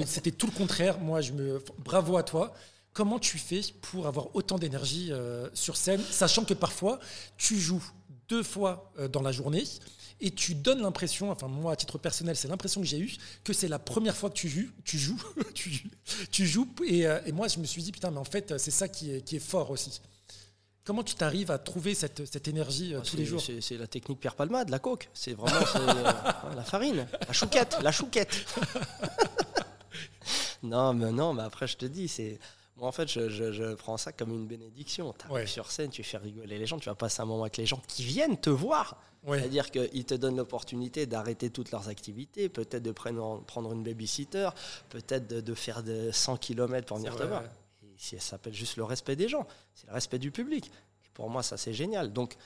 C'était 0.07 0.31
tout 0.31 0.47
le 0.47 0.53
contraire. 0.53 0.99
Moi, 0.99 1.21
je 1.21 1.33
me 1.33 1.63
bravo 1.85 2.17
à 2.17 2.23
toi. 2.23 2.55
Comment 2.95 3.19
tu 3.19 3.39
fais 3.39 3.61
pour 3.83 4.07
avoir 4.07 4.35
autant 4.37 4.57
d'énergie 4.57 5.09
euh, 5.11 5.49
sur 5.53 5.77
scène, 5.77 6.01
sachant 6.01 6.45
que 6.45 6.55
parfois 6.55 7.01
tu 7.37 7.59
joues 7.59 7.83
deux 8.29 8.45
fois 8.45 8.93
euh, 9.01 9.09
dans 9.09 9.21
la 9.21 9.33
journée 9.33 9.65
et 10.21 10.31
tu 10.31 10.55
donnes 10.55 10.81
l'impression, 10.81 11.31
enfin 11.31 11.49
moi 11.49 11.73
à 11.73 11.77
titre 11.77 11.99
personnel, 11.99 12.37
c'est 12.37 12.49
l'impression 12.49 12.81
que 12.81 12.87
j'ai 12.87 12.99
eue 12.99 13.13
que 13.43 13.53
c'est 13.53 13.69
la 13.69 13.79
première 13.79 14.17
fois 14.17 14.31
que 14.31 14.35
tu 14.35 14.49
joues, 14.49 14.71
tu 14.85 14.99
joues, 14.99 15.21
tu, 15.55 16.47
joues, 16.47 16.69
euh, 16.83 17.21
et, 17.27 17.33
moi 17.33 17.49
je 17.49 17.59
me 17.59 17.65
suis 17.65 17.83
dit 17.83 17.93
putain 17.93 18.11
mais 18.11 18.19
en 18.19 18.25
fait 18.25 18.57
c'est 18.59 18.71
ça 18.71 18.89
qui 18.89 19.13
est, 19.13 19.21
qui 19.23 19.37
est 19.37 19.41
fort 19.41 19.71
aussi. 19.71 20.01
Comment 20.85 21.03
tu 21.03 21.15
t'arrives 21.15 21.51
à 21.51 21.57
trouver 21.59 21.95
cette, 21.95 22.27
cette 22.31 22.47
énergie 22.47 22.95
tous 23.05 23.17
les 23.17 23.25
jours? 23.25 23.43
C'est 23.61 23.79
la 23.79 23.87
technique 23.87 24.21
Pierre 24.21 24.35
Palmade, 24.35 24.69
la 24.69 24.79
coque. 24.79 25.09
C'est 25.15 25.33
vraiment 25.33 25.57
la 26.55 26.63
farine, 26.63 27.07
la 27.27 27.33
chouquette, 27.33 27.79
la 27.83 27.91
chouquette. 27.91 28.45
non, 30.63 30.93
mais 30.93 31.11
non, 31.11 31.33
mais 31.33 31.43
après 31.43 31.67
je 31.67 31.79
te 31.79 31.87
dis, 31.87 32.07
c'est 32.07 32.39
en 32.85 32.93
fait, 32.93 33.09
je, 33.09 33.75
prends 33.75 33.97
ça 33.97 34.13
comme 34.13 34.31
une 34.31 34.47
bénédiction. 34.47 35.15
Tu 35.19 35.47
sur 35.47 35.71
scène, 35.71 35.91
tu 35.91 36.03
fais 36.03 36.19
rigoler 36.19 36.59
les 36.59 36.67
gens, 36.67 36.79
tu 36.79 36.89
vas 36.89 36.95
passer 36.95 37.23
un 37.23 37.25
moment 37.25 37.43
avec 37.43 37.57
les 37.57 37.67
gens 37.67 37.81
qui 37.87 38.05
viennent 38.05 38.39
te 38.39 38.51
voir. 38.51 39.01
C'est-à-dire 39.27 39.71
qu'ils 39.71 40.05
te 40.05 40.15
donnent 40.15 40.37
l'opportunité 40.37 41.07
d'arrêter 41.07 41.49
toutes 41.49 41.71
leurs 41.71 41.89
activités, 41.89 42.49
peut-être 42.51 42.83
de 42.83 42.93
prendre, 42.93 43.73
une 43.73 43.83
babysitter, 43.83 44.51
peut-être 44.91 45.27
de, 45.27 45.55
faire 45.55 45.83
de 45.83 46.11
100 46.13 46.37
km 46.37 46.87
pour 46.87 46.99
venir 46.99 47.17
te 47.17 47.23
voir. 47.23 47.43
Et 47.43 48.19
ça 48.19 48.21
s'appelle 48.21 48.53
juste 48.53 48.77
le 48.77 48.85
respect 48.85 49.17
des 49.17 49.29
gens, 49.29 49.47
c'est 49.75 49.87
le 49.87 49.95
respect 49.95 50.19
du 50.19 50.31
public. 50.31 50.71
Et 51.07 51.09
pour 51.15 51.31
moi, 51.31 51.43
ça, 51.43 51.57
c'est 51.57 51.73
génial. 51.73 52.13
Donc, 52.13 52.37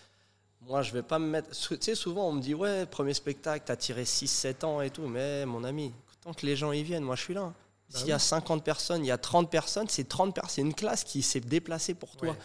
moi, 0.60 0.82
je 0.82 0.92
vais 0.92 1.02
pas 1.02 1.18
me 1.18 1.26
mettre. 1.26 1.50
Tu 1.50 1.76
sais, 1.80 1.94
souvent, 1.94 2.28
on 2.28 2.32
me 2.32 2.40
dit, 2.40 2.54
ouais, 2.54 2.86
premier 2.86 3.14
spectacle, 3.14 3.64
tu 3.64 3.72
as 3.72 3.76
tiré 3.76 4.04
6-7 4.04 4.64
ans 4.64 4.80
et 4.80 4.90
tout. 4.90 5.06
Mais 5.06 5.46
mon 5.46 5.64
ami, 5.64 5.92
tant 6.20 6.32
que 6.32 6.46
les 6.46 6.54
gens 6.54 6.72
y 6.72 6.82
viennent, 6.82 7.04
moi, 7.04 7.16
je 7.16 7.22
suis 7.22 7.34
là. 7.34 7.52
Bah 7.92 7.98
S'il 7.98 8.08
y 8.08 8.12
a 8.12 8.18
50 8.18 8.62
personnes, 8.64 9.04
il 9.04 9.08
y 9.08 9.10
a 9.10 9.18
30 9.18 9.50
personnes, 9.50 9.86
c'est 9.88 10.08
30 10.08 10.34
personnes, 10.34 10.50
c'est 10.54 10.60
une 10.62 10.74
classe 10.74 11.04
qui 11.04 11.22
s'est 11.22 11.40
déplacée 11.40 11.94
pour 11.94 12.16
toi. 12.16 12.36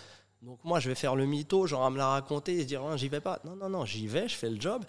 Donc 0.41 0.60
moi, 0.63 0.79
je 0.79 0.89
vais 0.89 0.95
faire 0.95 1.15
le 1.15 1.25
mytho, 1.25 1.67
genre 1.67 1.84
à 1.86 1.89
me 1.89 1.97
la 1.97 2.08
raconter 2.08 2.56
et 2.58 2.62
se 2.62 2.67
dire, 2.67 2.82
non, 2.82 2.97
j'y 2.97 3.08
vais 3.08 3.21
pas. 3.21 3.39
Non, 3.45 3.56
non, 3.56 3.69
non, 3.69 3.86
j'y 3.86 4.08
vais, 4.08 4.27
je 4.27 4.36
fais 4.36 4.49
le 4.49 4.60
job 4.60 4.84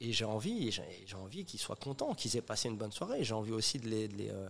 et 0.00 0.12
j'ai 0.12 0.24
envie, 0.24 0.70
j'ai 0.70 1.16
envie 1.16 1.44
qu'ils 1.44 1.60
soient 1.60 1.76
contents, 1.76 2.14
qu'ils 2.14 2.36
aient 2.36 2.42
passé 2.42 2.68
une 2.68 2.76
bonne 2.76 2.92
soirée. 2.92 3.24
J'ai 3.24 3.34
envie 3.34 3.52
aussi 3.52 3.78
de 3.78 3.88
les, 3.88 4.08
de 4.08 4.16
les, 4.16 4.30
euh, 4.30 4.48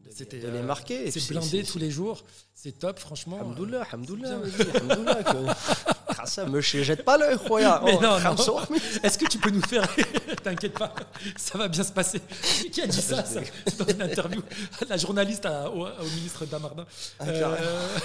de, 0.00 0.38
de 0.38 0.48
les 0.48 0.62
marquer. 0.62 1.10
C'est 1.10 1.28
blindé 1.28 1.64
tous 1.64 1.78
les 1.78 1.90
jours, 1.90 2.22
c'est 2.54 2.78
top, 2.78 2.98
franchement. 2.98 3.38
Hamdoullah, 3.40 3.86
hamdoullah, 3.90 4.38
hamdoullah. 4.74 5.24
Ça 6.24 6.46
me 6.46 6.60
jette 6.60 7.04
pas 7.04 7.18
l'œil, 7.18 7.36
croyant. 7.38 7.80
Mais 7.84 7.94
non, 7.98 8.18
non. 8.20 8.34
Est-ce 9.02 9.18
que 9.18 9.26
tu 9.26 9.38
peux 9.38 9.50
nous 9.50 9.62
faire. 9.62 9.86
T'inquiète 10.42 10.78
pas, 10.78 10.94
ça 11.36 11.58
va 11.58 11.68
bien 11.68 11.84
se 11.84 11.92
passer. 11.92 12.20
Qui 12.72 12.82
a 12.82 12.86
dit 12.86 13.02
ça, 13.02 13.24
ça 13.24 13.40
dans 13.78 13.86
une 13.86 14.02
interview 14.02 14.42
La 14.88 14.96
journaliste 14.96 15.46
au, 15.46 15.86
ministre 16.04 16.46
Damardin. 16.46 16.86
Ah, 17.18 17.24
euh... 17.28 17.98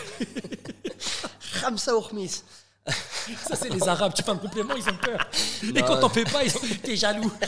Ourmis. 1.94 2.44
Ça, 3.48 3.56
c'est 3.56 3.70
les 3.70 3.88
Arabes. 3.88 4.14
Tu 4.16 4.24
fais 4.24 4.32
un 4.32 4.38
complément, 4.38 4.74
ils 4.76 4.90
ont 4.90 4.98
peur. 4.98 5.20
Et 5.64 5.82
quand 5.82 6.00
t'en 6.00 6.10
fais 6.10 6.24
pas, 6.24 6.44
ils 6.44 6.52
sont 6.52 6.60
t'es 6.82 6.96
jaloux. 6.96 7.32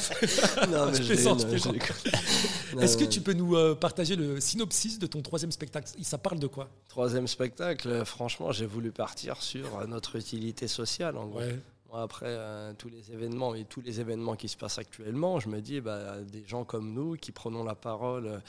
Non, 0.70 0.92
mais 0.92 1.02
je 1.02 2.80
Est-ce 2.80 2.98
que 2.98 3.06
tu 3.06 3.22
peux 3.22 3.34
nous 3.34 3.56
euh, 3.56 3.76
partager 3.76 4.16
le 4.16 4.40
synopsis 4.40 5.00
de 5.00 5.08
ton 5.08 5.22
troisième 5.22 5.52
spectacle? 5.52 5.90
Ça 6.04 6.18
parle 6.18 6.40
de 6.40 6.48
quoi? 6.48 6.70
Troisième 6.88 7.28
spectacle, 7.28 7.88
euh, 7.90 8.06
franchement, 8.06 8.52
j'ai 8.52 8.66
voulu 8.66 8.92
partir 8.92 9.42
sur 9.42 9.80
euh, 9.80 9.86
notre 9.88 10.16
utilité 10.16 10.68
sociale. 10.68 11.18
En 11.18 11.26
gros. 11.26 11.42
Moi, 11.90 12.02
après 12.02 12.36
tous 12.80 12.90
les 12.90 13.12
événements 13.12 13.54
et 13.54 13.66
tous 13.66 13.82
les 13.82 14.00
événements 14.00 14.36
qui 14.36 14.50
se 14.50 14.58
passent 14.58 14.80
actuellement, 14.80 15.40
je 15.40 15.48
me 15.48 15.62
dis, 15.62 15.80
bah, 15.80 16.18
des 16.24 16.44
gens 16.48 16.64
comme 16.64 16.92
nous 16.92 17.18
qui 17.18 17.32
prenons 17.32 17.64
la 17.64 17.76
parole 17.76 18.42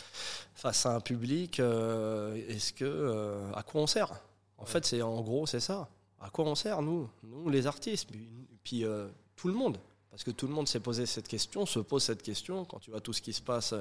face 0.55 0.87
à 0.87 0.95
un 0.95 1.01
public, 1.01 1.61
est-ce 1.61 2.73
que 2.73 3.43
à 3.55 3.63
quoi 3.63 3.83
on 3.83 3.87
sert? 3.87 4.15
En 4.57 4.65
fait, 4.65 4.87
c'est 4.87 5.03
en 5.03 5.21
gros, 5.21 5.47
c'est 5.47 5.61
ça 5.61 5.91
à 6.25 6.31
quoi 6.31 6.47
on 6.47 6.55
sert, 6.55 6.81
nous 6.81 7.09
Nous, 7.23 7.51
les 7.51 7.67
artistes, 7.67 8.11
puis, 8.11 8.29
puis 8.63 8.85
euh, 8.85 9.09
tout 9.37 9.49
le 9.49 9.55
monde. 9.55 9.79
Parce 10.11 10.25
que 10.25 10.31
tout 10.31 10.47
le 10.47 10.55
monde 10.55 10.67
s'est 10.67 10.81
posé 10.81 11.07
cette 11.07 11.29
question, 11.29 11.67
se 11.67 11.81
pose 11.81 12.03
cette 12.03 12.23
question. 12.23 12.65
Quand 12.65 12.79
tu 12.79 12.91
vois 12.91 13.01
tout 13.01 13.13
ce 13.13 13.21
qui 13.21 13.33
se 13.33 13.43
passe 13.43 13.75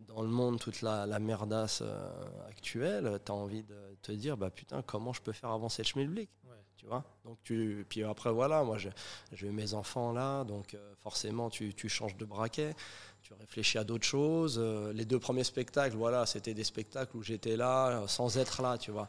dans 0.00 0.20
le 0.20 0.28
monde, 0.28 0.58
toute 0.58 0.82
la, 0.82 1.06
merdasse 1.18 1.82
euh, 1.82 2.10
actuelle, 2.46 3.18
tu 3.24 3.32
as 3.32 3.34
envie 3.34 3.62
de 3.62 3.96
te 4.02 4.12
dire, 4.12 4.36
bah 4.36 4.50
putain, 4.50 4.82
comment 4.82 5.14
je 5.14 5.22
peux 5.22 5.32
faire 5.32 5.50
avancer 5.50 5.82
le 5.82 5.86
schmilblick 5.86 6.28
Tu 6.76 6.84
vois? 6.84 7.04
Donc 7.24 7.38
tu, 7.42 7.86
Puis 7.88 8.02
après, 8.04 8.32
voilà, 8.32 8.64
moi, 8.64 8.76
j'ai 8.76 9.50
mes 9.50 9.72
enfants 9.72 10.12
là, 10.12 10.44
donc 10.44 10.74
euh, 10.74 10.94
forcément, 10.98 11.48
tu, 11.48 11.72
tu, 11.72 11.88
changes 11.88 12.16
de 12.16 12.24
braquet 12.26 12.74
tu 13.22 13.34
réfléchis 13.34 13.76
à 13.76 13.84
d'autres 13.84 14.06
choses. 14.06 14.58
les 14.94 15.04
deux 15.04 15.18
premiers 15.18 15.44
spectacles, 15.44 15.96
voilà, 15.96 16.24
c'était 16.24 16.54
des 16.54 16.64
spectacles 16.64 17.14
où 17.14 17.22
j'étais 17.22 17.56
là 17.56 18.04
sans 18.06 18.38
être 18.38 18.62
là, 18.62 18.78
tu 18.78 18.90
vois 18.90 19.08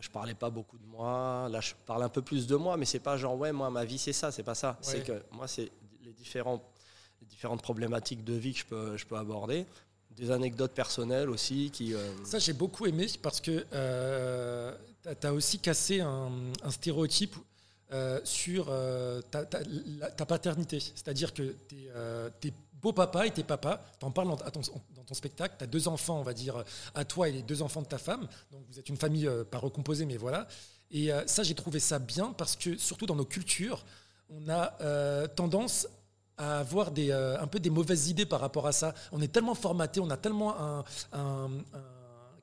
je 0.00 0.08
parlais 0.08 0.34
pas 0.34 0.50
beaucoup 0.50 0.78
de 0.78 0.86
moi. 0.86 1.48
Là, 1.50 1.60
je 1.60 1.74
parle 1.86 2.02
un 2.02 2.08
peu 2.08 2.22
plus 2.22 2.46
de 2.46 2.56
moi, 2.56 2.76
mais 2.76 2.84
c'est 2.84 2.98
pas 3.00 3.16
genre 3.16 3.36
ouais, 3.36 3.52
moi 3.52 3.70
ma 3.70 3.84
vie 3.84 3.98
c'est 3.98 4.12
ça, 4.12 4.32
c'est 4.32 4.42
pas 4.42 4.54
ça. 4.54 4.78
C'est 4.80 5.04
que 5.04 5.22
moi 5.32 5.46
c'est 5.46 5.70
les 6.02 6.12
différents 6.12 6.62
les 7.20 7.26
différentes 7.26 7.62
problématiques 7.62 8.24
de 8.24 8.34
vie 8.34 8.54
que 8.54 8.60
je 8.60 8.66
peux 8.66 8.96
je 8.96 9.06
peux 9.06 9.16
aborder. 9.16 9.66
Des 10.10 10.30
anecdotes 10.30 10.72
personnelles 10.72 11.30
aussi 11.30 11.70
qui. 11.70 11.94
Euh, 11.94 12.10
ça 12.24 12.38
j'ai 12.38 12.52
beaucoup 12.52 12.86
aimé 12.86 13.06
parce 13.22 13.40
que 13.40 13.64
euh, 13.72 14.74
tu 15.20 15.26
as 15.26 15.32
aussi 15.32 15.58
cassé 15.58 16.00
un, 16.00 16.30
stéréotype 16.70 17.36
euh, 17.92 18.20
sur 18.24 18.72
ta, 19.30 19.44
ta, 19.44 20.26
paternité. 20.26 20.80
C'est-à-dire 20.80 21.32
que 21.32 21.54
tu 21.68 22.48
es, 22.48 22.52
beau 22.82 22.92
papa 22.92 23.26
et 23.26 23.30
tes 23.30 23.44
papas, 23.44 23.80
tu 23.98 24.04
en 24.04 24.10
parles 24.10 24.28
dans 24.28 25.04
ton 25.04 25.14
spectacle, 25.14 25.54
tu 25.58 25.64
as 25.64 25.66
deux 25.66 25.88
enfants, 25.88 26.18
on 26.18 26.22
va 26.22 26.34
dire, 26.34 26.64
à 26.94 27.04
toi 27.04 27.28
et 27.28 27.32
les 27.32 27.42
deux 27.42 27.62
enfants 27.62 27.82
de 27.82 27.86
ta 27.86 27.98
femme, 27.98 28.26
donc 28.50 28.62
vous 28.68 28.78
êtes 28.78 28.88
une 28.88 28.96
famille 28.96 29.26
euh, 29.26 29.44
pas 29.44 29.58
recomposée, 29.58 30.06
mais 30.06 30.16
voilà. 30.16 30.46
Et 30.90 31.12
euh, 31.12 31.26
ça, 31.26 31.42
j'ai 31.42 31.54
trouvé 31.54 31.80
ça 31.80 31.98
bien 31.98 32.32
parce 32.32 32.56
que, 32.56 32.76
surtout 32.76 33.06
dans 33.06 33.14
nos 33.14 33.24
cultures, 33.24 33.84
on 34.28 34.48
a 34.48 34.74
euh, 34.80 35.26
tendance 35.26 35.88
à 36.36 36.60
avoir 36.60 36.88
un 36.88 37.46
peu 37.46 37.60
des 37.60 37.68
mauvaises 37.68 38.08
idées 38.08 38.24
par 38.24 38.40
rapport 38.40 38.66
à 38.66 38.72
ça. 38.72 38.94
On 39.12 39.20
est 39.20 39.28
tellement 39.28 39.54
formaté, 39.54 40.00
on 40.00 40.08
a 40.08 40.16
tellement 40.16 40.56
un 40.58 40.84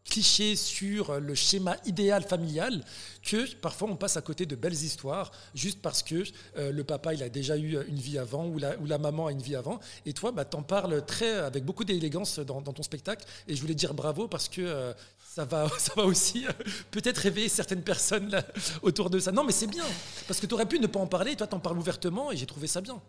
cliché 0.10 0.56
sur 0.56 1.20
le 1.20 1.36
schéma 1.36 1.76
idéal 1.86 2.24
familial 2.24 2.84
que 3.24 3.54
parfois 3.56 3.90
on 3.90 3.96
passe 3.96 4.18
à 4.18 4.22
côté 4.22 4.46
de 4.46 4.56
belles 4.56 4.74
histoires 4.74 5.32
juste 5.54 5.82
parce 5.82 6.02
que 6.02 6.24
euh, 6.58 6.72
le 6.72 6.84
papa 6.84 7.14
il 7.14 7.22
a 7.22 7.30
déjà 7.30 7.58
eu 7.58 7.78
une 7.88 7.98
vie 7.98 8.18
avant 8.18 8.48
ou 8.48 8.58
la, 8.58 8.98
maman 8.98 9.28
a 9.28 9.32
une 9.32 9.42
vie 9.42 9.56
avant 9.56 9.80
et 10.06 10.14
toi 10.14 10.32
bah, 10.32 10.46
t'en 10.46 10.64
parles 10.64 11.06
très 11.06 11.32
avec 11.32 11.66
beaucoup 11.66 11.84
d'élégance 11.84 12.40
dans, 12.40 12.62
ton 12.62 12.84
spectacle 12.84 13.26
et 13.48 13.56
je 13.56 13.62
voulais 13.62 13.76
dire 13.76 13.94
bravo 13.94 14.28
parce 14.28 14.48
que 14.48 14.62
euh, 14.62 14.94
ça 15.20 15.46
va, 15.46 15.70
aussi 15.98 16.48
euh, 16.48 16.52
peut-être 16.92 17.18
réveiller 17.18 17.50
certaines 17.50 17.84
personnes 17.84 18.42
autour 18.82 19.10
de 19.10 19.20
ça. 19.20 19.32
Non 19.32 19.44
mais 19.44 19.52
c'est 19.52 19.68
bien 19.68 19.86
parce 20.28 20.40
que 20.40 20.46
tu 20.46 20.54
aurais 20.54 20.66
pu 20.66 20.80
ne 20.80 20.88
pas 20.88 21.00
en 21.00 21.08
parler 21.08 21.36
toi 21.36 21.48
t'en 21.48 21.60
parles 21.60 21.78
ouvertement 21.78 22.32
et 22.32 22.38
j'ai 22.38 22.46
trouvé 22.46 22.68
ça 22.68 22.82
bien. 22.82 23.02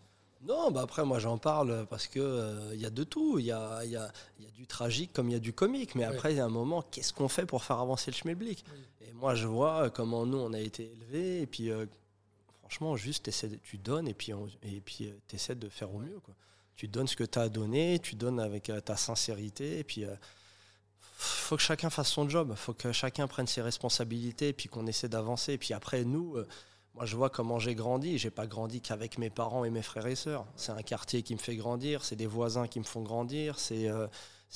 Non, 0.42 0.70
bah 0.70 0.83
après, 0.83 1.05
moi 1.05 1.18
j'en 1.18 1.37
parle 1.37 1.87
parce 1.90 2.07
qu'il 2.07 2.22
il 2.72 2.81
y 2.81 2.87
a 2.87 2.90
de 2.90 3.05
tout. 3.05 3.38
Il 3.38 3.46
y 3.46 3.53
a, 3.53 3.85
y, 3.85 3.96
a, 3.96 4.11
y 4.38 4.46
a, 4.46 4.51
du 4.51 4.66
tragique 4.66 5.12
comme 5.12 5.29
il 5.29 5.33
y 5.33 5.37
a 5.37 5.40
du 5.40 5.53
comique. 5.53 5.94
Mais 5.94 6.05
après, 6.05 6.33
il 6.33 6.37
y 6.37 6.40
a 6.40 6.44
un 6.44 6.51
moment, 6.51 6.83
qu'est-ce 6.83 7.12
qu'on 7.12 7.29
fait 7.29 7.46
pour 7.46 7.64
faire 7.64 7.79
avancer 7.79 8.11
le 8.11 8.16
schmilblick? 8.16 8.64
Et 9.01 9.12
moi, 9.12 9.35
je 9.35 9.46
vois 9.46 9.90
comment 9.90 10.27
nous, 10.27 10.38
on 10.38 10.53
a 10.53 10.61
été 10.61 10.92
élevés. 10.92 11.42
Et 11.42 11.46
puis, 11.46 11.70
euh, 11.70 11.87
franchement, 12.61 12.96
juste, 12.96 13.31
tu 13.62 13.79
donnes 13.79 14.07
et 14.07 14.14
puis, 14.14 14.33
tu 15.27 15.37
essaies 15.37 15.57
de 15.57 15.68
faire 15.68 15.92
au 15.92 15.98
mieux. 15.98 16.20
Quoi. 16.20 16.35
Tu 16.77 16.87
donnes 16.87 17.09
ce 17.09 17.16
que 17.16 17.24
tu 17.24 17.38
as 17.38 17.48
donné, 17.48 17.98
tu 17.98 18.14
donnes 18.14 18.38
avec 18.38 18.70
ta 18.85 18.96
sincérité. 18.96 19.81
Et 19.81 19.85
puis, 19.85 20.03
il 20.03 20.18
faut 21.16 21.57
que 21.57 21.62
chacun 21.62 21.90
fasse 21.90 22.11
son 22.11 22.29
job. 22.29 22.55
faut 22.55 22.74
que 22.74 22.92
chacun 22.92 23.27
prenne 23.27 23.48
ses 23.48 23.62
responsabilités 23.62 24.48
et 24.48 24.53
puis 24.53 24.68
qu'on 24.68 24.87
essaie 24.87 25.09
d'avancer. 25.09 25.55
Et 25.55 25.59
puis 25.59 25.74
après, 25.74 26.05
nous 26.05 26.37
moi, 26.94 27.05
je 27.05 27.16
vois 27.16 27.31
comment 27.31 27.59
j'ai 27.59 27.74
grandi. 27.74 28.18
J'ai 28.18 28.31
pas 28.31 28.46
grandi 28.46 28.81
qu'avec 28.81 29.18
mes 29.18 29.31
parents 29.31 29.64
et 29.64 29.70
mes 29.70 29.83
frères 29.83 30.07
et 30.07 30.16
sœurs. 30.16 30.46
C'est 30.57 30.72
un 30.72 30.83
quartier 30.83 31.22
qui 31.22 31.35
me 31.35 31.38
fait 31.38 31.57
grandir, 31.57 32.05
c'est 32.05 32.16
des 32.16 32.27
voisins 32.27 32.66
qui 32.66 32.81
me 32.81 32.85
font 32.85 33.03
grandir, 33.03 33.59
c'est 33.59 33.88
euh, 33.88 34.09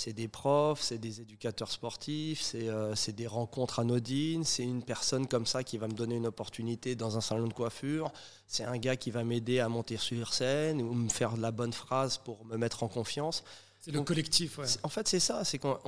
des 0.06 0.26
profs, 0.28 0.80
c'est 0.80 0.98
des 0.98 1.20
éducateurs 1.20 1.70
sportifs, 1.70 2.52
euh, 2.54 2.94
c'est 2.96 3.12
des 3.12 3.26
rencontres 3.26 3.78
anodines, 3.78 4.44
c'est 4.44 4.64
une 4.64 4.82
personne 4.82 5.28
comme 5.28 5.46
ça 5.46 5.62
qui 5.62 5.78
va 5.78 5.86
me 5.86 5.92
donner 5.92 6.16
une 6.16 6.26
opportunité 6.26 6.96
dans 6.96 7.16
un 7.16 7.20
salon 7.20 7.46
de 7.46 7.52
coiffure, 7.52 8.10
c'est 8.46 8.64
un 8.64 8.78
gars 8.78 8.96
qui 8.96 9.10
va 9.10 9.22
m'aider 9.22 9.60
à 9.60 9.68
monter 9.68 9.96
sur 9.96 10.32
scène 10.34 10.82
ou 10.82 10.94
me 10.94 11.08
faire 11.08 11.34
de 11.34 11.42
la 11.42 11.52
bonne 11.52 11.72
phrase 11.72 12.18
pour 12.18 12.44
me 12.46 12.56
mettre 12.56 12.82
en 12.82 12.88
confiance. 12.88 13.44
C'est 13.80 13.92
le 13.92 14.02
collectif, 14.02 14.58
ouais. 14.58 14.66
En 14.82 14.88
fait, 14.88 15.06
c'est 15.08 15.20
ça, 15.20 15.44
c'est 15.44 15.58
qu'on 15.58 15.78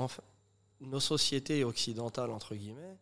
nos 0.80 1.00
sociétés 1.00 1.64
occidentales, 1.64 2.30
entre 2.30 2.54
guillemets, 2.54 2.96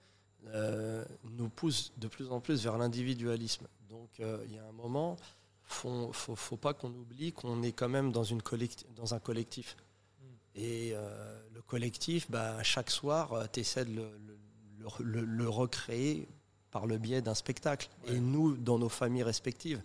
euh, 0.48 1.05
nous 1.37 1.48
pousse 1.48 1.92
de 1.96 2.09
plus 2.09 2.31
en 2.31 2.40
plus 2.40 2.62
vers 2.64 2.76
l'individualisme. 2.76 3.66
Donc 3.88 4.20
euh, 4.20 4.44
il 4.46 4.55
y 4.55 4.59
a 4.59 4.66
un 4.66 4.72
moment, 4.72 5.16
il 5.85 5.90
ne 5.90 6.12
faut, 6.12 6.57
pas 6.57 6.74
qu'on 6.74 6.90
oublie 6.90 7.33
qu'on 7.33 7.62
est 7.62 7.72
quand 7.72 7.88
même 7.88 8.12
dans, 8.12 8.24
une 8.24 8.42
dans 8.96 9.14
un 9.14 9.18
collectif. 9.18 9.76
Mm. 10.20 10.24
Et 10.57 10.90
euh, 10.94 11.40
le 11.55 11.62
collectif, 11.62 12.31
bah, 12.31 12.62
chaque 12.62 12.90
soir, 12.90 13.48
tu 13.52 13.61
essaies 13.61 13.85
de 13.85 14.02
le, 14.98 15.48
recréer 15.48 16.28
par 16.70 16.87
le 16.87 16.98
biais 16.98 17.22
d'un 17.22 17.35
spectacle. 17.35 17.88
Et 18.07 18.18
nous, 18.18 18.57
dans 18.57 18.78
nos 18.78 18.88
familles 18.88 19.22
respectives. 19.22 19.81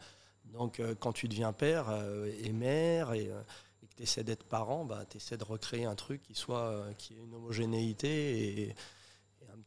Donc 0.46 0.82
quand 1.00 1.14
tu 1.14 1.28
deviens 1.28 1.54
père 1.54 1.94
et 2.42 2.52
mère 2.52 3.14
et, 3.14 3.26
que 3.28 3.96
tu 3.96 4.04
essaies 4.04 4.24
d'être 4.24 4.44
parent, 4.44 4.86
bah, 4.86 5.06
tu 5.10 5.18
essaies 5.18 5.38
de 5.38 5.44
recréer 5.44 5.86
un 5.86 5.96
truc 5.96 6.24
qui 6.24 6.34
soit 6.34 6.86
qui 6.98 7.14
ait 7.14 7.18
une 7.18 7.36
homogénéité 7.36 8.62
et, 8.62 8.76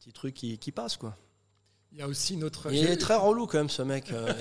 petit 0.01 0.13
truc 0.13 0.33
qui, 0.33 0.57
qui 0.57 0.71
passe, 0.71 0.97
quoi. 0.97 1.15
Il 1.91 1.99
y 1.99 2.01
a 2.01 2.07
aussi 2.07 2.35
notre. 2.37 2.71
Il 2.73 2.89
est 2.89 2.97
très 2.97 3.15
relou 3.15 3.45
quand 3.45 3.57
même 3.59 3.69
ce 3.69 3.81
mec. 3.81 4.05
Euh, 4.11 4.33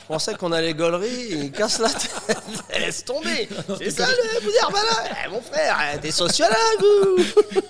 je 0.00 0.06
pensais 0.06 0.34
qu'on 0.34 0.52
allait 0.52 0.72
gaulerie, 0.72 1.28
il 1.30 1.52
casse 1.52 1.80
la 1.80 1.90
tête. 1.90 2.38
Laisse 2.70 3.04
tomber. 3.04 3.48
C'est 3.78 3.90
ça 3.90 4.06
le 4.06 4.40
vous 4.40 4.72
malin. 4.72 5.14
Eh, 5.26 5.28
mon 5.28 5.42
frère, 5.42 5.76
eh, 5.92 5.98
t'es 5.98 6.12
sociologue 6.12 6.54
ou 6.82 7.16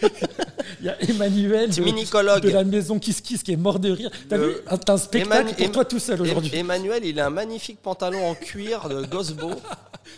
Il 0.81 0.87
y 0.87 0.91
a 0.91 1.03
Emmanuel 1.03 1.71
de, 1.71 2.41
de, 2.41 2.51
la 2.51 2.63
maison 2.63 3.01
Kiss 3.01 3.21
Kiss 3.21 3.43
qui 3.43 3.53
est 3.53 3.57
mort 3.57 3.81
de 3.81 3.91
rire. 3.91 4.11
T'as 4.29 4.37
vu 4.37 4.53
un 4.69 4.97
spectacle 4.97 5.55
pour 5.55 5.73
toi 5.73 5.85
tout 5.87 5.99
seul 5.99 6.23
aujourd'hui. 6.23 6.55
Emmanuel, 6.55 7.05
il 7.05 7.19
a 7.19 7.27
un 7.27 7.31
magnifique 7.31 7.81
pantalon 7.83 8.29
en 8.29 8.35
cuir 8.37 8.89
de 8.89 9.05
Gosbo. 9.07 9.51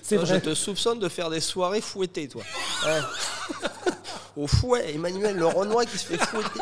C'est 0.03 0.17
vrai. 0.17 0.35
Je 0.35 0.51
te 0.51 0.55
soupçonne 0.55 0.99
de 0.99 1.09
faire 1.09 1.31
des 1.31 1.41
soirées 1.41 1.81
fouettées, 1.81 2.29
toi. 2.29 2.43
Au 4.37 4.47
fouet, 4.47 4.95
Emmanuel 4.95 5.37
le 5.37 5.47
Renoir 5.47 5.85
qui 5.85 5.99
se 5.99 6.07
fait 6.07 6.19
fouetter. 6.19 6.61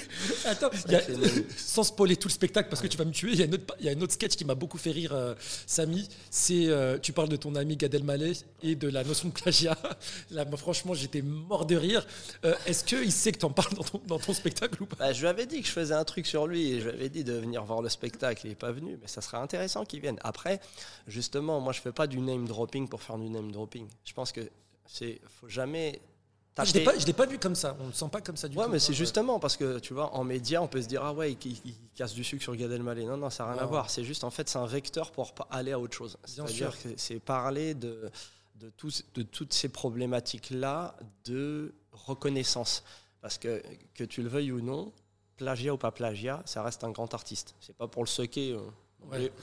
Attends, 0.44 0.70
sans 1.56 1.84
spoiler 1.84 2.16
tout 2.16 2.28
le 2.28 2.32
spectacle 2.32 2.68
parce 2.68 2.82
que 2.82 2.86
tu 2.86 2.96
vas 2.96 3.04
me 3.04 3.12
tuer, 3.12 3.32
il 3.32 3.40
y 3.40 3.84
y 3.84 3.88
a 3.88 3.92
un 3.92 4.00
autre 4.00 4.12
sketch 4.12 4.36
qui 4.36 4.44
m'a 4.44 4.54
beaucoup 4.54 4.78
fait 4.78 4.90
rire, 4.90 5.12
euh, 5.12 5.34
Samy. 5.66 6.08
C'est 6.30 6.66
euh, 6.68 6.98
tu 6.98 7.12
parles 7.12 7.28
de 7.28 7.36
ton 7.36 7.54
ami 7.54 7.76
Gad 7.76 7.94
Elmaleh 7.94 8.32
et 8.62 8.74
de 8.74 8.88
la 8.88 9.04
notion 9.04 9.28
de 9.28 9.34
plagiat. 9.34 9.76
Là, 10.30 10.44
franchement, 10.56 10.94
j'étais 10.94 11.22
mort 11.22 11.66
de 11.66 11.76
rire. 11.76 12.06
Euh, 12.44 12.54
est-ce 12.66 12.84
qu'il 12.84 13.12
sait 13.12 13.32
que 13.32 13.38
tu 13.38 13.44
en 13.44 13.50
parles 13.50 13.74
dans 14.06 14.18
ton, 14.18 14.32
spectacle 14.32 14.82
ou 14.82 14.86
pas? 14.86 14.96
Bah, 14.98 15.12
Je 15.12 15.20
lui 15.20 15.28
avais 15.28 15.46
dit 15.46 15.60
que 15.60 15.66
je 15.66 15.72
faisais 15.72 15.94
un 15.94 16.04
truc 16.04 16.26
sur 16.26 16.46
lui 16.46 16.72
et 16.72 16.80
je 16.80 16.88
lui 16.88 16.94
avais 16.94 17.08
dit 17.08 17.24
de 17.24 17.32
venir 17.32 17.64
voir 17.64 17.82
le 17.82 17.88
spectacle. 17.88 18.46
Il 18.46 18.50
n'est 18.50 18.54
pas 18.54 18.72
venu, 18.72 18.98
mais 19.00 19.08
ça 19.08 19.20
serait 19.20 19.38
intéressant 19.38 19.84
qu'il 19.84 20.00
vienne. 20.00 20.18
Après, 20.22 20.60
justement, 21.06 21.60
moi, 21.60 21.72
je 21.72 21.80
fais 21.80 21.92
pas 21.92 22.06
du 22.06 22.20
name 22.20 22.46
dropping 22.46 22.88
pour 22.88 23.02
faire 23.02 23.18
du 23.18 23.28
name 23.28 23.50
dropping. 23.52 23.86
Je 24.04 24.12
pense 24.12 24.32
que 24.32 24.40
c'est 24.86 25.20
faut 25.40 25.48
jamais 25.48 26.00
je 26.58 26.78
ne 26.78 27.06
l'ai 27.06 27.12
pas, 27.12 27.26
vu 27.26 27.38
comme 27.38 27.54
ça, 27.54 27.76
on 27.80 27.84
ne 27.84 27.88
le 27.88 27.94
sent 27.94 28.08
pas 28.10 28.20
comme 28.20 28.36
ça 28.36 28.48
du 28.48 28.54
tout. 28.54 28.60
Ouais, 28.60 28.68
mais 28.68 28.78
c'est 28.78 28.92
justement 28.92 29.38
parce 29.38 29.56
que 29.56 29.78
tu 29.78 29.94
vois, 29.94 30.14
en 30.14 30.24
média, 30.24 30.62
on 30.62 30.68
peut 30.68 30.82
se 30.82 30.88
dire 30.88 31.02
Ah 31.04 31.12
ouais, 31.12 31.32
il, 31.32 31.74
casse 31.94 32.12
du 32.12 32.24
sucre 32.24 32.42
sur 32.42 32.54
Gad 32.56 32.70
Elmaleh. 32.70 33.04
Non, 33.04 33.16
non, 33.16 33.30
ça 33.30 33.44
n'a 33.44 33.52
rien 33.52 33.62
à 33.62 33.66
voir. 33.66 33.90
C'est 33.90 34.04
juste, 34.04 34.24
en 34.24 34.30
fait, 34.30 34.48
c'est 34.48 34.58
un 34.58 34.66
vecteur 34.66 35.12
pour 35.12 35.32
aller 35.50 35.72
à 35.72 35.78
autre 35.78 35.96
chose. 35.96 36.18
C'est-à-dire 36.24 36.76
que 36.82 36.88
c'est 36.96 37.20
parler 37.20 37.74
de, 37.74 38.10
de, 38.56 38.72
de 39.14 39.22
toutes 39.22 39.52
ces 39.52 39.68
problématiques-là 39.68 40.96
de 41.24 41.72
reconnaissance. 41.92 42.84
Parce 43.20 43.38
que, 43.38 43.62
que 43.94 44.04
tu 44.04 44.22
le 44.22 44.28
veuilles 44.28 44.52
ou 44.52 44.60
non, 44.60 44.92
plagiat 45.36 45.74
ou 45.74 45.76
pas 45.76 45.90
plagiat, 45.90 46.42
ça 46.46 46.62
reste 46.62 46.84
un 46.84 46.90
grand 46.90 47.12
artiste. 47.12 47.54
C'est 47.60 47.76
pas 47.76 47.86
pour 47.86 48.02
le 48.02 48.08
soquer. 48.08 48.56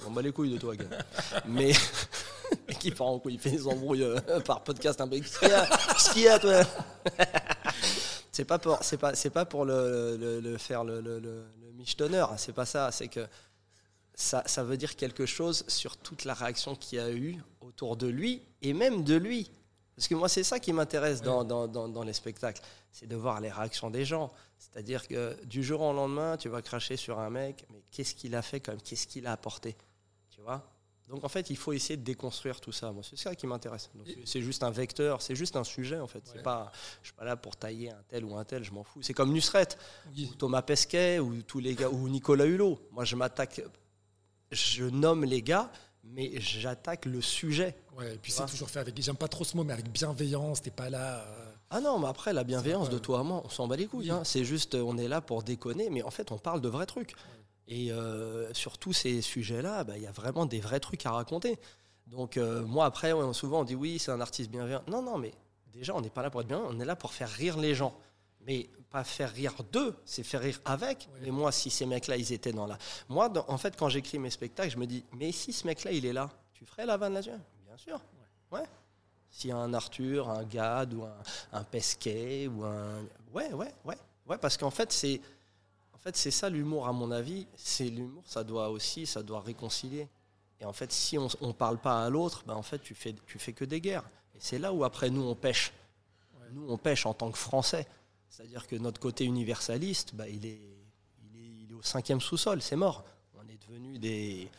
On 0.05 0.11
bat 0.11 0.21
les 0.21 0.31
couilles 0.31 0.53
de 0.53 0.57
toi, 0.57 0.75
gars. 0.75 0.85
Mais 1.47 1.73
qui 2.79 2.91
part 2.91 3.07
en 3.07 3.19
couille, 3.19 3.35
il 3.35 3.39
fait 3.39 3.51
des 3.51 3.67
embrouilles 3.67 4.03
euh, 4.03 4.39
par 4.41 4.63
podcast 4.63 4.99
un 5.01 5.07
peu. 5.07 5.17
Qu'est-ce 5.17 6.11
qu'il 6.11 6.23
y 6.23 6.27
a, 6.27 6.39
toi? 6.39 6.61
C'est 8.31 8.45
pas 8.45 8.59
pour, 8.59 8.77
c'est 8.83 8.97
pas, 8.97 9.15
c'est 9.15 9.31
pas 9.31 9.45
pour 9.45 9.65
le, 9.65 10.39
le, 10.39 10.57
faire 10.59 10.83
le, 10.83 11.01
le, 11.01 11.17
le, 11.17 11.43
miche 11.73 11.97
d'honneur. 11.97 12.35
C'est 12.37 12.53
pas 12.53 12.67
ça. 12.67 12.91
C'est 12.91 13.07
que 13.07 13.25
ça, 14.13 14.43
ça 14.45 14.63
veut 14.63 14.77
dire 14.77 14.95
quelque 14.95 15.25
chose 15.25 15.65
sur 15.67 15.97
toute 15.97 16.23
la 16.23 16.35
réaction 16.35 16.75
qu'il 16.75 16.99
y 16.99 17.01
a 17.01 17.09
eu 17.09 17.41
autour 17.61 17.97
de 17.97 18.05
lui 18.05 18.43
et 18.61 18.73
même 18.73 19.03
de 19.03 19.15
lui. 19.15 19.49
Parce 19.95 20.07
que 20.07 20.13
moi, 20.13 20.29
c'est 20.29 20.43
ça 20.43 20.59
qui 20.59 20.71
m'intéresse 20.71 21.23
dans, 21.23 21.43
dans, 21.43 21.67
dans, 21.67 21.89
dans, 21.89 22.03
les 22.03 22.13
spectacles, 22.13 22.61
c'est 22.91 23.07
de 23.07 23.15
voir 23.15 23.41
les 23.41 23.49
réactions 23.49 23.89
des 23.89 24.05
gens. 24.05 24.31
C'est-à-dire 24.57 25.07
que 25.07 25.43
du 25.45 25.63
jour 25.63 25.81
au 25.81 25.93
lendemain, 25.93 26.37
tu 26.37 26.49
vas 26.49 26.61
cracher 26.61 26.97
sur 26.97 27.19
un 27.19 27.29
mec, 27.29 27.65
mais 27.71 27.83
qu'est-ce 27.91 28.15
qu'il 28.15 28.35
a 28.35 28.41
fait 28.41 28.59
quand 28.59 28.71
même 28.71 28.81
Qu'est-ce 28.81 29.07
qu'il 29.07 29.27
a 29.27 29.31
apporté 29.31 29.75
Tu 30.29 30.41
vois? 30.41 30.67
Donc 31.07 31.23
en 31.23 31.29
fait, 31.29 31.49
il 31.49 31.55
faut 31.55 31.71
essayer 31.71 31.95
de 31.95 32.03
déconstruire 32.03 32.59
tout 32.59 32.73
ça. 32.73 32.91
Moi, 32.91 33.01
c'est 33.01 33.17
ça 33.17 33.33
qui 33.33 33.47
m'intéresse. 33.47 33.89
C'est 34.25 34.41
juste 34.41 34.63
un 34.63 34.71
vecteur, 34.71 35.21
c'est 35.21 35.35
juste 35.35 35.55
un 35.55 35.63
sujet 35.63 35.99
en 35.99 36.07
fait. 36.07 36.21
C'est 36.25 36.43
pas, 36.43 36.71
je 37.01 37.07
suis 37.07 37.15
pas 37.15 37.23
là 37.23 37.37
pour 37.37 37.55
tailler 37.55 37.91
un 37.91 38.03
tel 38.09 38.25
ou 38.25 38.35
un 38.35 38.43
tel, 38.43 38.63
je 38.63 38.71
m'en 38.71 38.83
fous. 38.83 39.01
C'est 39.01 39.13
comme 39.13 39.31
Nusret, 39.31 39.69
ou 40.17 40.35
Thomas 40.35 40.61
Pesquet, 40.63 41.19
ou 41.19 41.41
tous 41.43 41.59
les 41.59 41.75
gars, 41.75 41.89
ou 41.89 42.09
Nicolas 42.09 42.45
Hulot. 42.45 42.79
Moi, 42.91 43.05
je 43.05 43.15
m'attaque, 43.15 43.61
je 44.51 44.83
nomme 44.83 45.23
les 45.23 45.41
gars 45.41 45.71
mais 46.13 46.39
j'attaque 46.39 47.05
le 47.05 47.21
sujet. 47.21 47.75
Ouais, 47.97 48.15
et 48.15 48.17
puis 48.17 48.31
c'est 48.31 48.45
toujours 48.45 48.69
fait 48.69 48.79
avec, 48.79 48.99
j'aime 49.01 49.15
pas 49.15 49.27
trop 49.27 49.43
ce 49.43 49.57
mot, 49.57 49.63
mais 49.63 49.73
avec 49.73 49.91
bienveillance, 49.91 50.61
t'es 50.61 50.71
pas 50.71 50.89
là. 50.89 51.25
Euh. 51.25 51.53
Ah 51.69 51.81
non, 51.81 51.99
mais 51.99 52.07
après, 52.07 52.33
la 52.33 52.43
bienveillance 52.43 52.89
de 52.89 52.97
toi 52.97 53.19
à 53.19 53.23
moi, 53.23 53.41
on 53.43 53.49
s'en 53.49 53.67
bat 53.67 53.75
les 53.75 53.87
couilles. 53.87 54.11
Hein. 54.11 54.23
C'est 54.23 54.45
juste, 54.45 54.75
on 54.75 54.97
est 54.97 55.07
là 55.07 55.21
pour 55.21 55.43
déconner, 55.43 55.89
mais 55.89 56.01
en 56.03 56.11
fait, 56.11 56.31
on 56.31 56.37
parle 56.37 56.61
de 56.61 56.69
vrais 56.69 56.85
trucs. 56.85 57.13
Et 57.67 57.91
euh, 57.91 58.53
sur 58.53 58.77
tous 58.77 58.93
ces 58.93 59.21
sujets-là, 59.21 59.83
bah, 59.83 59.97
il 59.97 60.03
y 60.03 60.07
a 60.07 60.11
vraiment 60.11 60.45
des 60.45 60.61
vrais 60.61 60.79
trucs 60.79 61.05
à 61.05 61.11
raconter. 61.11 61.59
Donc, 62.05 62.37
euh, 62.37 62.63
moi, 62.63 62.85
après, 62.85 63.11
souvent, 63.33 63.61
on 63.61 63.63
dit 63.65 63.75
oui, 63.75 63.99
c'est 63.99 64.11
un 64.11 64.21
artiste 64.21 64.49
bienveillant. 64.49 64.83
Non, 64.87 65.01
non, 65.01 65.17
mais 65.17 65.33
déjà, 65.73 65.93
on 65.93 65.99
n'est 65.99 66.09
pas 66.09 66.21
là 66.21 66.29
pour 66.29 66.41
être 66.41 66.47
bien, 66.47 66.61
on 66.65 66.79
est 66.79 66.85
là 66.85 66.95
pour 66.95 67.11
faire 67.11 67.29
rire 67.29 67.57
les 67.57 67.75
gens 67.75 67.93
mais 68.47 68.69
pas 68.89 69.03
faire 69.03 69.31
rire 69.31 69.53
d'eux, 69.71 69.93
c'est 70.05 70.23
faire 70.23 70.41
rire 70.41 70.59
avec. 70.63 71.09
Et 71.23 71.31
moi, 71.31 71.51
si 71.51 71.69
ces 71.69 71.85
mecs-là, 71.85 72.15
ils 72.15 72.31
étaient 72.31 72.53
dans 72.53 72.65
la. 72.65 72.77
Moi, 73.09 73.31
en 73.47 73.57
fait, 73.57 73.75
quand 73.75 73.89
j'écris 73.89 74.17
mes 74.17 74.29
spectacles, 74.29 74.71
je 74.71 74.77
me 74.77 74.87
dis, 74.87 75.03
mais 75.11 75.33
si 75.33 75.51
ce 75.51 75.67
mec-là, 75.67 75.91
il 75.91 76.05
est 76.05 76.13
là, 76.13 76.29
tu 76.53 76.65
ferais 76.65 76.85
la 76.85 76.95
vanne 76.95 77.13
là-dessus? 77.13 77.31
Bien 77.65 77.77
sûr. 77.77 77.99
Ouais. 78.51 78.63
S'il 79.37 79.51
y 79.51 79.53
a 79.53 79.57
un 79.57 79.71
Arthur, 79.75 80.31
un 80.31 80.43
Gad 80.45 80.95
ou 80.95 81.03
un, 81.03 81.15
un 81.53 81.63
Pesquet 81.63 82.47
ou 82.47 82.63
un. 82.63 83.03
Ouais, 83.31 83.53
ouais, 83.53 83.71
ouais. 83.85 83.97
Ouais, 84.25 84.37
parce 84.39 84.57
qu'en 84.57 84.71
fait, 84.71 84.91
c'est. 84.91 85.21
En 85.93 85.99
fait, 85.99 86.17
c'est 86.17 86.31
ça 86.31 86.49
l'humour, 86.49 86.87
à 86.87 86.91
mon 86.91 87.11
avis. 87.11 87.45
C'est 87.55 87.87
l'humour, 87.87 88.23
ça 88.25 88.43
doit 88.43 88.69
aussi, 88.69 89.05
ça 89.05 89.21
doit 89.21 89.41
réconcilier. 89.41 90.07
Et 90.59 90.65
en 90.65 90.73
fait, 90.73 90.91
si 90.91 91.19
on 91.19 91.27
ne 91.41 91.51
parle 91.51 91.77
pas 91.77 92.03
à 92.03 92.09
l'autre, 92.09 92.45
ben 92.47 92.55
en 92.55 92.63
fait, 92.63 92.79
tu 92.79 92.95
fais, 92.95 93.13
tu 93.27 93.37
fais 93.37 93.53
que 93.53 93.63
des 93.63 93.79
guerres. 93.79 94.09
Et 94.33 94.39
c'est 94.39 94.57
là 94.57 94.73
où 94.73 94.83
après 94.83 95.11
nous, 95.11 95.21
on 95.21 95.35
pêche. 95.35 95.71
Nous, 96.53 96.65
on 96.67 96.79
pêche 96.79 97.05
en 97.05 97.13
tant 97.13 97.29
que 97.29 97.37
Français. 97.37 97.85
C'est-à-dire 98.29 98.65
que 98.65 98.75
notre 98.75 98.99
côté 98.99 99.23
universaliste, 99.23 100.15
bah, 100.15 100.27
il, 100.27 100.47
est, 100.47 100.61
il, 101.31 101.71
est, 101.71 101.73
au 101.75 101.83
cinquième 101.83 102.21
sous-sol, 102.21 102.59
c'est 102.63 102.75
mort. 102.75 103.05
On 103.35 103.47
est 103.47 103.61
devenu 103.67 103.99
des, 103.99 104.49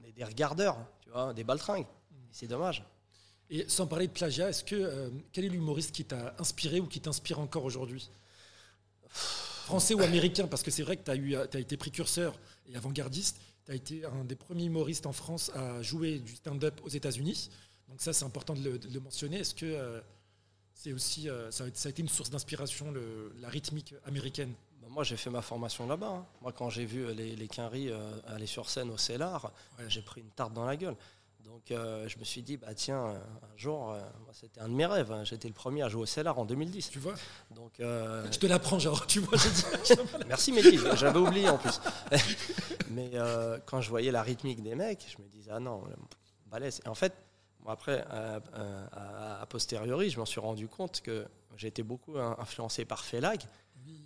on 0.00 0.02
est 0.08 0.12
des 0.12 0.24
regardeurs, 0.24 0.78
tu 1.02 1.10
vois, 1.10 1.34
des 1.34 1.44
baltringues. 1.44 1.84
C'est 2.30 2.46
dommage. 2.46 2.82
Et 3.54 3.68
sans 3.68 3.86
parler 3.86 4.06
de 4.06 4.12
plagiat, 4.12 4.48
est-ce 4.48 4.64
que 4.64 4.74
euh, 4.74 5.10
quel 5.30 5.44
est 5.44 5.50
l'humoriste 5.50 5.92
qui 5.92 6.06
t'a 6.06 6.34
inspiré 6.38 6.80
ou 6.80 6.86
qui 6.86 7.00
t'inspire 7.00 7.38
encore 7.38 7.66
aujourd'hui? 7.66 8.08
Français 9.10 9.92
ou 9.92 10.00
américain 10.00 10.46
Parce 10.46 10.62
que 10.62 10.70
c'est 10.70 10.82
vrai 10.82 10.96
que 10.96 11.04
tu 11.04 11.36
as, 11.36 11.40
as 11.40 11.60
été 11.60 11.76
précurseur 11.76 12.34
et 12.66 12.76
avant-gardiste. 12.76 13.38
Tu 13.66 13.72
as 13.72 13.74
été 13.74 14.04
un 14.06 14.24
des 14.24 14.36
premiers 14.36 14.64
humoristes 14.64 15.04
en 15.04 15.12
France 15.12 15.50
à 15.54 15.82
jouer 15.82 16.18
du 16.18 16.34
stand-up 16.34 16.80
aux 16.82 16.88
États-Unis. 16.88 17.50
Donc 17.90 18.00
ça, 18.00 18.14
c'est 18.14 18.24
important 18.24 18.54
de 18.54 18.80
le, 18.90 19.00
mentionner. 19.00 19.40
Est-ce 19.40 19.54
que 19.54 19.66
euh, 19.66 20.00
c'est 20.72 20.94
aussi, 20.94 21.28
euh, 21.28 21.50
ça, 21.50 21.64
a, 21.64 21.88
été 21.90 22.00
une 22.00 22.08
source 22.08 22.30
d'inspiration, 22.30 22.94
la 23.38 23.50
rythmique 23.50 23.94
américaine? 24.06 24.54
Bah, 24.80 24.88
moi, 24.88 25.04
j'ai 25.04 25.18
fait 25.18 25.28
ma 25.28 25.42
formation 25.42 25.86
là-bas. 25.86 26.08
Hein. 26.08 26.26
Moi, 26.40 26.52
quand 26.52 26.70
j'ai 26.70 26.86
vu 26.86 27.12
les, 27.12 27.36
les 27.36 27.48
Quinry 27.48 27.90
aller 28.28 28.46
sur 28.46 28.70
scène 28.70 28.88
au 28.88 28.96
Cellar, 28.96 29.52
j'ai 29.88 30.00
pris 30.00 30.22
une 30.22 30.30
tarte 30.30 30.54
dans 30.54 30.64
la 30.64 30.78
gueule. 30.78 30.96
Donc, 31.44 31.70
euh, 31.70 32.08
je 32.08 32.18
me 32.18 32.24
suis 32.24 32.42
dit, 32.42 32.56
bah 32.56 32.74
tiens, 32.74 33.04
un 33.04 33.56
jour, 33.56 33.96
c'était 34.32 34.60
un 34.60 34.68
de 34.68 34.74
mes 34.74 34.86
rêves. 34.86 35.10
Hein. 35.12 35.24
J'étais 35.24 35.48
le 35.48 35.54
premier 35.54 35.82
à 35.82 35.88
jouer 35.88 36.02
au 36.02 36.06
Cellar 36.06 36.38
en 36.38 36.44
2010. 36.44 36.90
Tu 36.90 36.98
vois 36.98 37.14
Donc, 37.50 37.74
Je 37.78 38.38
te 38.38 38.46
l'apprends, 38.46 38.78
genre, 38.78 39.06
tu 39.06 39.20
vois. 39.20 39.38
Merci, 40.28 40.52
Mehdi. 40.52 40.78
J'avais 40.94 41.18
oublié 41.18 41.48
en 41.48 41.58
plus. 41.58 41.80
Mais 42.90 43.12
quand 43.66 43.80
je 43.80 43.90
voyais 43.90 44.10
la 44.10 44.22
rythmique 44.22 44.62
des 44.62 44.74
mecs, 44.74 45.14
je 45.16 45.22
me 45.22 45.28
disais, 45.28 45.50
ah 45.52 45.60
non, 45.60 45.82
balèze. 46.46 46.80
Et 46.84 46.88
en 46.88 46.94
fait, 46.94 47.14
après, 47.66 48.04
à, 48.10 49.46
posteriori, 49.48 50.10
je 50.10 50.18
m'en 50.18 50.26
suis 50.26 50.40
rendu 50.40 50.68
compte 50.68 51.00
que 51.00 51.26
j'ai 51.56 51.68
été 51.68 51.82
beaucoup 51.82 52.18
influencé 52.18 52.84
par 52.84 53.04
Felag, 53.04 53.42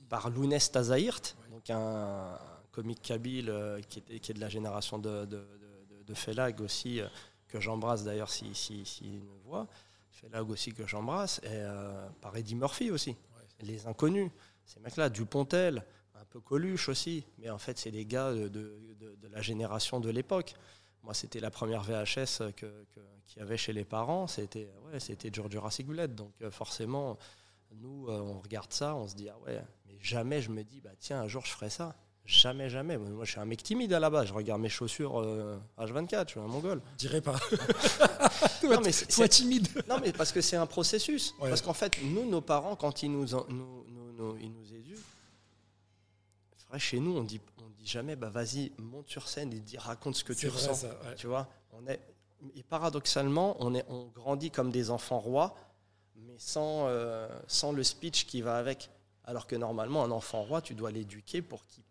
par 0.08 0.30
Lounès 0.30 0.70
Tazahirt, 0.70 1.36
donc 1.50 1.70
un, 1.70 2.38
comique 2.76 3.00
kabyle 3.00 3.48
euh, 3.48 3.80
qui, 3.88 4.02
est, 4.10 4.34
de 4.34 4.40
la 4.40 4.50
génération 4.50 4.98
de, 4.98 5.24
de, 5.24 5.46
Felag 6.14 6.60
aussi, 6.60 7.00
euh, 7.00 7.08
que 7.48 7.60
j'embrasse 7.60 8.04
d'ailleurs 8.04 8.30
s'il 8.30 8.54
si, 8.54 8.84
si, 8.84 9.18
me 9.18 9.34
voit. 9.44 9.68
Felag 10.10 10.48
aussi 10.50 10.72
que 10.72 10.86
j'embrasse, 10.86 11.40
et 11.44 11.48
euh, 11.50 12.08
par 12.20 12.36
Eddie 12.36 12.54
Murphy 12.54 12.90
aussi. 12.90 13.16
Les 13.60 13.86
inconnus, 13.86 14.30
ces 14.64 14.80
mecs-là, 14.80 15.08
Dupontel, 15.08 15.84
un 16.14 16.24
peu 16.26 16.40
Coluche 16.40 16.88
aussi, 16.88 17.24
mais 17.38 17.50
en 17.50 17.58
fait, 17.58 17.78
c'est 17.78 17.90
des 17.90 18.04
gars 18.04 18.32
de, 18.32 18.78
la 19.30 19.40
génération 19.40 20.00
de 20.00 20.10
l'époque. 20.10 20.54
Moi, 21.02 21.14
c'était 21.14 21.40
la 21.40 21.50
première 21.50 21.82
VHS 21.82 22.52
que, 22.56 22.84
qu'il 23.26 23.38
y 23.38 23.40
avait 23.40 23.56
chez 23.56 23.72
les 23.72 23.84
parents. 23.84 24.26
C'était 24.26 24.70
ouais, 24.86 25.00
c'était 25.00 25.30
George 25.32 25.52
Jurassic 25.52 25.86
Donc 25.86 26.32
euh, 26.42 26.50
forcément, 26.50 27.18
nous, 27.74 28.06
on 28.08 28.40
regarde 28.40 28.72
ça, 28.72 28.94
on 28.94 29.06
se 29.06 29.14
dit 29.14 29.28
ah 29.28 29.38
ouais, 29.46 29.62
mais 29.86 29.96
jamais 30.00 30.42
je 30.42 30.50
me 30.50 30.64
dis 30.64 30.80
bah 30.80 30.90
tiens 30.98 31.20
un 31.20 31.28
jour 31.28 31.44
je 31.44 31.52
ferai 31.52 31.70
ça. 31.70 31.94
Jamais, 32.26 32.68
jamais. 32.68 32.98
Moi, 32.98 33.24
je 33.24 33.30
suis 33.30 33.40
un 33.40 33.44
mec 33.44 33.62
timide 33.62 33.92
à 33.92 34.00
la 34.00 34.10
base. 34.10 34.28
Je 34.28 34.34
regarde 34.34 34.60
mes 34.60 34.68
chaussures 34.68 35.22
H24. 35.78 36.14
Euh, 36.14 36.24
je 36.26 36.30
suis 36.32 36.40
un 36.40 36.46
mongol. 36.48 36.82
Je 36.92 36.96
dirais 36.96 37.20
pas. 37.20 37.36
non, 38.64 38.80
mais 38.84 38.92
c'est 38.92 39.28
timide. 39.28 39.68
Non, 39.88 39.98
mais 40.00 40.12
parce 40.12 40.32
que 40.32 40.40
c'est 40.40 40.56
un 40.56 40.66
processus. 40.66 41.34
Parce 41.38 41.62
qu'en 41.62 41.74
fait, 41.74 41.96
nous, 42.02 42.28
nos 42.28 42.40
parents, 42.40 42.74
quand 42.74 43.02
ils 43.02 43.10
nous, 43.10 43.26
nous, 43.48 43.84
nous, 44.16 44.36
ils 44.38 44.52
nous 44.52 44.74
éduquent, 44.74 44.98
chez 46.78 47.00
nous, 47.00 47.16
on 47.16 47.22
dit, 47.22 47.40
jamais, 47.84 48.16
bah 48.16 48.28
vas-y, 48.28 48.72
monte 48.78 49.08
sur 49.08 49.28
scène 49.28 49.52
et 49.52 49.60
dis, 49.60 49.78
raconte 49.78 50.16
ce 50.16 50.24
que 50.24 50.32
tu 50.32 50.48
ressens. 50.48 50.86
Tu 51.16 51.26
vois, 51.26 51.48
on 51.72 51.86
est, 51.86 52.00
et 52.54 52.62
paradoxalement, 52.62 53.56
on, 53.60 53.74
est, 53.74 53.84
on 53.88 54.06
grandit 54.06 54.50
comme 54.50 54.70
des 54.70 54.90
enfants 54.90 55.18
rois, 55.18 55.54
mais 56.16 56.34
sans, 56.38 56.86
euh, 56.88 57.28
sans 57.46 57.72
le 57.72 57.82
speech 57.82 58.26
qui 58.26 58.42
va 58.42 58.56
avec. 58.56 58.90
Alors 59.28 59.48
que 59.48 59.56
normalement, 59.56 60.04
un 60.04 60.12
enfant 60.12 60.42
roi, 60.42 60.62
tu 60.62 60.74
dois 60.74 60.92
l'éduquer 60.92 61.42
pour 61.42 61.66
qu'il 61.66 61.82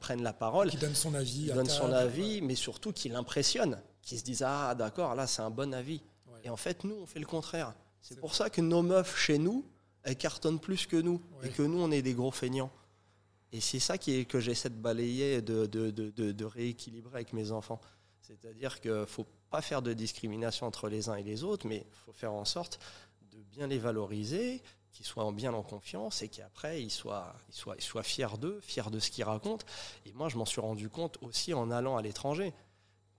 prenne 0.00 0.22
la 0.22 0.32
parole. 0.32 0.70
Qu'il 0.70 0.78
donne 0.78 0.94
son 0.94 1.14
avis. 1.14 1.46
donne 1.46 1.68
son 1.68 1.92
avis, 1.92 2.40
mais 2.42 2.54
surtout 2.54 2.92
qu'il 2.92 3.16
impressionne. 3.16 3.82
Qu'il 4.02 4.18
se 4.18 4.24
dise 4.24 4.44
Ah, 4.46 4.74
d'accord, 4.76 5.16
là, 5.16 5.26
c'est 5.26 5.42
un 5.42 5.50
bon 5.50 5.74
avis. 5.74 6.00
Et 6.44 6.48
en 6.48 6.56
fait, 6.56 6.84
nous, 6.84 6.94
on 6.94 7.06
fait 7.06 7.18
le 7.18 7.26
contraire. 7.26 7.74
C'est 8.00 8.20
pour 8.20 8.36
ça 8.36 8.50
que 8.50 8.60
nos 8.60 8.82
meufs 8.82 9.18
chez 9.18 9.36
nous, 9.36 9.64
elles 10.04 10.16
cartonnent 10.16 10.60
plus 10.60 10.86
que 10.86 10.96
nous. 10.96 11.20
Et 11.42 11.48
que 11.48 11.62
nous, 11.62 11.80
on 11.80 11.90
est 11.90 12.02
des 12.02 12.14
gros 12.14 12.30
feignants. 12.30 12.70
Et 13.52 13.60
c'est 13.60 13.80
ça 13.80 13.98
qui 13.98 14.12
est, 14.18 14.24
que 14.24 14.38
j'essaie 14.38 14.70
de 14.70 14.76
balayer, 14.76 15.42
de, 15.42 15.66
de, 15.66 15.90
de, 15.90 16.10
de, 16.10 16.44
rééquilibrer 16.44 17.16
avec 17.16 17.32
mes 17.32 17.50
enfants. 17.50 17.80
C'est-à-dire 18.20 18.80
qu'il 18.80 18.92
ne 18.92 19.04
faut 19.04 19.26
pas 19.50 19.62
faire 19.62 19.82
de 19.82 19.92
discrimination 19.92 20.66
entre 20.66 20.88
les 20.88 21.08
uns 21.08 21.16
et 21.16 21.22
les 21.22 21.42
autres, 21.42 21.66
mais 21.66 21.86
il 21.88 21.96
faut 22.04 22.12
faire 22.12 22.32
en 22.32 22.44
sorte 22.44 22.78
de 23.32 23.38
bien 23.42 23.66
les 23.66 23.78
valoriser, 23.78 24.62
qu'ils 24.96 25.06
soient 25.06 25.30
bien 25.32 25.52
en 25.52 25.62
confiance 25.62 26.22
et 26.22 26.28
qu'après 26.28 26.82
ils 26.82 26.90
soient, 26.90 27.34
ils, 27.48 27.54
soient, 27.54 27.76
ils 27.76 27.82
soient 27.82 28.02
fiers 28.02 28.38
d'eux, 28.40 28.58
fiers 28.62 28.90
de 28.90 28.98
ce 28.98 29.10
qu'ils 29.10 29.24
racontent. 29.24 29.66
Et 30.06 30.12
moi, 30.12 30.28
je 30.28 30.38
m'en 30.38 30.46
suis 30.46 30.60
rendu 30.60 30.88
compte 30.88 31.18
aussi 31.20 31.52
en 31.52 31.70
allant 31.70 31.96
à 31.96 32.02
l'étranger. 32.02 32.54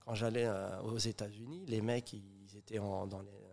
Quand 0.04 0.14
j'allais 0.14 0.46
euh, 0.46 0.80
aux 0.82 0.98
États-Unis, 0.98 1.64
les 1.66 1.80
mecs, 1.80 2.12
ils 2.12 2.56
étaient 2.56 2.78
en, 2.78 3.06
dans 3.06 3.20
les 3.20 3.48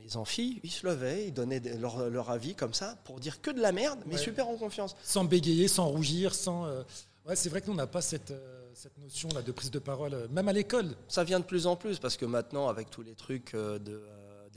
les 0.00 0.16
amphis, 0.16 0.60
ils 0.62 0.70
se 0.70 0.86
levaient, 0.86 1.26
ils 1.26 1.34
donnaient 1.34 1.60
leur, 1.78 2.30
avis 2.30 2.54
comme 2.54 2.74
ça 2.74 2.96
pour 3.04 3.20
dire 3.20 3.40
que 3.40 3.50
de 3.50 3.60
la 3.60 3.72
merde, 3.72 3.98
mais 4.06 4.16
super 4.16 4.48
en 4.48 4.56
confiance. 4.56 4.96
Sans 5.02 5.24
bégayer, 5.24 5.68
sans 5.68 5.88
rougir, 5.88 6.34
sans. 6.34 6.66
Euh, 6.66 6.82
ouais, 7.26 7.36
c'est 7.36 7.48
vrai 7.48 7.60
que 7.60 7.66
nous, 7.66 7.72
on 7.72 7.76
n'a 7.76 7.86
pas 7.86 8.00
cette, 8.00 8.30
euh, 8.30 8.70
cette 8.74 8.96
notion 8.98 9.28
là 9.34 9.42
de 9.42 9.52
prise 9.52 9.70
de 9.70 9.78
parole, 9.78 10.28
même 10.30 10.48
à 10.48 10.52
l'école. 10.52 10.94
Ça 11.08 11.24
vient 11.24 11.40
de 11.40 11.44
plus 11.44 11.66
en 11.66 11.76
plus 11.76 11.98
parce 11.98 12.16
que 12.16 12.26
maintenant, 12.26 12.68
avec 12.68 12.90
tous 12.90 13.02
les 13.02 13.14
trucs 13.14 13.54
de 13.54 14.02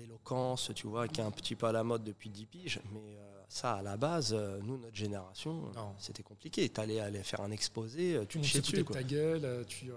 d'éloquence, 0.02 0.72
tu 0.76 0.88
vois, 0.88 1.08
qui 1.08 1.22
est 1.22 1.24
un 1.24 1.32
petit 1.32 1.56
peu 1.56 1.68
à 1.68 1.72
la 1.72 1.84
mode 1.84 2.04
depuis 2.04 2.30
10 2.30 2.46
piges, 2.46 2.80
mais 2.94 3.18
ça, 3.48 3.74
à 3.74 3.82
la 3.82 3.98
base, 3.98 4.34
nous, 4.64 4.78
notre 4.78 4.96
génération, 4.96 5.72
c'était 6.00 6.24
compliqué. 6.24 6.70
Tu 6.70 6.82
allais 6.82 7.00
aller 7.00 7.24
faire 7.24 7.42
un 7.42 7.52
exposé, 7.52 8.20
tu 8.28 8.40
te 8.40 8.46
chiais 8.46 8.62
dessus. 8.62 8.84
ta 8.86 9.04
gueule, 9.04 9.66
tu... 9.68 9.92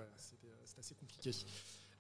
c'est 0.65 0.79
assez 0.79 0.95
compliqué. 0.95 1.31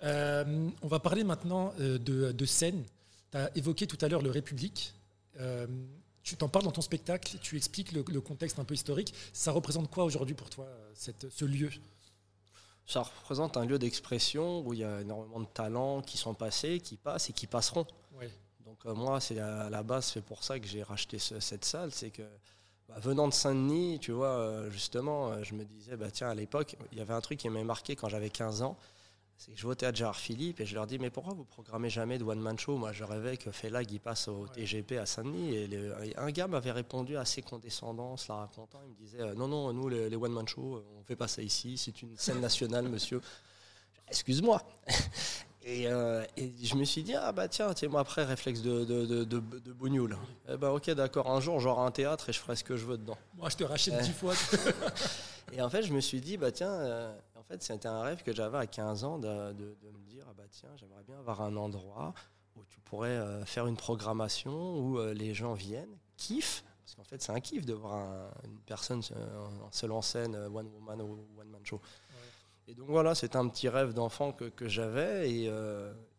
on 0.02 0.88
va 0.88 1.00
parler 1.00 1.24
maintenant 1.24 1.72
de, 1.78 1.98
de 2.32 2.44
scène. 2.44 2.84
Tu 3.30 3.38
as 3.38 3.50
évoqué 3.57 3.86
tout 3.86 3.98
à 4.00 4.09
l'heure 4.09 4.22
le 4.22 4.30
République. 4.30 4.94
tu 6.22 6.36
t'en 6.36 6.48
parles 6.48 6.64
dans 6.64 6.72
ton 6.72 6.82
spectacle, 6.82 7.38
tu 7.40 7.57
expliques 7.57 7.92
le, 7.92 8.02
contexte 8.20 8.59
un 8.59 8.64
peu 8.64 8.74
historique. 8.74 9.14
Ça 9.32 9.52
représente 9.52 9.90
quoi 9.90 10.05
aujourd'hui 10.05 10.34
pour 10.34 10.50
toi, 10.50 10.68
cette, 10.94 11.30
ce 11.30 11.44
lieu? 11.44 11.70
Ça 12.87 13.03
représente 13.03 13.57
un 13.57 13.64
lieu 13.64 13.78
d'expression 13.78 14.61
où 14.66 14.72
il 14.74 14.80
y 14.80 14.85
a 14.85 15.01
énormément 15.01 15.41
de 15.41 15.47
talents 15.47 16.03
qui 16.03 16.18
sont 16.18 16.35
passés, 16.35 16.80
qui 16.80 16.97
passent 16.97 17.30
et 17.30 17.32
qui 17.32 17.47
passeront. 17.47 17.87
Donc 18.64 18.78
euh, 18.87 18.95
moi, 18.95 19.20
c'est 19.20 19.39
à 19.39 19.70
la 19.70 19.82
base, 19.82 20.07
c'est 20.07 20.24
pour 20.24 20.43
ça 20.43 20.59
que 20.59 20.66
j'ai 20.66 20.82
racheté 20.82 21.18
cette 21.18 21.64
salle, 21.64 21.93
c'est 21.93 22.11
que 22.11 22.22
bah, 22.89 22.97
venant 22.99 23.28
de 23.28 23.32
Saint-Denis, 23.32 23.99
tu 24.01 24.12
vois, 24.12 24.28
euh, 24.28 24.70
justement, 24.70 25.30
euh, 25.30 25.43
je 25.43 25.55
me 25.55 25.64
disais, 25.64 25.97
bah, 25.97 26.11
tiens, 26.11 26.28
à 26.28 26.35
l'époque, 26.35 26.76
il 26.93 26.99
y 26.99 27.01
avait 27.01 27.14
un 27.14 27.20
truc 27.20 27.39
qui 27.39 27.49
m'a 27.49 27.62
marqué 27.64 27.97
quand 27.97 28.09
j'avais 28.09 28.30
15 28.30 28.62
ans, 28.62 28.76
c'est 29.45 29.53
que 29.53 29.59
je 29.59 29.66
vais 29.66 29.72
au 29.72 29.74
théâtre 29.74 29.99
Gérard 29.99 30.16
Philippe 30.16 30.61
et 30.61 30.66
je 30.66 30.74
leur 30.74 30.86
dis 30.86 30.99
mais 30.99 31.11
pourquoi 31.11 31.34
vous 31.34 31.45
programmez 31.45 31.90
jamais 31.90 32.16
de 32.16 32.24
one 32.24 32.40
man 32.40 32.59
show? 32.59 32.78
Moi 32.78 32.92
je 32.92 33.05
rêvais 33.05 33.36
que 33.36 33.51
Felag 33.51 33.90
il 33.90 34.01
passe 34.01 34.28
au 34.28 34.47
TGP 34.49 34.92
à 34.92 35.05
Saint-Denis 35.05 35.55
et 35.55 36.16
un 36.16 36.30
gars 36.30 36.47
m'avait 36.47 36.72
répondu 36.72 37.18
assez 37.18 37.42
condescendant, 37.42 38.16
se 38.16 38.32
la 38.32 38.38
racontant, 38.38 38.80
il 38.84 38.90
me 38.90 38.97
disait 38.97 39.20
euh, 39.20 39.34
non 39.34 39.49
non 39.49 39.72
nous 39.74 39.88
les, 39.88 40.16
one 40.16 40.32
man 40.32 40.49
show 40.49 40.82
on 40.99 41.05
fait 41.05 41.16
pas 41.16 41.28
ça 41.28 41.42
ici, 41.42 41.76
c'est 41.76 42.01
une 42.01 42.16
scène 42.16 42.40
nationale 42.40 42.88
monsieur. 42.88 43.20
Excuse-moi. 44.09 44.62
Euh, 45.66 46.26
et, 46.36 46.53
je 46.62 46.74
me 46.74 46.84
suis 46.84 47.03
dit, 47.03 47.14
ah 47.14 47.32
bah 47.32 47.49
tiens, 47.49 47.72
tiens 47.72 47.88
moi 47.88 48.01
après, 48.01 48.22
réflexe 48.22 48.61
de, 48.61 48.84
de, 48.84 49.07
de, 49.07 49.24
de, 49.24 49.42
Eh 50.53 50.59
bah 50.59 50.72
ok, 50.72 50.90
d'accord, 50.90 51.30
un 51.30 51.40
jour 51.40 51.59
j'aurai 51.59 51.86
un 51.86 51.90
théâtre 51.90 52.28
et 52.28 52.34
je 52.34 52.38
ferai 52.38 52.55
ce 52.55 52.62
que 52.64 52.76
je 52.76 52.84
veux 52.84 52.99
dedans. 52.99 53.16
Moi 53.38 53.49
je 53.49 53.57
te 53.57 53.64
rachète 53.64 53.99
dix 54.03 54.12
fois. 54.12 54.34
et 55.57 55.62
en 55.62 55.70
fait, 55.70 55.82
je 55.82 55.92
me 55.92 56.00
suis 56.00 56.20
dit, 56.20 56.36
bah 56.36 56.50
tiens, 56.50 56.72
euh, 56.72 57.16
en 57.36 57.42
fait, 57.44 57.62
c'était 57.62 57.86
un 57.86 58.02
rêve 58.02 58.24
que 58.24 58.34
j'avais 58.34 58.59
à 58.59 58.66
15 58.66 59.05
ans 59.05 59.18
de, 59.18 59.28
me 59.28 60.05
dire 60.09 60.24
ah 60.28 60.34
bah 60.36 60.42
tiens, 60.50 60.70
j'aimerais 60.76 61.05
bien 61.05 61.18
avoir 61.18 61.42
un 61.42 61.55
endroit 61.57 62.12
où 62.57 62.64
tu 62.68 62.80
pourrais 62.80 63.11
euh, 63.11 63.44
faire 63.44 63.68
une 63.68 63.76
programmation 63.76 64.78
où 64.78 64.98
euh, 64.98 65.14
les 65.14 65.32
gens 65.32 65.55
viennent, 65.55 65.96
kiffent, 66.16 66.64
parce 66.82 66.96
qu'en 66.96 67.05
fait, 67.05 67.22
c'est 67.22 67.30
un 67.30 67.40
kiff 67.40 67.64
de 67.64 67.72
voir 67.72 68.32
une 68.44 68.59
personne 68.66 69.00
seule 69.70 69.92
en 69.92 70.02
scène, 70.02 70.34
one 70.34 70.66
woman 70.66 71.00
ou 71.02 71.24
one 71.38 71.48
man 71.48 71.64
show. 71.64 71.80
Et 72.66 72.74
donc 72.74 72.88
voilà, 72.88 73.14
c'est 73.14 73.36
un 73.36 73.48
petit 73.48 73.68
rêve 73.68 73.94
d'enfant 73.94 74.32
que, 74.32 74.44
que 74.46 74.68
j'avais. 74.68 75.30
Et, 75.30 75.44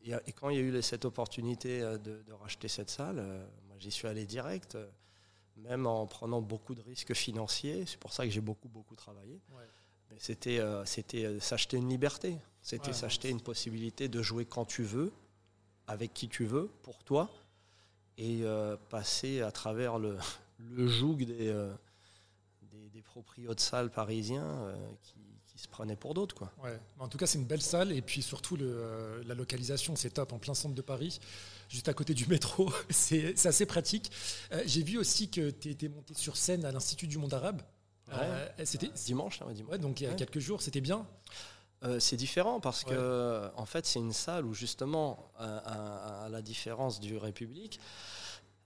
et, 0.05 0.31
quand 0.33 0.49
il 0.49 0.55
y 0.55 0.59
a 0.59 0.63
eu 0.63 0.81
cette 0.81 1.05
opportunité 1.05 1.81
de, 1.81 2.23
racheter 2.41 2.67
cette 2.67 2.89
salle, 2.89 3.17
moi 3.67 3.77
j'y 3.77 3.91
suis 3.91 4.07
allé 4.07 4.25
direct, 4.25 4.75
même 5.57 5.87
en 5.87 6.05
prenant 6.05 6.41
beaucoup 6.41 6.75
de 6.75 6.81
risques 6.81 7.13
financiers. 7.13 7.85
C'est 7.85 7.99
pour 7.99 8.13
ça 8.13 8.25
que 8.25 8.31
j'ai 8.31 8.41
beaucoup, 8.41 8.69
beaucoup 8.69 8.95
travaillé. 8.95 9.39
C'était 10.17 10.59
euh, 10.59 10.85
c'était 10.85 11.25
euh, 11.25 11.39
s'acheter 11.39 11.77
une 11.77 11.89
liberté. 11.89 12.37
C'était 12.61 12.93
s'acheter 12.93 13.29
une 13.29 13.41
possibilité 13.41 14.07
de 14.07 14.21
jouer 14.21 14.45
quand 14.45 14.65
tu 14.65 14.83
veux, 14.83 15.11
avec 15.87 16.13
qui 16.13 16.27
tu 16.27 16.45
veux, 16.45 16.67
pour 16.81 17.03
toi, 17.03 17.29
et 18.17 18.39
euh, 18.43 18.75
passer 18.89 19.41
à 19.41 19.51
travers 19.51 19.99
le, 19.99 20.17
le 20.71 20.87
joug 20.87 21.17
des, 21.17 21.53
des, 22.63 22.89
des, 22.89 23.01
proprios 23.03 23.53
de 23.53 23.59
salles 23.59 23.91
parisiens 23.91 24.73
qui, 25.03 25.13
qui, 25.45 25.59
se 25.59 25.67
prenaient 25.67 25.95
pour 25.95 26.15
d'autres. 26.15 26.33
Quoi. 26.33 26.51
Ouais. 26.63 26.79
En 26.97 27.07
tout 27.07 27.19
cas, 27.19 27.27
c'est 27.27 27.37
une 27.37 27.45
belle 27.45 27.61
salle, 27.61 27.91
et 27.91 28.01
puis 28.01 28.23
surtout 28.23 28.55
le, 28.55 29.21
la 29.27 29.35
localisation, 29.35 29.95
c'est 29.95 30.09
top, 30.09 30.33
en 30.33 30.39
plein 30.39 30.55
centre 30.55 30.73
de 30.73 30.81
Paris, 30.81 31.19
juste 31.69 31.89
à 31.89 31.93
côté 31.93 32.13
du 32.13 32.27
métro, 32.27 32.71
c'est 32.89 33.45
assez 33.45 33.65
pratique. 33.65 34.11
J'ai 34.65 34.83
vu 34.83 34.97
aussi 34.97 35.29
que 35.29 35.49
tu 35.49 35.69
étais 35.69 35.89
monté 35.89 36.13
sur 36.13 36.37
scène 36.37 36.65
à 36.65 36.71
l'Institut 36.71 37.07
du 37.07 37.17
monde 37.17 37.33
arabe. 37.33 37.61
Euh, 38.13 38.47
c'était 38.63 38.89
dimanche, 39.05 39.39
là, 39.39 39.47
dimanche. 39.51 39.79
donc 39.79 40.01
il 40.01 40.05
y 40.05 40.07
a 40.07 40.13
quelques 40.13 40.39
jours, 40.39 40.61
c'était 40.61 40.81
bien. 40.81 41.07
Euh, 41.83 41.99
c'est 41.99 42.15
différent 42.15 42.59
parce 42.59 42.83
que 42.83 43.49
en 43.55 43.65
fait 43.65 43.85
c'est 43.85 43.99
une 43.99 44.13
salle 44.13 44.45
où 44.45 44.53
justement 44.53 45.31
à, 45.37 46.27
la 46.29 46.41
différence 46.41 46.99
du 46.99 47.17
République, 47.17 47.79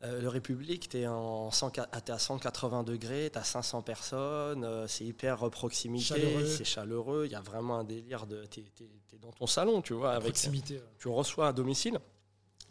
euh, 0.03 0.21
le 0.21 0.29
République, 0.29 0.87
tu 0.87 0.99
es, 0.99 1.05
à 1.05 2.19
180 2.19 2.83
degrés, 2.83 3.29
tu 3.31 3.37
as 3.37 3.43
500 3.43 3.81
personnes, 3.81 4.87
c'est 4.87 5.03
hyper 5.03 5.49
proximité, 5.49 6.45
c'est 6.45 6.63
chaleureux, 6.63 7.25
il 7.25 7.31
y 7.31 7.35
a 7.35 7.41
vraiment 7.41 7.79
un 7.79 7.83
délire 7.83 8.25
de. 8.25 8.45
Tu 8.45 8.61
es, 8.61 9.17
dans 9.21 9.31
ton 9.31 9.47
salon, 9.47 9.81
tu 9.81 9.93
vois. 9.93 10.11
Avec, 10.11 10.33
proximité. 10.33 10.81
Tu 10.99 11.09
reçois 11.09 11.49
à 11.49 11.53
domicile. 11.53 11.99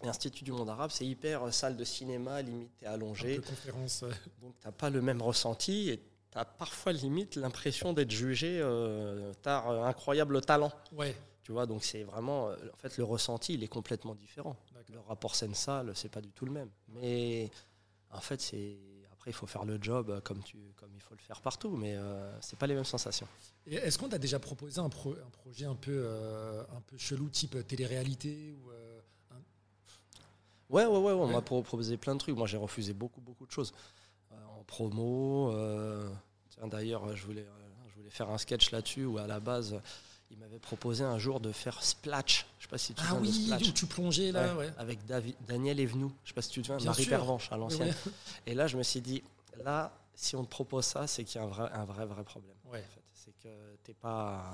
L'Institut 0.02 0.44
du 0.44 0.52
monde 0.52 0.70
arabe, 0.70 0.90
c'est 0.92 1.06
hyper 1.06 1.52
salle 1.52 1.76
de 1.76 1.84
cinéma, 1.84 2.40
limite, 2.42 2.70
t'es 2.78 2.86
allongé. 2.86 3.38
conférence. 3.38 4.04
Donc, 4.40 4.54
tu 4.60 4.66
n'as 4.66 4.72
pas 4.72 4.90
le 4.90 5.02
même 5.02 5.20
ressenti. 5.20 5.90
Et 5.90 5.98
tu 6.30 6.38
as 6.38 6.44
parfois 6.44 6.92
limite 6.92 7.36
l'impression 7.36 7.92
d'être 7.92 8.10
jugé 8.10 8.60
euh, 8.60 9.32
t'as 9.42 9.62
un 9.62 9.84
incroyable 9.84 10.40
talent. 10.40 10.72
Ouais. 10.92 11.16
Tu 11.42 11.52
vois, 11.52 11.64
donc 11.64 11.82
c'est 11.82 12.02
vraiment. 12.02 12.48
Euh, 12.48 12.56
en 12.74 12.76
fait, 12.76 12.98
le 12.98 13.04
ressenti, 13.04 13.54
il 13.54 13.64
est 13.64 13.68
complètement 13.68 14.14
différent. 14.14 14.56
Le 14.92 15.00
rapport 15.00 15.34
scène-salle, 15.34 15.92
c'est 15.94 16.10
pas 16.10 16.20
du 16.20 16.30
tout 16.30 16.44
le 16.44 16.52
même. 16.52 16.70
Mais 16.88 17.50
en 18.10 18.20
fait, 18.20 18.40
c'est. 18.40 18.78
Après, 19.12 19.30
il 19.30 19.34
faut 19.34 19.46
faire 19.46 19.64
le 19.64 19.78
job 19.80 20.20
comme, 20.22 20.42
tu, 20.44 20.58
comme 20.76 20.90
il 20.94 21.00
faut 21.00 21.14
le 21.14 21.20
faire 21.20 21.40
partout, 21.40 21.70
mais 21.70 21.96
euh, 21.96 22.38
c'est 22.40 22.58
pas 22.58 22.66
les 22.66 22.74
mêmes 22.74 22.84
sensations. 22.84 23.26
Est-ce 23.66 23.98
qu'on 23.98 24.08
t'a 24.08 24.18
déjà 24.18 24.38
proposé 24.38 24.78
un, 24.78 24.84
un, 24.84 25.30
projet 25.32 25.64
un 25.64 25.74
peu, 25.74 26.02
euh, 26.04 26.62
un 26.70 26.80
peu 26.82 26.96
chelou, 26.98 27.28
type 27.28 27.66
télé-réalité 27.66 28.52
ou, 28.52 28.70
Ouais, 30.70 30.84
ouais, 30.84 30.98
ouais, 30.98 31.12
on 31.12 31.26
m'a 31.28 31.40
proposé 31.40 31.96
plein 31.96 32.14
de 32.14 32.20
trucs. 32.20 32.36
Moi, 32.36 32.46
j'ai 32.46 32.56
refusé 32.56 32.92
beaucoup, 32.92 33.20
beaucoup 33.20 33.46
de 33.46 33.50
choses 33.50 33.72
en 34.58 34.62
promo. 34.64 35.50
Euh, 35.52 36.08
d'ailleurs, 36.64 37.16
je 37.16 37.24
voulais, 37.24 37.46
je 37.88 37.94
voulais 37.96 38.10
faire 38.10 38.30
un 38.30 38.38
sketch 38.38 38.70
là-dessus 38.70 39.04
où 39.04 39.18
à 39.18 39.26
la 39.26 39.40
base, 39.40 39.80
il 40.30 40.36
m'avait 40.36 40.58
proposé 40.58 41.04
un 41.04 41.18
jour 41.18 41.40
de 41.40 41.52
faire 41.52 41.82
Splatch. 41.82 42.46
Je 42.58 42.64
sais 42.64 42.68
pas 42.68 42.78
si 42.78 42.92
tu 42.92 43.02
ah 43.06 43.14
oui, 43.14 43.50
où 43.50 43.72
tu 43.72 43.86
plongeais 43.86 44.30
là, 44.32 44.54
avec 44.76 45.04
David, 45.06 45.34
Daniel 45.46 45.80
Evenou. 45.80 46.12
Je 46.24 46.28
sais 46.28 46.34
pas 46.34 46.42
si 46.42 46.50
tu 46.50 46.60
te 46.60 46.66
souviens, 46.66 46.84
Marie 46.84 47.06
Pervenche 47.06 47.50
à 47.50 47.56
l'ancienne. 47.56 47.94
Et 48.46 48.54
là, 48.54 48.66
je 48.66 48.76
me 48.76 48.82
suis 48.82 49.00
dit, 49.00 49.22
là, 49.64 49.92
si 50.14 50.36
on 50.36 50.44
te 50.44 50.50
propose 50.50 50.84
ça, 50.84 51.06
c'est 51.06 51.24
qu'il 51.24 51.40
y 51.40 51.44
a 51.44 51.46
un 51.46 51.50
vrai, 51.50 51.70
un 51.72 51.84
vrai, 51.84 52.04
vrai 52.04 52.24
problème. 52.24 52.56
C'est 53.14 53.32
que 53.42 53.48
t'es 53.84 53.94
pas 53.94 54.52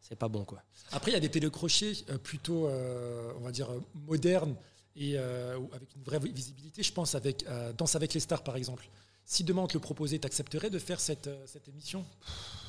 c'est 0.00 0.16
pas 0.16 0.28
bon 0.28 0.44
quoi. 0.44 0.62
Après, 0.92 1.10
il 1.10 1.14
y 1.14 1.16
a 1.16 1.20
des 1.20 1.30
télécrochets 1.30 1.92
euh, 2.10 2.18
plutôt, 2.18 2.66
euh, 2.66 3.32
on 3.38 3.40
va 3.40 3.50
dire, 3.50 3.68
modernes 4.06 4.54
et 4.96 5.18
avec 5.18 5.94
une 5.96 6.02
vraie 6.02 6.18
visibilité. 6.18 6.82
Je 6.82 6.92
pense 6.92 7.14
avec 7.14 7.44
Danse 7.76 7.96
avec 7.96 8.14
les 8.14 8.20
stars 8.20 8.42
par 8.42 8.56
exemple. 8.56 8.88
Si 9.26 9.42
demain 9.42 9.62
on 9.62 9.66
te 9.66 9.74
le 9.74 9.80
proposait, 9.80 10.18
t'accepterais 10.18 10.68
de 10.68 10.78
faire 10.78 11.00
cette, 11.00 11.28
euh, 11.28 11.46
cette, 11.46 11.66
émission? 11.68 12.04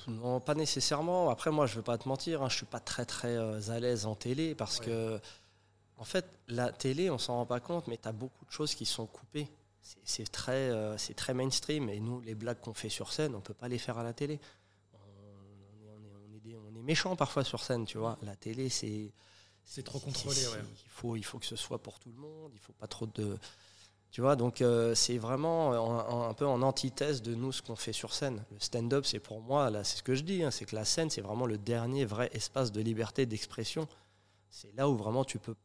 Non, 0.08 0.40
pas 0.40 0.56
nécessairement. 0.56 1.30
Après, 1.30 1.52
moi, 1.52 1.66
je 1.66 1.74
ne 1.74 1.78
veux 1.78 1.84
pas 1.84 1.98
te 1.98 2.08
mentir, 2.08 2.42
hein, 2.42 2.50
je 2.50 2.56
ne 2.56 2.58
suis 2.58 2.66
pas 2.66 2.80
très 2.80 3.06
très 3.06 3.36
euh, 3.36 3.60
à 3.70 3.80
l'aise 3.80 4.06
en 4.06 4.16
télé 4.16 4.56
parce 4.56 4.80
que, 4.80 5.20
en 5.98 6.06
fait, 6.06 6.26
la 6.48 6.72
télé, 6.72 7.10
on 7.10 7.18
s'en 7.18 7.36
rend 7.36 7.46
pas 7.46 7.60
compte, 7.60 7.88
mais 7.88 7.98
tu 7.98 8.08
as 8.08 8.14
beaucoup 8.14 8.46
de 8.46 8.52
choses 8.52 8.74
qui 8.74 8.86
sont 8.86 9.06
coupées. 9.06 9.50
C'est 10.04 10.32
très, 10.32 10.72
euh, 10.72 10.98
c'est 10.98 11.14
très 11.14 11.34
mainstream 11.34 11.90
et 11.90 12.00
nous, 12.00 12.22
les 12.22 12.36
blagues 12.36 12.60
qu'on 12.62 12.74
fait 12.74 12.90
sur 12.90 13.12
scène, 13.12 13.36
on 13.36 13.40
ne 13.40 13.44
peut 13.44 13.54
pas 13.54 13.68
les 13.68 13.78
faire 13.78 13.98
à 13.98 14.04
la 14.04 14.14
télé. 14.14 14.40
On, 14.94 14.98
on, 14.98 16.50
est, 16.50 16.56
on 16.56 16.76
est 16.80 16.84
méchant 16.84 17.16
parfois 17.16 17.44
sur 17.44 17.62
scène, 17.62 17.86
tu 17.86 17.98
vois. 17.98 18.18
La 18.22 18.36
télé, 18.36 18.70
c'est. 18.70 19.12
C'est 19.66 19.84
trop 19.84 20.00
contrôlé, 20.00 20.40
ouais. 20.48 20.64
Il 20.86 20.90
faut, 20.90 21.16
il 21.16 21.26
faut 21.26 21.40
que 21.40 21.46
ce 21.46 21.56
soit 21.56 21.80
pour 21.80 22.00
tout 22.00 22.10
le 22.10 22.22
monde, 22.22 22.52
il 22.54 22.58
ne 22.58 22.62
faut 22.62 22.74
pas 22.74 22.88
trop 22.88 23.08
de 23.08 23.38
tu 24.16 24.22
vois, 24.22 24.38
donc 24.38 24.62
euh, 24.62 24.96
c'est 24.96 25.18
vraiment 25.18 25.74
un, 26.30 26.34
peu 26.34 26.48
en 26.48 26.62
antithèse 26.62 27.22
de 27.22 27.36
nous 27.36 27.52
ce 27.52 27.62
qu'on 27.62 27.76
fait 27.76 27.92
sur 27.92 28.14
scène. 28.14 28.46
Le 28.50 28.62
stand-up, 28.62 29.06
c'est 29.06 29.20
pour 29.20 29.42
moi, 29.42 29.70
là, 29.70 29.84
c'est 29.84 29.98
ce 29.98 30.04
que 30.04 30.16
je 30.16 30.24
dis, 30.24 30.42
hein, 30.42 30.52
c'est 30.52 30.64
que 30.64 30.74
la 30.74 30.86
scène, 30.86 31.10
c'est 31.10 31.20
vraiment 31.20 31.46
le 31.46 31.58
dernier 31.58 32.06
vrai 32.06 32.30
espace 32.32 32.72
de 32.72 32.80
liberté 32.80 33.26
d'expression. 33.26 33.90
C'est 34.50 34.74
là 34.78 34.88
où 34.88 34.96
vraiment 34.96 35.26
tu 35.26 35.38
peux 35.38 35.56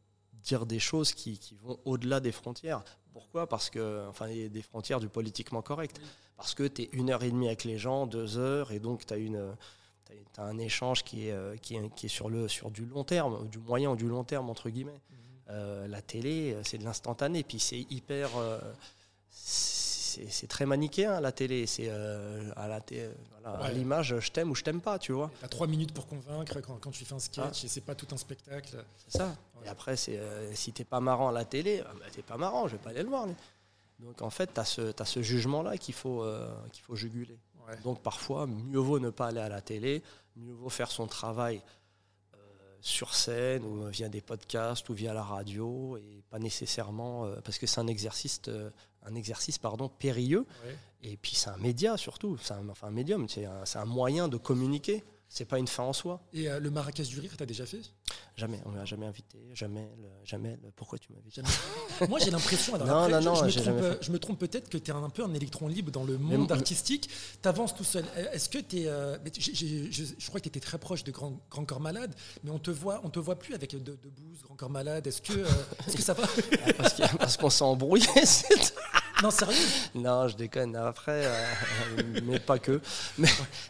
dire 0.43 0.65
des 0.65 0.79
choses 0.79 1.13
qui, 1.13 1.39
vont 1.63 1.79
au-delà 1.85 2.19
des 2.19 2.33
frontières. 2.33 2.83
Pourquoi? 3.13 3.47
Parce 3.47 3.69
que, 3.69 4.05
enfin, 4.09 4.27
il 4.27 4.37
y 4.37 4.45
a 4.45 4.49
des 4.49 4.61
frontières 4.61 4.99
du 4.99 5.07
politiquement 5.07 5.61
correct. 5.61 6.01
Parce 6.35 6.53
que 6.53 6.67
tu 6.67 6.81
es 6.81 6.89
une 6.91 7.09
heure 7.09 7.23
et 7.23 7.31
demie 7.31 7.47
avec 7.47 7.63
les 7.63 7.77
gens, 7.77 8.05
deux 8.05 8.37
heures, 8.37 8.73
et 8.73 8.81
donc 8.81 9.05
tu 9.05 9.13
as 9.13 9.17
une. 9.17 9.55
Un 10.37 10.57
échange 10.57 11.03
qui 11.03 11.27
est, 11.27 11.31
euh, 11.31 11.55
qui 11.57 11.75
est, 11.75 11.89
qui 11.95 12.05
est, 12.05 12.09
sur, 12.09 12.29
le, 12.29 12.47
sur 12.47 12.71
du 12.71 12.85
long 12.85 13.03
terme, 13.03 13.47
du 13.49 13.59
moyen 13.59 13.91
ou 13.91 13.95
du 13.95 14.07
long 14.07 14.23
terme, 14.23 14.49
entre 14.49 14.69
guillemets. 14.69 14.91
Mmh. 14.91 15.21
Euh, 15.51 15.87
la 15.87 16.01
télé, 16.01 16.53
euh, 16.53 16.61
c'est 16.63 16.77
de 16.77 16.83
l'instantané. 16.83 17.43
Puis 17.43 17.59
c'est 17.59 17.85
hyper. 17.89 18.29
Euh, 18.37 18.59
c'est 19.29 20.47
très 20.47 20.65
manichéen 20.65 21.21
la 21.21 21.31
télé. 21.31 21.65
C'est 21.65 21.89
à 21.89 22.67
la 22.67 22.81
à 23.45 23.71
l'image, 23.71 24.19
je 24.19 24.31
t'aime 24.31 24.51
ou 24.51 24.55
je 24.55 24.63
t'aime 24.63 24.81
pas, 24.81 24.99
tu 24.99 25.13
vois. 25.13 25.31
T'as 25.39 25.47
trois 25.47 25.67
minutes 25.67 25.93
pour 25.93 26.05
convaincre 26.05 26.59
quand, 26.59 26.91
tu 26.91 27.05
fais 27.05 27.15
un 27.15 27.19
sketch 27.19 27.61
ah. 27.63 27.65
et 27.65 27.67
c'est 27.69 27.81
pas 27.81 27.95
tout 27.95 28.07
un 28.11 28.17
spectacle. 28.17 28.83
C'est 28.97 29.17
ça. 29.17 29.33
Et 29.65 29.69
après, 29.69 29.95
c'est 29.95 30.19
si 30.53 30.73
t'es 30.73 30.83
pas 30.83 30.99
marrant 30.99 31.29
à 31.29 31.31
la 31.31 31.45
télé, 31.45 31.81
bah, 31.81 32.05
t'es 32.11 32.21
pas 32.21 32.37
marrant, 32.37 32.67
je 32.67 32.73
vais 32.73 32.81
pas 32.81 32.89
aller 32.89 33.03
le 33.03 33.09
voir. 33.09 33.25
Donc 33.99 34.21
en 34.21 34.29
fait, 34.29 34.47
t'as 34.53 34.65
ce, 34.65 34.93
as 35.01 35.05
ce 35.05 35.21
jugement-là 35.21 35.77
qu'il 35.77 35.95
faut, 35.95 36.25
qu'il 36.73 36.83
faut 36.83 36.95
juguler. 36.95 37.39
Donc 37.83 38.01
parfois, 38.01 38.47
mieux 38.47 38.79
vaut 38.79 38.99
ne 38.99 39.09
pas 39.09 39.27
aller 39.27 39.39
à 39.39 39.49
la 39.49 39.61
télé, 39.61 40.03
mieux 40.35 40.53
vaut 40.53 40.69
faire 40.69 40.91
son 40.91 41.07
travail 41.07 41.61
sur 42.81 43.13
scène 43.13 43.63
ou 43.63 43.85
via 43.89 44.09
des 44.09 44.21
podcasts 44.21 44.89
ou 44.89 44.93
via 44.93 45.13
la 45.13 45.23
radio 45.23 45.97
et 45.97 46.23
pas 46.29 46.39
nécessairement 46.39 47.31
parce 47.43 47.59
que 47.59 47.67
c'est 47.67 47.79
un 47.79 47.87
exercice 47.87 48.41
un 49.03 49.15
exercice 49.15 49.59
pardon 49.59 49.87
périlleux. 49.87 50.45
Et 51.03 51.17
puis 51.17 51.35
c'est 51.35 51.49
un 51.49 51.57
média 51.57 51.97
surtout 51.97 52.37
c'est 52.41 52.53
un, 52.53 52.67
enfin 52.69 52.87
un 52.87 52.91
médium 52.91 53.29
c'est 53.29 53.45
un, 53.45 53.63
un, 53.75 53.85
moyen 53.85 54.27
de 54.27 54.37
communiquer 54.37 55.03
c'est 55.33 55.45
pas 55.45 55.57
une 55.57 55.67
fin 55.67 55.83
en 55.83 55.93
soi. 55.93 56.21
Et 56.33 56.49
euh, 56.49 56.59
le 56.59 56.69
Marrakech 56.69 57.07
du 57.07 57.21
rire, 57.21 57.31
tu 57.37 57.41
as 57.41 57.45
déjà 57.45 57.65
fait? 57.65 57.79
Jamais, 58.35 58.59
on 58.65 58.71
m'a 58.71 58.83
jamais 58.83 59.05
invité, 59.05 59.39
jamais, 59.53 59.87
jamais. 60.25 60.59
Pourquoi 60.75 60.99
tu 60.99 61.07
m'invites? 61.13 61.39
Moi 62.09 62.19
j'ai 62.19 62.31
l'impression, 62.31 62.77
non, 62.77 63.07
non, 63.07 63.21
non, 63.21 63.35
je, 63.47 63.59
me 63.59 63.63
trompe, 63.63 63.97
je 64.01 64.11
me 64.11 64.19
trompe 64.19 64.39
peut-être 64.39 64.67
que 64.67 64.77
tu 64.77 64.91
es 64.91 64.93
un 64.93 65.09
peu 65.09 65.23
un 65.23 65.33
électron 65.33 65.69
libre 65.69 65.89
dans 65.89 66.03
le 66.03 66.17
monde 66.17 66.51
artistique, 66.51 67.09
tu 67.41 67.47
avances 67.47 67.73
tout 67.73 67.85
seul. 67.85 68.03
Est-ce 68.33 68.49
que 68.49 68.57
tu 68.57 68.81
es. 68.81 68.87
Euh, 68.87 69.17
je, 69.39 70.27
crois 70.27 70.41
que 70.41 70.43
tu 70.43 70.49
étais 70.49 70.59
très 70.59 70.77
proche 70.77 71.05
de 71.05 71.11
Grand, 71.11 71.39
Grand, 71.49 71.63
Corps 71.63 71.79
Malade, 71.79 72.13
mais 72.43 72.51
on 72.51 72.59
te 72.59 72.71
voit, 72.71 72.99
on 73.05 73.09
te 73.09 73.19
voit 73.19 73.39
plus 73.39 73.53
avec 73.53 73.71
de, 73.71 73.79
de 73.79 73.99
Grand 74.43 74.55
Corps 74.55 74.69
Malade. 74.69 75.07
Est-ce 75.07 75.21
que, 75.21 75.31
euh, 75.31 75.47
est 75.87 75.95
que 75.95 76.03
ça 76.03 76.13
va? 76.13 76.27
Ah, 77.03 77.07
Parce 77.17 77.37
qu'on 77.37 77.49
s'est 77.49 77.63
embrouillé. 77.63 78.05
Non, 79.21 79.31
sérieux? 79.31 79.55
Non, 79.95 80.27
je 80.27 80.35
déconne. 80.35 80.75
Après, 80.75 81.27
mais 82.23 82.39
pas 82.39 82.59
que. 82.59 82.81
Mais, 83.17 83.27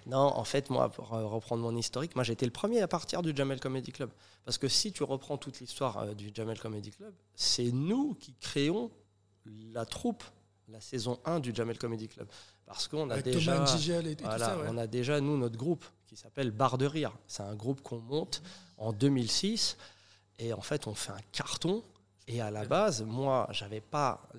non, 0.08 0.18
en 0.20 0.44
fait, 0.44 0.70
moi, 0.70 0.90
pour 0.90 1.10
reprendre 1.10 1.64
mon 1.64 1.76
historique, 1.76 2.16
moi 2.16 2.24
j'étais 2.24 2.46
le 2.46 2.52
premier 2.52 2.82
à 2.82 2.88
partir 2.88 3.22
du 3.22 3.36
Jamel 3.36 3.60
Comedy 3.60 3.92
Club. 3.92 4.10
Parce 4.46 4.58
que 4.58 4.68
si 4.68 4.92
tu 4.92 5.04
reprends 5.04 5.38
toute 5.38 5.60
l'histoire 5.60 5.98
euh, 6.00 6.14
du 6.14 6.32
Jamel 6.34 6.60
Comedy 6.60 6.92
Club, 6.92 7.14
c'est 7.36 7.72
nous 7.72 8.16
qui 8.16 8.34
créons 8.40 8.92
la 9.74 9.86
troupe, 9.86 10.24
la 10.68 10.82
saison 10.82 11.20
1 11.26 11.40
du 11.40 11.54
Jamel 11.54 11.78
Comedy 11.78 12.08
Club. 12.08 12.28
Parce 12.66 12.88
qu'on 12.88 13.10
a 13.10 13.22
déjà. 13.22 13.64
On 14.70 14.78
a 14.78 14.88
déjà, 14.88 15.20
nous, 15.20 15.38
notre 15.38 15.58
groupe 15.58 15.86
qui 16.08 16.16
s'appelle 16.16 16.52
Bar 16.52 16.78
de 16.78 16.86
Rire. 16.86 17.12
C'est 17.28 17.44
un 17.44 17.56
groupe 17.56 17.82
qu'on 17.82 18.00
monte 18.00 18.42
en 18.78 18.94
2006. 18.94 19.78
Et 20.40 20.54
en 20.54 20.62
fait, 20.62 20.88
on 20.88 20.96
fait 20.96 21.12
un 21.12 21.22
carton. 21.32 21.84
Et 22.28 22.42
à 22.42 22.50
la 22.50 22.66
base, 22.66 23.04
moi, 23.04 23.48
j'avais 23.52 23.82
pas 23.82 24.30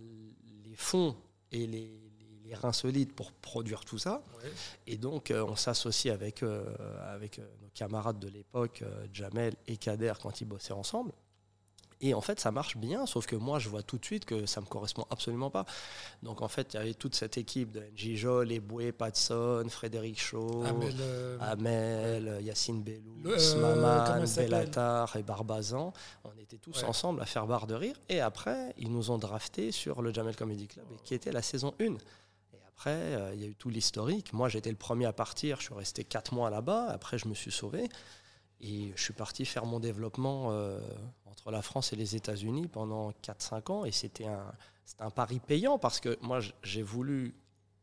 les 0.73 0.77
fonds 0.79 1.15
et 1.53 1.67
les, 1.67 1.99
reins 2.55 2.73
solides 2.73 3.15
pour 3.15 3.33
produire 3.33 3.83
tout 3.83 3.97
ça. 3.97 4.23
Et 4.87 4.99
donc, 4.99 5.31
euh, 5.31 5.43
on 5.43 5.57
s'associe 5.57 6.13
avec, 6.13 6.43
euh, 6.43 6.67
avec 7.15 7.39
euh, 7.39 7.49
nos 7.63 7.71
camarades 7.73 8.19
de 8.19 8.29
l'époque, 8.29 8.85
Jamel 9.11 9.55
et 9.67 9.79
Kader, 9.79 10.13
quand 10.21 10.43
ils 10.43 10.45
bossaient 10.45 10.75
ensemble. 10.75 11.13
Et 12.05 12.15
en 12.15 12.21
fait, 12.21 12.41
ça 12.41 12.51
marche 12.51 12.77
bien, 12.77 13.07
sauf 13.07 13.27
que 13.27 13.37
moi, 13.37 13.61
je 13.61 13.69
vois 13.69 13.85
tout 13.85 13.97
de 13.97 14.05
suite 14.05 14.25
que 14.25 14.45
ça 14.45 14.61
me 14.61 14.67
correspond 14.67 15.07
absolument 15.09 15.51
pas. 15.51 15.65
Donc, 16.25 16.43
en 16.43 16.49
fait, 16.49 16.75
il 16.75 16.77
y 16.77 16.81
avait 16.81 16.95
toute 16.95 17.15
cette 17.15 17.39
équipe 17.39 17.71
de 17.71 17.81
NJ 17.81 18.17
Jol, 18.17 18.51
Eboué, 18.51 18.91
Patson, 18.91 19.65
Frédéric 19.69 20.21
Shaw, 20.21 20.65
Amel, 21.41 22.41
Yacine 22.43 22.83
Bellou, 22.83 23.23
Maman, 23.61 24.25
Bellatar 24.37 25.15
et 25.15 25.23
Barbazan. 25.23 25.93
On 26.25 26.37
était 26.41 26.59
tous 26.59 26.83
ensemble 26.83 27.23
à 27.23 27.25
faire 27.25 27.47
barre 27.47 27.69
de 27.69 27.75
rire. 27.75 27.95
Et 28.09 28.21
après, 28.21 28.75
ils 28.79 28.91
nous 28.91 29.13
ont 29.13 29.19
drafté 29.19 29.71
sur 29.71 30.03
le 30.03 30.13
Jamel 30.13 30.35
Comedy 30.35 30.67
Club, 30.67 30.87
qui 31.05 31.15
était 31.15 31.31
la 31.31 31.43
saison 31.43 31.73
1. 31.81 31.95
Après, 32.67 32.91
euh, 32.91 33.33
il 33.35 33.41
y 33.41 33.45
a 33.45 33.47
eu 33.47 33.55
tout 33.55 33.69
l'historique. 33.69 34.33
Moi, 34.33 34.49
j'étais 34.49 34.71
le 34.71 34.77
premier 34.77 35.07
à 35.07 35.13
partir. 35.13 35.59
Je 35.59 35.67
suis 35.67 35.75
resté 35.75 36.03
quatre 36.03 36.35
mois 36.35 36.51
là-bas. 36.51 36.89
Après, 36.91 37.17
je 37.17 37.29
me 37.29 37.35
suis 37.35 37.53
sauvé. 37.53 37.89
Et 38.63 38.93
je 38.95 39.03
suis 39.03 39.13
parti 39.13 39.45
faire 39.45 39.67
mon 39.67 39.81
développement 39.81 40.53
euh, 40.53 40.81
entre 41.27 41.51
la 41.51 41.63
France 41.63 41.93
et 41.93 41.97
les 41.97 42.15
États-Unis 42.15 42.69
pendant 42.69 43.11
4-5 43.11 43.73
ans. 43.73 43.85
Et 43.85 43.91
c'était 43.91 44.27
un, 44.27 44.53
un 45.01 45.11
pari 45.11 45.41
payant 45.41 45.79
parce 45.79 46.01
que 46.01 46.17
moi, 46.23 46.39
j'ai 46.63 46.83
voulu 46.83 47.35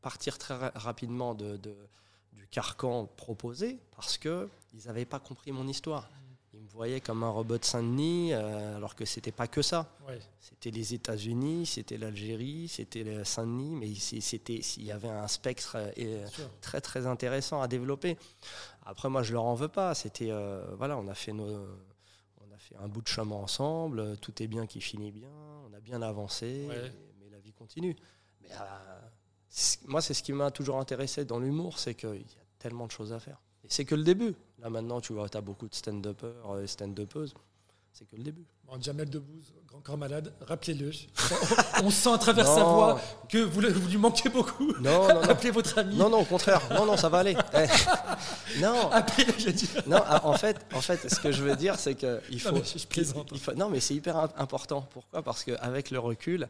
partir 0.02 0.38
très 0.38 0.56
rapidement 0.76 1.36
de, 1.36 1.58
du 2.34 2.48
carcan 2.48 3.06
proposé 3.18 3.80
parce 3.96 4.18
qu'ils 4.18 4.48
n'avaient 4.86 5.06
pas 5.06 5.20
compris 5.20 5.52
mon 5.52 5.68
histoire. 5.68 6.10
Ils 6.54 6.62
me 6.62 6.70
voyaient 6.70 7.00
comme 7.00 7.24
un 7.24 7.30
robot 7.30 7.60
de 7.60 7.66
Saint-Denis, 7.66 8.34
euh, 8.34 8.78
alors 8.78 8.96
que 8.96 9.06
c'était 9.06 9.32
pas 9.32 9.48
que 9.48 9.62
ça. 9.62 9.96
C'était 10.40 10.72
les 10.72 10.96
États-Unis, 10.96 11.68
c'était 11.68 11.98
l'Algérie, 11.98 12.68
c'était 12.68 13.24
Saint-Denis, 13.24 13.76
mais 13.76 13.94
c'était, 13.96 14.56
il 14.78 14.84
y 14.84 14.92
avait 14.92 15.10
un 15.10 15.28
spectre 15.28 15.78
euh, 15.78 16.28
très 16.62 16.82
très 16.82 17.06
intéressant 17.06 17.62
à 17.62 17.68
développer. 17.68 18.18
Après, 18.90 19.08
moi, 19.08 19.22
je 19.22 19.34
leur 19.34 19.44
en 19.44 19.54
veux 19.54 19.68
pas. 19.68 19.94
C'était, 19.94 20.32
euh, 20.32 20.66
voilà, 20.76 20.98
on 20.98 21.08
a 21.08 21.14
fait 21.14 21.32
nos, 21.32 21.48
on 21.48 22.52
a 22.52 22.58
fait 22.58 22.76
un 22.78 22.88
bout 22.88 23.02
de 23.04 23.08
chemin 23.08 23.36
ensemble. 23.36 24.18
Tout 24.18 24.42
est 24.42 24.48
bien 24.48 24.66
qui 24.66 24.82
finit 24.82 25.12
bien. 25.12 25.30
On 25.70 25.74
a 25.76 25.80
bien 25.80 26.02
avancé, 26.02 26.68
mais 27.20 27.30
la 27.30 27.38
vie 27.38 27.54
continue. 27.54 27.96
Mais 28.42 28.50
moi, 29.86 30.02
c'est 30.02 30.16
ce 30.16 30.24
qui 30.24 30.34
m'a 30.34 30.50
toujours 30.50 30.80
intéressé 30.80 31.24
dans 31.24 31.40
l'humour, 31.40 31.78
c'est 31.78 31.94
qu'il 31.94 32.16
y 32.16 32.40
a 32.40 32.46
tellement 32.58 32.88
de 32.88 32.92
choses 32.92 33.14
à 33.14 33.20
faire. 33.20 33.40
Et 33.64 33.68
c'est 33.70 33.86
que 33.86 33.94
le 33.94 34.04
début. 34.04 34.34
Là 34.58 34.72
maintenant, 34.72 35.02
tu 35.02 35.14
vois, 35.14 35.30
tu 35.30 35.38
as 35.38 35.42
beaucoup 35.42 35.68
de 35.68 35.76
stand-uppers 35.76 36.60
et 36.60 36.66
stand-uppeuses. 36.66 37.36
C'est 37.94 38.06
que 38.06 38.16
le 38.16 38.24
début. 38.24 38.46
Bon, 38.66 38.82
Jamel 38.82 39.10
Debbouze, 39.10 39.54
grand 39.68 39.80
corps 39.82 39.98
malade, 39.98 40.34
rappelez-le. 40.42 40.92
On 41.84 41.90
sent 41.90 42.14
à 42.14 42.18
travers 42.18 42.48
sa 42.48 42.64
voix 42.64 43.02
que 43.28 43.40
vous, 43.40 43.62
lui 43.62 43.98
manquez 43.98 44.30
beaucoup. 44.30 44.72
Non, 44.80 45.08
non, 45.08 45.14
non. 45.16 45.22
Appelez 45.22 45.52
votre 45.52 45.78
ami. 45.78 45.98
Non, 45.98 46.10
non, 46.10 46.22
au 46.22 46.26
contraire. 46.26 46.62
Non, 46.74 46.86
non, 46.86 46.96
ça 46.96 47.10
va 47.10 47.20
aller. 47.20 47.36
Eh. 47.54 48.60
Non. 48.62 48.90
Appelez-le, 48.92 49.34
je 49.38 49.50
dis. 49.50 49.70
Non, 49.88 50.02
ah, 50.06 50.26
en 50.26 50.38
fait, 50.38 50.66
en 50.74 50.82
fait, 50.82 51.10
ce 51.10 51.20
que 51.20 51.32
je 51.32 51.44
veux 51.44 51.56
dire, 51.56 51.76
c'est 51.78 51.96
qu'il 51.96 52.40
faut. 52.40 52.52
Non, 52.52 52.60
mais 52.60 52.80
je 52.80 52.88
plaisante. 52.88 53.30
Il 53.32 53.40
faut, 53.40 53.54
non, 53.54 53.70
mais 53.70 53.80
c'est 53.80 53.96
hyper 53.96 54.18
important. 54.38 54.88
Pourquoi? 54.92 55.22
Parce 55.24 55.44
qu'avec 55.44 55.92
le 55.92 56.00
recul, 56.00 56.48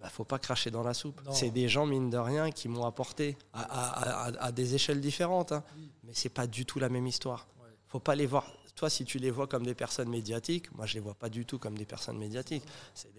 bah, 0.00 0.08
faut 0.10 0.24
pas 0.24 0.38
cracher 0.38 0.70
dans 0.70 0.82
la 0.82 0.94
soupe. 0.94 1.20
C'est 1.32 1.50
des 1.50 1.68
gens, 1.68 1.86
mine 1.86 2.10
de 2.10 2.18
rien, 2.18 2.50
qui 2.50 2.68
m'ont 2.68 2.84
apporté 2.84 3.36
à, 3.54 4.52
des 4.52 4.74
échelles 4.74 5.00
différentes. 5.00 5.52
Hein. 5.52 5.62
Mais 6.04 6.12
c'est 6.14 6.28
pas 6.28 6.46
du 6.46 6.66
tout 6.66 6.78
la 6.78 6.88
même 6.88 7.06
histoire. 7.06 7.46
faut 7.88 8.00
pas 8.00 8.14
les 8.14 8.26
voir. 8.26 8.46
Toi, 8.76 8.90
si 8.90 9.06
tu 9.06 9.18
les 9.18 9.30
vois 9.30 9.46
comme 9.46 9.64
des 9.64 9.74
personnes 9.74 10.10
médiatiques, 10.10 10.70
moi, 10.76 10.84
je 10.84 10.94
les 10.94 11.00
vois 11.00 11.14
pas 11.14 11.30
du 11.30 11.46
tout 11.46 11.58
comme 11.58 11.78
des 11.78 11.86
personnes 11.86 12.18
médiatiques. 12.18 12.62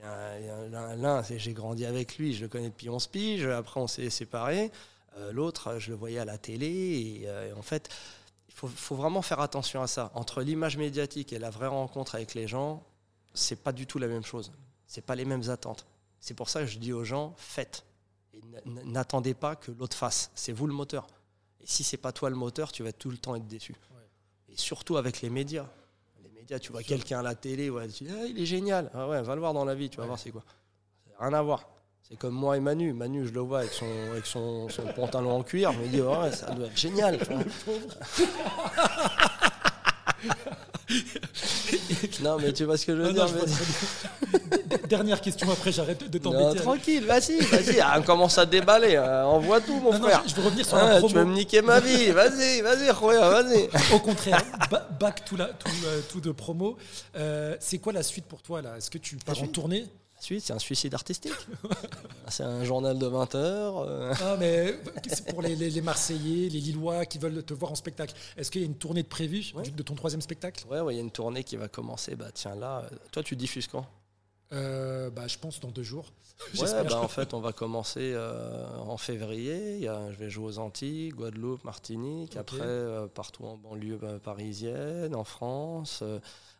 L'un, 0.03 1.24
j'ai 1.24 1.53
grandi 1.53 1.84
avec 1.84 2.20
lui, 2.20 2.36
je 2.36 2.43
le 2.43 2.47
connais 2.47 2.70
depuis 2.70 2.89
11 2.89 3.08
piges. 3.08 3.47
Après, 3.47 3.80
on 3.80 3.88
s'est 3.88 4.12
séparés. 4.12 4.72
Euh, 5.18 5.32
l'autre, 5.32 5.80
je 5.80 5.89
le 5.89 5.95
voyais 5.95 6.20
à 6.20 6.26
la 6.26 6.38
télé. 6.38 6.68
Et, 6.68 7.24
euh, 7.26 7.55
en 7.55 7.64
fait, 7.64 7.89
il 8.49 8.53
faut, 8.53 8.95
vraiment 8.95 9.24
faire 9.24 9.39
attention 9.39 9.82
à 9.82 9.88
ça. 9.88 10.12
Entre 10.14 10.43
l'image 10.43 10.78
médiatique 10.78 11.34
et 11.34 11.39
la 11.39 11.49
vraie 11.49 11.68
rencontre 11.68 12.14
avec 12.14 12.36
les 12.36 12.47
gens, 12.47 12.84
c'est 13.34 13.64
pas 13.64 13.72
du 13.72 13.88
tout 13.88 13.97
la 13.97 14.08
même 14.08 14.24
chose. 14.24 14.51
C'est 14.86 15.05
pas 15.05 15.16
les 15.16 15.26
mêmes 15.26 15.49
attentes. 15.49 15.88
C'est 16.20 16.36
pour 16.36 16.49
ça 16.49 16.62
que 16.62 16.68
je 16.68 16.78
dis 16.78 16.93
aux 16.93 17.03
gens, 17.03 17.34
faites. 17.36 17.84
N'attendez 18.66 19.34
pas 19.34 19.55
que 19.55 19.72
l'autre 19.72 19.97
fasse. 19.97 20.30
C'est 20.36 20.51
vous 20.51 20.68
le 20.68 20.74
moteur. 20.74 21.08
Et 21.62 21.66
si 21.66 21.84
c'est 21.84 21.97
pas 21.97 22.12
toi 22.12 22.30
le 22.30 22.36
moteur, 22.36 22.72
tu 22.72 22.84
vas 22.84 22.93
tout 22.93 23.10
le 23.10 23.18
temps 23.18 23.36
être 23.36 23.47
déçu. 23.47 23.74
Surtout 24.58 24.97
avec 24.97 25.22
les 25.22 25.30
médias. 25.30 25.68
Les 26.24 26.32
médias, 26.32 26.60
tu 26.60 26.72
vois 26.72 26.82
quelqu'un 26.82 27.20
à 27.20 27.24
la 27.24 27.36
télé, 27.36 27.70
ouais, 27.70 27.88
tu 27.88 28.05
dis, 28.05 28.10
ah, 28.12 28.26
il 28.26 28.41
est 28.41 28.45
génial. 28.45 28.89
Ah 28.93 29.08
ouais, 29.08 29.22
va 29.22 29.36
le 29.36 29.39
voir 29.39 29.53
dans 29.53 29.64
la 29.64 29.76
vie, 29.76 29.89
tu 29.89 29.97
vas 29.97 30.05
voir 30.05 30.18
c'est 30.18 30.32
quoi. 30.32 30.43
Rien 31.20 31.34
à 31.34 31.41
voir. 31.41 31.68
C'est 32.01 32.18
comme 32.18 32.34
moi 32.34 32.58
et 32.58 32.60
Manu. 32.60 32.91
Manu, 32.93 33.28
je 33.28 33.34
le 33.34 33.41
vois 33.41 33.60
avec 33.60 33.72
son, 33.72 33.86
avec 34.12 34.26
son, 34.26 34.68
pantalon 34.95 35.30
en 35.32 35.43
cuir. 35.43 35.72
Je 35.74 35.80
me 35.80 35.88
dis, 35.88 36.01
ouais, 36.01 36.32
ça 36.32 36.49
doit 36.51 36.66
être 36.68 36.78
génial. 36.78 37.20
non, 42.22 42.38
mais 42.39 42.53
tu 42.53 42.66
vois 42.66 42.78
ce 42.78 42.86
que 42.88 42.95
je 42.95 43.01
veux 43.01 43.14
dire. 43.14 43.28
Dernière 44.88 45.21
question, 45.21 45.49
après 45.51 45.71
j'arrête 45.71 46.09
de 46.09 46.17
t'embêter. 46.17 46.59
Tranquille, 46.59 47.05
vas-y, 47.05 47.39
vas-y, 47.39 47.79
ah, 47.79 47.95
on 47.99 48.01
commence 48.03 48.38
à 48.38 48.45
déballer. 48.45 48.95
Euh, 48.95 49.23
envoie 49.23 49.61
tout, 49.61 49.79
mon 49.79 49.91
frère. 49.93 50.23
je 50.25 50.35
veux 50.35 50.43
revenir 50.43 50.65
sur 50.65 50.77
la 50.77 50.97
promo. 50.97 51.07
Tu 51.07 51.13
veux 51.15 51.25
me 51.25 51.33
niquer 51.33 51.61
ma 51.61 51.79
vie, 51.79 52.11
vas-y, 52.11 52.61
vas-y, 52.61 52.88
vas-y. 52.88 53.69
Au 53.93 53.99
contraire, 53.99 54.43
back 54.99 55.25
tout, 55.25 55.35
la, 55.35 55.45
tout, 55.45 55.69
euh, 55.85 56.01
tout 56.09 56.21
de 56.21 56.31
promo. 56.31 56.77
Euh, 57.15 57.55
c'est 57.59 57.79
quoi 57.79 57.93
la 57.93 58.03
suite 58.03 58.25
pour 58.25 58.41
toi 58.41 58.61
là? 58.61 58.77
Est-ce 58.77 58.89
que 58.89 58.97
tu 58.97 59.17
pars 59.17 59.41
en 59.41 59.47
tournée? 59.47 59.85
Suite, 60.19 60.43
c'est 60.43 60.53
un 60.53 60.59
suicide 60.59 60.95
artistique. 60.95 61.33
c'est 62.27 62.43
un 62.43 62.63
journal 62.63 62.97
de 62.97 63.05
20 63.05 63.35
heures. 63.35 63.77
Euh. 63.88 64.13
Ah, 64.19 64.35
mais 64.39 64.73
pour 65.29 65.43
les, 65.43 65.55
les, 65.55 65.81
Marseillais, 65.81 66.49
les 66.49 66.59
Lillois 66.59 67.05
qui 67.05 67.19
veulent 67.19 67.43
te 67.43 67.53
voir 67.53 67.71
en 67.71 67.75
spectacle, 67.75 68.15
est-ce 68.35 68.49
qu'il 68.49 68.61
y 68.61 68.63
a 68.63 68.67
une 68.67 68.77
tournée 68.77 69.03
de 69.03 69.07
prévue 69.07 69.45
de 69.55 69.83
ton 69.83 69.93
troisième 69.93 70.21
spectacle? 70.21 70.65
Ouais, 70.71 70.79
il 70.91 70.95
y 70.95 70.99
a 70.99 71.03
une 71.03 71.11
tournée 71.11 71.43
qui 71.43 71.55
va 71.55 71.67
commencer. 71.67 72.15
Bah, 72.15 72.29
tiens, 72.33 72.55
là, 72.55 72.89
toi, 73.11 73.21
tu 73.21 73.35
diffuses 73.35 73.67
quand? 73.67 73.85
Euh, 74.52 75.10
bah, 75.10 75.28
Je 75.28 75.38
pense 75.38 75.60
dans 75.60 75.72
deux 75.72 75.84
jours. 75.84 76.06
Ouais, 76.60 76.84
bah, 76.84 77.02
en 77.02 77.08
fait, 77.08 77.34
on 77.34 77.39
va 77.39 77.52
commencer 77.52 78.16
en 78.16 78.98
février. 78.98 79.82
je 79.82 80.16
vais 80.18 80.30
jouer 80.30 80.45
aux 80.45 80.60
Antilles, 80.60 81.10
Guadeloupe, 81.10 81.64
Martinique. 81.64 82.38
Après, 82.38 83.08
partout 83.16 83.45
en 83.45 83.58
banlieue 83.58 83.98
parisienne, 84.24 85.16
en 85.16 85.24
France. 85.24 86.04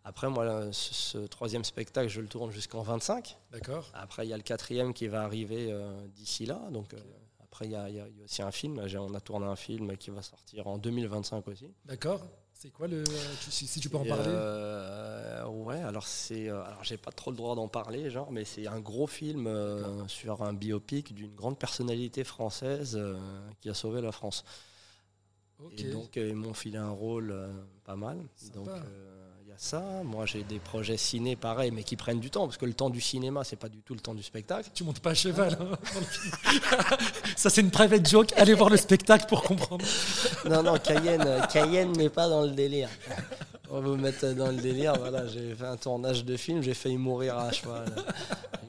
Après, 0.08 0.30
moi, 0.30 0.72
ce, 0.72 1.18
troisième 1.18 1.66
spectacle, 1.66 2.08
je 2.08 2.22
le 2.22 2.28
tourne 2.28 2.50
jusqu'en 2.50 2.82
25. 2.82 3.38
D'accord. 3.52 3.92
Après, 3.94 4.26
il 4.26 4.30
y 4.30 4.34
a 4.34 4.38
le 4.38 4.44
quatrième 4.44 4.94
qui 4.94 5.08
va 5.08 5.24
arriver 5.24 5.68
euh, 5.70 6.08
d'ici 6.16 6.46
là. 6.46 6.62
Donc, 6.72 6.94
euh, 6.94 6.98
après, 7.44 7.66
il 7.66 7.72
y, 7.72 7.76
a, 7.76 8.06
aussi 8.24 8.42
un 8.42 8.52
film. 8.52 8.80
On 8.80 9.14
a 9.14 9.20
tourné 9.20 9.46
un 9.48 9.58
film 9.58 9.98
qui 9.98 10.10
va 10.10 10.22
sortir 10.22 10.68
en 10.68 10.78
2025 10.78 11.46
aussi. 11.50 11.74
D'accord. 11.84 12.26
C'est 12.60 12.72
quoi 12.72 12.88
le. 12.88 13.04
si, 13.50 13.80
tu 13.80 13.90
peux 13.90 13.98
en 13.98 14.06
parler 14.06 14.26
euh, 14.28 15.46
Ouais, 15.48 15.80
alors 15.82 16.08
c'est. 16.08 16.50
alors, 16.50 16.84
j'ai 16.84 16.98
pas 16.98 17.12
trop 17.12 17.32
le 17.32 17.38
droit 17.38 17.56
d'en 17.56 17.68
parler, 17.68 18.10
genre, 18.10 18.32
mais 18.32 18.46
c'est 18.46 18.68
un 18.68 18.80
gros 18.80 19.08
film 19.08 19.50
sur 20.08 20.42
un 20.42 20.54
biopic 20.54 21.14
d'une 21.14 21.36
grande 21.36 21.60
personnalité 21.60 22.24
française 22.24 23.00
qui 23.62 23.70
a 23.70 23.74
sauvé 23.74 24.02
la 24.02 24.12
France. 24.12 24.44
Et 25.78 25.84
donc, 25.86 26.16
ils 26.16 26.36
m'ont 26.36 26.54
filé 26.54 26.78
un 26.78 26.92
rôle 26.92 27.36
pas 27.84 27.96
mal. 27.96 28.18
Donc 28.54 28.70
ça. 29.58 29.84
Moi, 30.04 30.26
j'ai 30.26 30.44
des 30.44 30.60
projets 30.60 30.98
ciné 30.98 31.36
pareils, 31.36 31.72
mais 31.72 31.84
qui 31.84 31.96
prennent 31.96 32.20
du 32.20 32.30
temps, 32.30 32.46
parce 32.46 32.58
que 32.58 32.66
le 32.66 32.74
temps 32.74 32.90
du 32.90 33.02
cinéma, 33.02 33.44
c'est 33.44 33.56
pas 33.56 33.70
du 33.70 33.80
tout 33.80 33.94
le 33.94 34.00
temps 34.00 34.14
du 34.14 34.24
spectacle. 34.24 34.70
Tu 34.74 34.84
montes 34.84 35.00
pas 35.00 35.12
à 35.12 35.14
cheval. 35.16 35.58
hein, 35.60 35.78
ça, 37.36 37.50
c'est 37.50 37.62
une 37.62 37.72
private 37.72 38.08
joke. 38.08 38.34
Allez 38.38 38.54
voir 38.54 38.70
le 38.70 38.78
spectacle 38.78 39.26
pour 39.28 39.44
comprendre. 39.44 39.86
Non, 40.50 40.64
non, 40.64 40.78
Cayenne, 40.78 41.42
Cayenne 41.52 41.92
n'est 41.94 42.10
pas 42.10 42.30
dans 42.30 42.44
le 42.44 42.52
délire. 42.52 42.90
On 43.70 43.82
va 43.82 43.82
vous 43.82 43.98
mettre 43.98 44.26
dans 44.34 44.48
le 44.52 44.58
délire. 44.58 44.94
Voilà, 44.98 45.28
j'ai 45.28 45.54
fait 45.56 45.66
un 45.66 45.76
tournage 45.78 46.24
de 46.24 46.38
film, 46.38 46.62
j'ai 46.64 46.74
failli 46.74 46.98
mourir 46.98 47.38
à 47.38 47.52
cheval. 47.52 47.86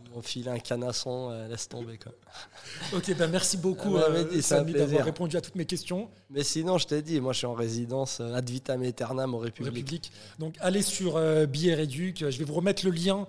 Ils 0.07 0.15
m'ont 0.15 0.23
filé 0.23 0.49
un 0.51 0.59
canasson, 0.59 1.31
euh, 1.31 1.47
laisse 1.49 1.69
tomber 1.69 1.99
quoi. 1.99 2.13
Ok, 2.93 3.15
ben 3.17 3.31
merci 3.31 3.57
beaucoup, 3.57 3.97
Ah 3.97 4.09
bah, 4.09 4.19
euh, 4.19 4.41
Samy, 4.41 4.73
d'avoir 4.73 5.05
répondu 5.05 5.37
à 5.37 5.41
toutes 5.41 5.55
mes 5.55 5.67
questions 5.67 6.09
Mais 6.31 6.43
sinon, 6.43 6.79
je 6.79 6.87
t'ai 6.87 7.03
dit, 7.03 7.21
moi 7.21 7.33
je 7.33 7.39
suis 7.39 7.47
en 7.47 7.55
résidence 7.55 8.19
euh, 8.21 8.35
ad 8.35 8.49
vitam 8.49 8.83
aeternam 8.83 9.35
au 9.35 9.39
République. 9.39 9.75
République. 9.75 10.13
Donc, 10.39 10.55
allez 10.61 10.83
sur 10.83 11.17
euh, 11.17 11.47
Billets 11.47 11.75
Réduc. 11.75 12.29
Je 12.29 12.39
vais 12.39 12.45
vous 12.45 12.55
remettre 12.55 12.85
le 12.85 12.91
lien 12.91 13.27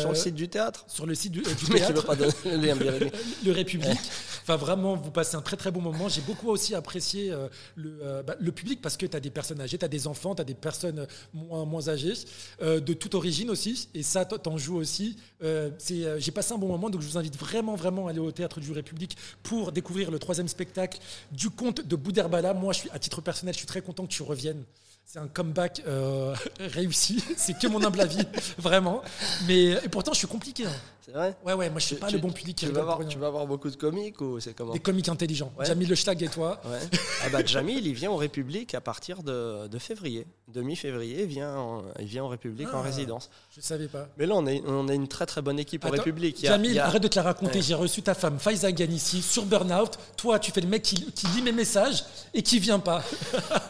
sur 0.00 0.08
le 0.10 0.14
site 0.14 0.34
du 0.34 0.48
théâtre. 0.48 0.84
sur 0.88 1.04
le 1.06 1.14
site 1.14 1.32
du, 1.32 1.40
du 1.42 1.48
Mais 1.48 1.78
je 1.78 1.86
théâtre. 1.86 1.94
veux 2.00 2.02
pas 2.06 2.16
donner 2.16 2.32
le 2.44 2.56
lien, 2.56 2.74
le 3.44 3.52
République. 3.52 4.00
Enfin, 4.42 4.56
vraiment, 4.56 4.96
vous 4.96 5.10
passez 5.10 5.36
un 5.36 5.42
très 5.42 5.56
très 5.56 5.70
bon 5.70 5.80
moment. 5.82 6.08
J'ai 6.08 6.22
beaucoup 6.22 6.48
aussi 6.48 6.74
apprécié 6.74 7.32
le, 7.76 8.22
bah, 8.26 8.34
le 8.40 8.52
public 8.52 8.80
parce 8.80 8.96
que 8.96 9.06
tu 9.06 9.16
as 9.16 9.20
des 9.20 9.30
personnes 9.30 9.60
âgées, 9.60 9.78
tu 9.78 9.84
as 9.84 9.88
des 9.88 10.06
enfants, 10.06 10.34
tu 10.34 10.40
as 10.40 10.44
des 10.44 10.54
personnes 10.54 11.01
euh, 11.02 11.06
moins, 11.34 11.64
moins 11.64 11.82
euh, 11.88 12.80
de 12.80 12.92
toute 12.94 13.14
origine 13.14 13.50
aussi. 13.50 13.88
Et 13.94 14.02
ça, 14.02 14.24
t'en 14.24 14.58
joues 14.58 14.76
aussi. 14.76 15.16
Euh, 15.42 15.70
c'est, 15.78 16.20
J'ai 16.20 16.32
passé 16.32 16.52
un 16.52 16.58
bon 16.58 16.68
moment, 16.68 16.90
donc 16.90 17.00
je 17.00 17.06
vous 17.06 17.18
invite 17.18 17.36
vraiment, 17.36 17.74
vraiment 17.74 18.06
à 18.06 18.10
aller 18.10 18.18
au 18.18 18.32
Théâtre 18.32 18.60
du 18.60 18.72
République 18.72 19.16
pour 19.42 19.72
découvrir 19.72 20.10
le 20.10 20.18
troisième 20.18 20.48
spectacle 20.48 20.98
du 21.30 21.50
conte 21.50 21.86
de 21.86 21.96
Bouderbala. 21.96 22.54
Moi, 22.54 22.72
je 22.72 22.80
suis, 22.80 22.90
à 22.90 22.98
titre 22.98 23.20
personnel, 23.20 23.54
je 23.54 23.58
suis 23.58 23.66
très 23.66 23.82
content 23.82 24.04
que 24.06 24.12
tu 24.12 24.22
reviennes. 24.22 24.64
C'est 25.04 25.18
un 25.18 25.28
comeback 25.28 25.82
euh, 25.86 26.34
réussi. 26.60 27.22
C'est 27.36 27.58
que 27.58 27.66
mon 27.66 27.84
humble 27.84 28.00
avis, 28.00 28.18
vraiment. 28.58 29.02
Mais 29.46 29.72
et 29.72 29.88
pourtant, 29.90 30.12
je 30.12 30.18
suis 30.18 30.26
compliqué. 30.28 30.64
hein. 30.66 30.72
C'est 31.04 31.10
vrai? 31.12 31.36
Ouais, 31.44 31.52
ouais, 31.54 31.68
moi, 31.68 31.80
je 31.80 31.86
suis 31.86 31.96
Tu- 31.96 32.00
pas 32.00 32.06
tu- 32.06 32.14
le 32.14 32.20
bon 32.20 32.30
public 32.30 32.56
qui 32.56 32.66
tu 32.66 32.70
vas, 32.72 32.80
avoir, 32.82 32.98
rien. 33.00 33.08
tu 33.08 33.18
vas 33.18 33.26
avoir 33.26 33.44
beaucoup 33.44 33.68
de 33.68 33.74
comiques 33.74 34.20
ou 34.20 34.38
c'est 34.38 34.54
comment? 34.54 34.72
Des 34.72 34.78
comiques 34.78 35.08
intelligents. 35.08 35.52
Ouais. 35.58 35.66
Jamil 35.66 35.88
Le 35.88 35.96
Schlag 35.96 36.22
et 36.22 36.28
toi. 36.28 36.60
Ouais. 36.64 36.78
Ah 37.24 37.28
bah, 37.30 37.44
Jamil, 37.44 37.84
il 37.84 37.92
vient 37.92 38.12
au 38.12 38.16
République 38.16 38.72
à 38.76 38.80
partir 38.80 39.24
de, 39.24 39.66
de 39.66 39.78
février. 39.80 40.28
De 40.46 40.62
mi-février, 40.62 41.22
il 41.22 41.26
vient, 41.28 41.56
en, 41.56 41.82
il 41.98 42.06
vient 42.06 42.22
au 42.22 42.28
République 42.28 42.68
en 42.72 42.78
Ah. 42.78 42.82
résidence. 42.82 43.30
Je 43.54 43.60
savais 43.60 43.88
pas. 43.88 44.06
Mais 44.16 44.26
là, 44.26 44.34
on 44.36 44.46
a, 44.46 44.52
on 44.64 44.86
a 44.88 44.94
une 44.94 45.08
très 45.08 45.26
très 45.26 45.42
bonne 45.42 45.58
équipe 45.58 45.84
au 45.84 45.88
Attends, 45.88 45.96
République. 45.96 46.38
Il 46.40 46.44
y 46.44 46.48
a- 46.48 46.52
Jamil, 46.52 46.70
il 46.70 46.74
y 46.76 46.78
a- 46.78 46.86
arrête 46.86 47.02
de 47.02 47.08
te 47.08 47.16
la 47.16 47.24
raconter. 47.24 47.56
Ouais. 47.58 47.62
J'ai 47.62 47.74
reçu 47.74 48.00
ta 48.02 48.14
femme, 48.14 48.38
Faiza 48.38 48.70
Ghanissi, 48.70 49.22
sur 49.22 49.44
Burnout. 49.44 49.98
Toi, 50.16 50.38
tu 50.38 50.52
fais 50.52 50.60
le 50.60 50.68
mec 50.68 50.82
qui, 50.82 51.10
qui 51.12 51.26
lit 51.28 51.42
mes 51.42 51.52
messages 51.52 52.04
et 52.32 52.42
qui 52.44 52.60
vient 52.60 52.78
pas. 52.78 53.02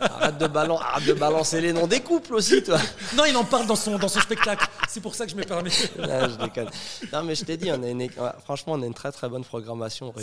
arrête, 0.01 0.37
de 0.37 0.47
balan- 0.49 0.78
arrête 0.78 1.07
de 1.09 1.14
balancer 1.23 1.61
les 1.61 1.73
noms 1.73 1.87
des 1.87 2.01
couples 2.01 2.35
aussi, 2.35 2.62
toi. 2.62 2.79
Non, 3.16 3.25
il 3.25 3.37
en 3.37 3.45
parle 3.45 3.66
dans 3.66 3.77
son, 3.77 3.97
dans 3.99 4.09
son 4.09 4.20
spectacle. 4.20 4.66
C'est 4.89 5.01
pour 5.01 5.14
ça 5.14 5.25
que 5.25 5.31
je 5.31 5.37
me 5.37 5.45
permets. 5.45 5.70
Non, 5.99 6.29
je 6.29 6.45
déconne. 6.45 6.68
Non, 7.12 7.23
mais 7.23 7.35
je 7.35 7.45
t'ai 7.45 7.57
dit, 7.57 7.70
on 7.70 7.83
a 7.83 7.89
une, 7.89 8.09
franchement, 8.45 8.73
on 8.75 8.83
a 8.83 8.87
une 8.87 8.95
très 8.95 9.12
très 9.12 9.29
bonne 9.29 9.45
programmation 9.45 10.12
ça. 10.16 10.23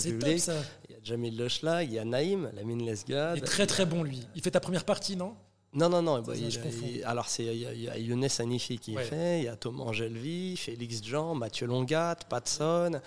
Il 0.89 0.95
y 0.95 0.95
a 0.95 0.97
Jamil 1.04 1.38
Le 1.38 1.47
Schlag, 1.47 1.88
il 1.89 1.93
y 1.95 2.00
a 2.00 2.06
Naïm, 2.06 2.52
Lamine 2.54 2.82
Il 2.82 2.88
Lesgade. 2.88 3.38
est 3.38 3.41
très 3.41 3.66
très 3.66 3.86
bon 3.86 4.04
lui. 4.04 4.28
Il 4.36 4.41
fait 4.41 4.52
ta 4.52 4.60
première 4.60 4.84
partie, 4.84 5.16
non? 5.16 5.36
Non, 5.72 5.88
non, 5.88 6.02
non. 6.02 6.22
Bah, 6.22 6.34
il- 6.36 6.50
il- 6.50 7.04
alors, 7.06 7.30
c'est- 7.30 7.43
il 7.45 7.62
y, 7.62 7.66
a- 7.68 7.74
il 7.74 7.82
y 7.84 7.89
a 7.89 7.97
Younes 7.97 8.28
Hanifi 8.39 8.80
qui 8.80 8.95
Ouais. 8.95 9.04
fait, 9.04 9.39
il 9.39 9.45
y 9.45 9.47
a 9.47 9.56
Thomas 9.56 9.84
Angelvi, 9.84 10.58
Félix 10.58 11.04
Jean, 11.04 11.36
Mathieu 11.36 11.68
Longat, 11.68 12.16
Patson. 12.28 13.00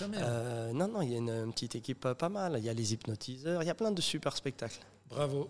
Même. 0.00 0.14
Euh, 0.16 0.72
non, 0.72 0.88
non, 0.88 1.00
il 1.02 1.12
y 1.12 1.14
a 1.14 1.18
une, 1.18 1.30
une 1.30 1.52
petite 1.52 1.76
équipe 1.76 2.04
euh, 2.06 2.14
pas 2.14 2.28
mal. 2.28 2.56
Il 2.58 2.64
y 2.64 2.68
a 2.68 2.74
les 2.74 2.92
hypnotiseurs, 2.92 3.62
il 3.62 3.66
y 3.66 3.70
a 3.70 3.74
plein 3.74 3.92
de 3.92 4.00
super 4.02 4.36
spectacles. 4.36 4.80
Bravo. 5.08 5.48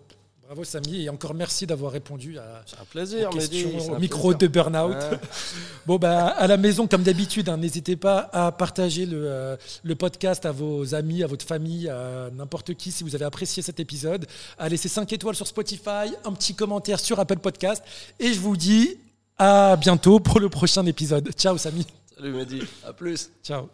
Bravo 0.49 0.63
Samy. 0.63 1.03
Et 1.03 1.09
encore 1.09 1.35
merci 1.35 1.67
d'avoir 1.67 1.91
répondu 1.91 2.39
à 2.39 2.63
C'est 2.65 2.79
un 2.79 2.85
plaisir, 2.85 3.29
c'est 3.39 3.65
au 3.65 3.93
un 3.93 3.99
micro 3.99 4.29
plaisir. 4.29 4.37
de 4.39 4.47
Burnout. 4.47 4.95
Ouais. 4.95 5.19
Bon, 5.85 5.97
bah, 5.97 6.25
à 6.29 6.47
la 6.47 6.57
maison, 6.57 6.87
comme 6.87 7.03
d'habitude, 7.03 7.49
hein, 7.49 7.57
n'hésitez 7.57 7.95
pas 7.95 8.29
à 8.33 8.51
partager 8.51 9.05
le, 9.05 9.29
euh, 9.29 9.57
le 9.83 9.95
podcast 9.95 10.47
à 10.47 10.51
vos 10.51 10.95
amis, 10.95 11.23
à 11.23 11.27
votre 11.27 11.45
famille, 11.45 11.87
à 11.87 12.31
n'importe 12.33 12.73
qui 12.73 12.91
si 12.91 13.03
vous 13.03 13.13
avez 13.13 13.25
apprécié 13.25 13.61
cet 13.61 13.79
épisode. 13.79 14.25
À 14.57 14.69
laisser 14.69 14.89
5 14.89 15.13
étoiles 15.13 15.35
sur 15.35 15.45
Spotify, 15.45 16.15
un 16.25 16.33
petit 16.33 16.55
commentaire 16.55 16.99
sur 16.99 17.19
Apple 17.19 17.37
Podcast. 17.37 17.83
Et 18.19 18.33
je 18.33 18.39
vous 18.39 18.57
dis 18.57 18.97
à 19.37 19.75
bientôt 19.75 20.19
pour 20.19 20.39
le 20.39 20.49
prochain 20.49 20.83
épisode. 20.87 21.29
Ciao, 21.33 21.59
Samy. 21.59 21.85
Salut 22.15 22.33
Mehdi, 22.33 22.63
à 22.83 22.91
plus. 22.91 23.29
Ciao. 23.43 23.69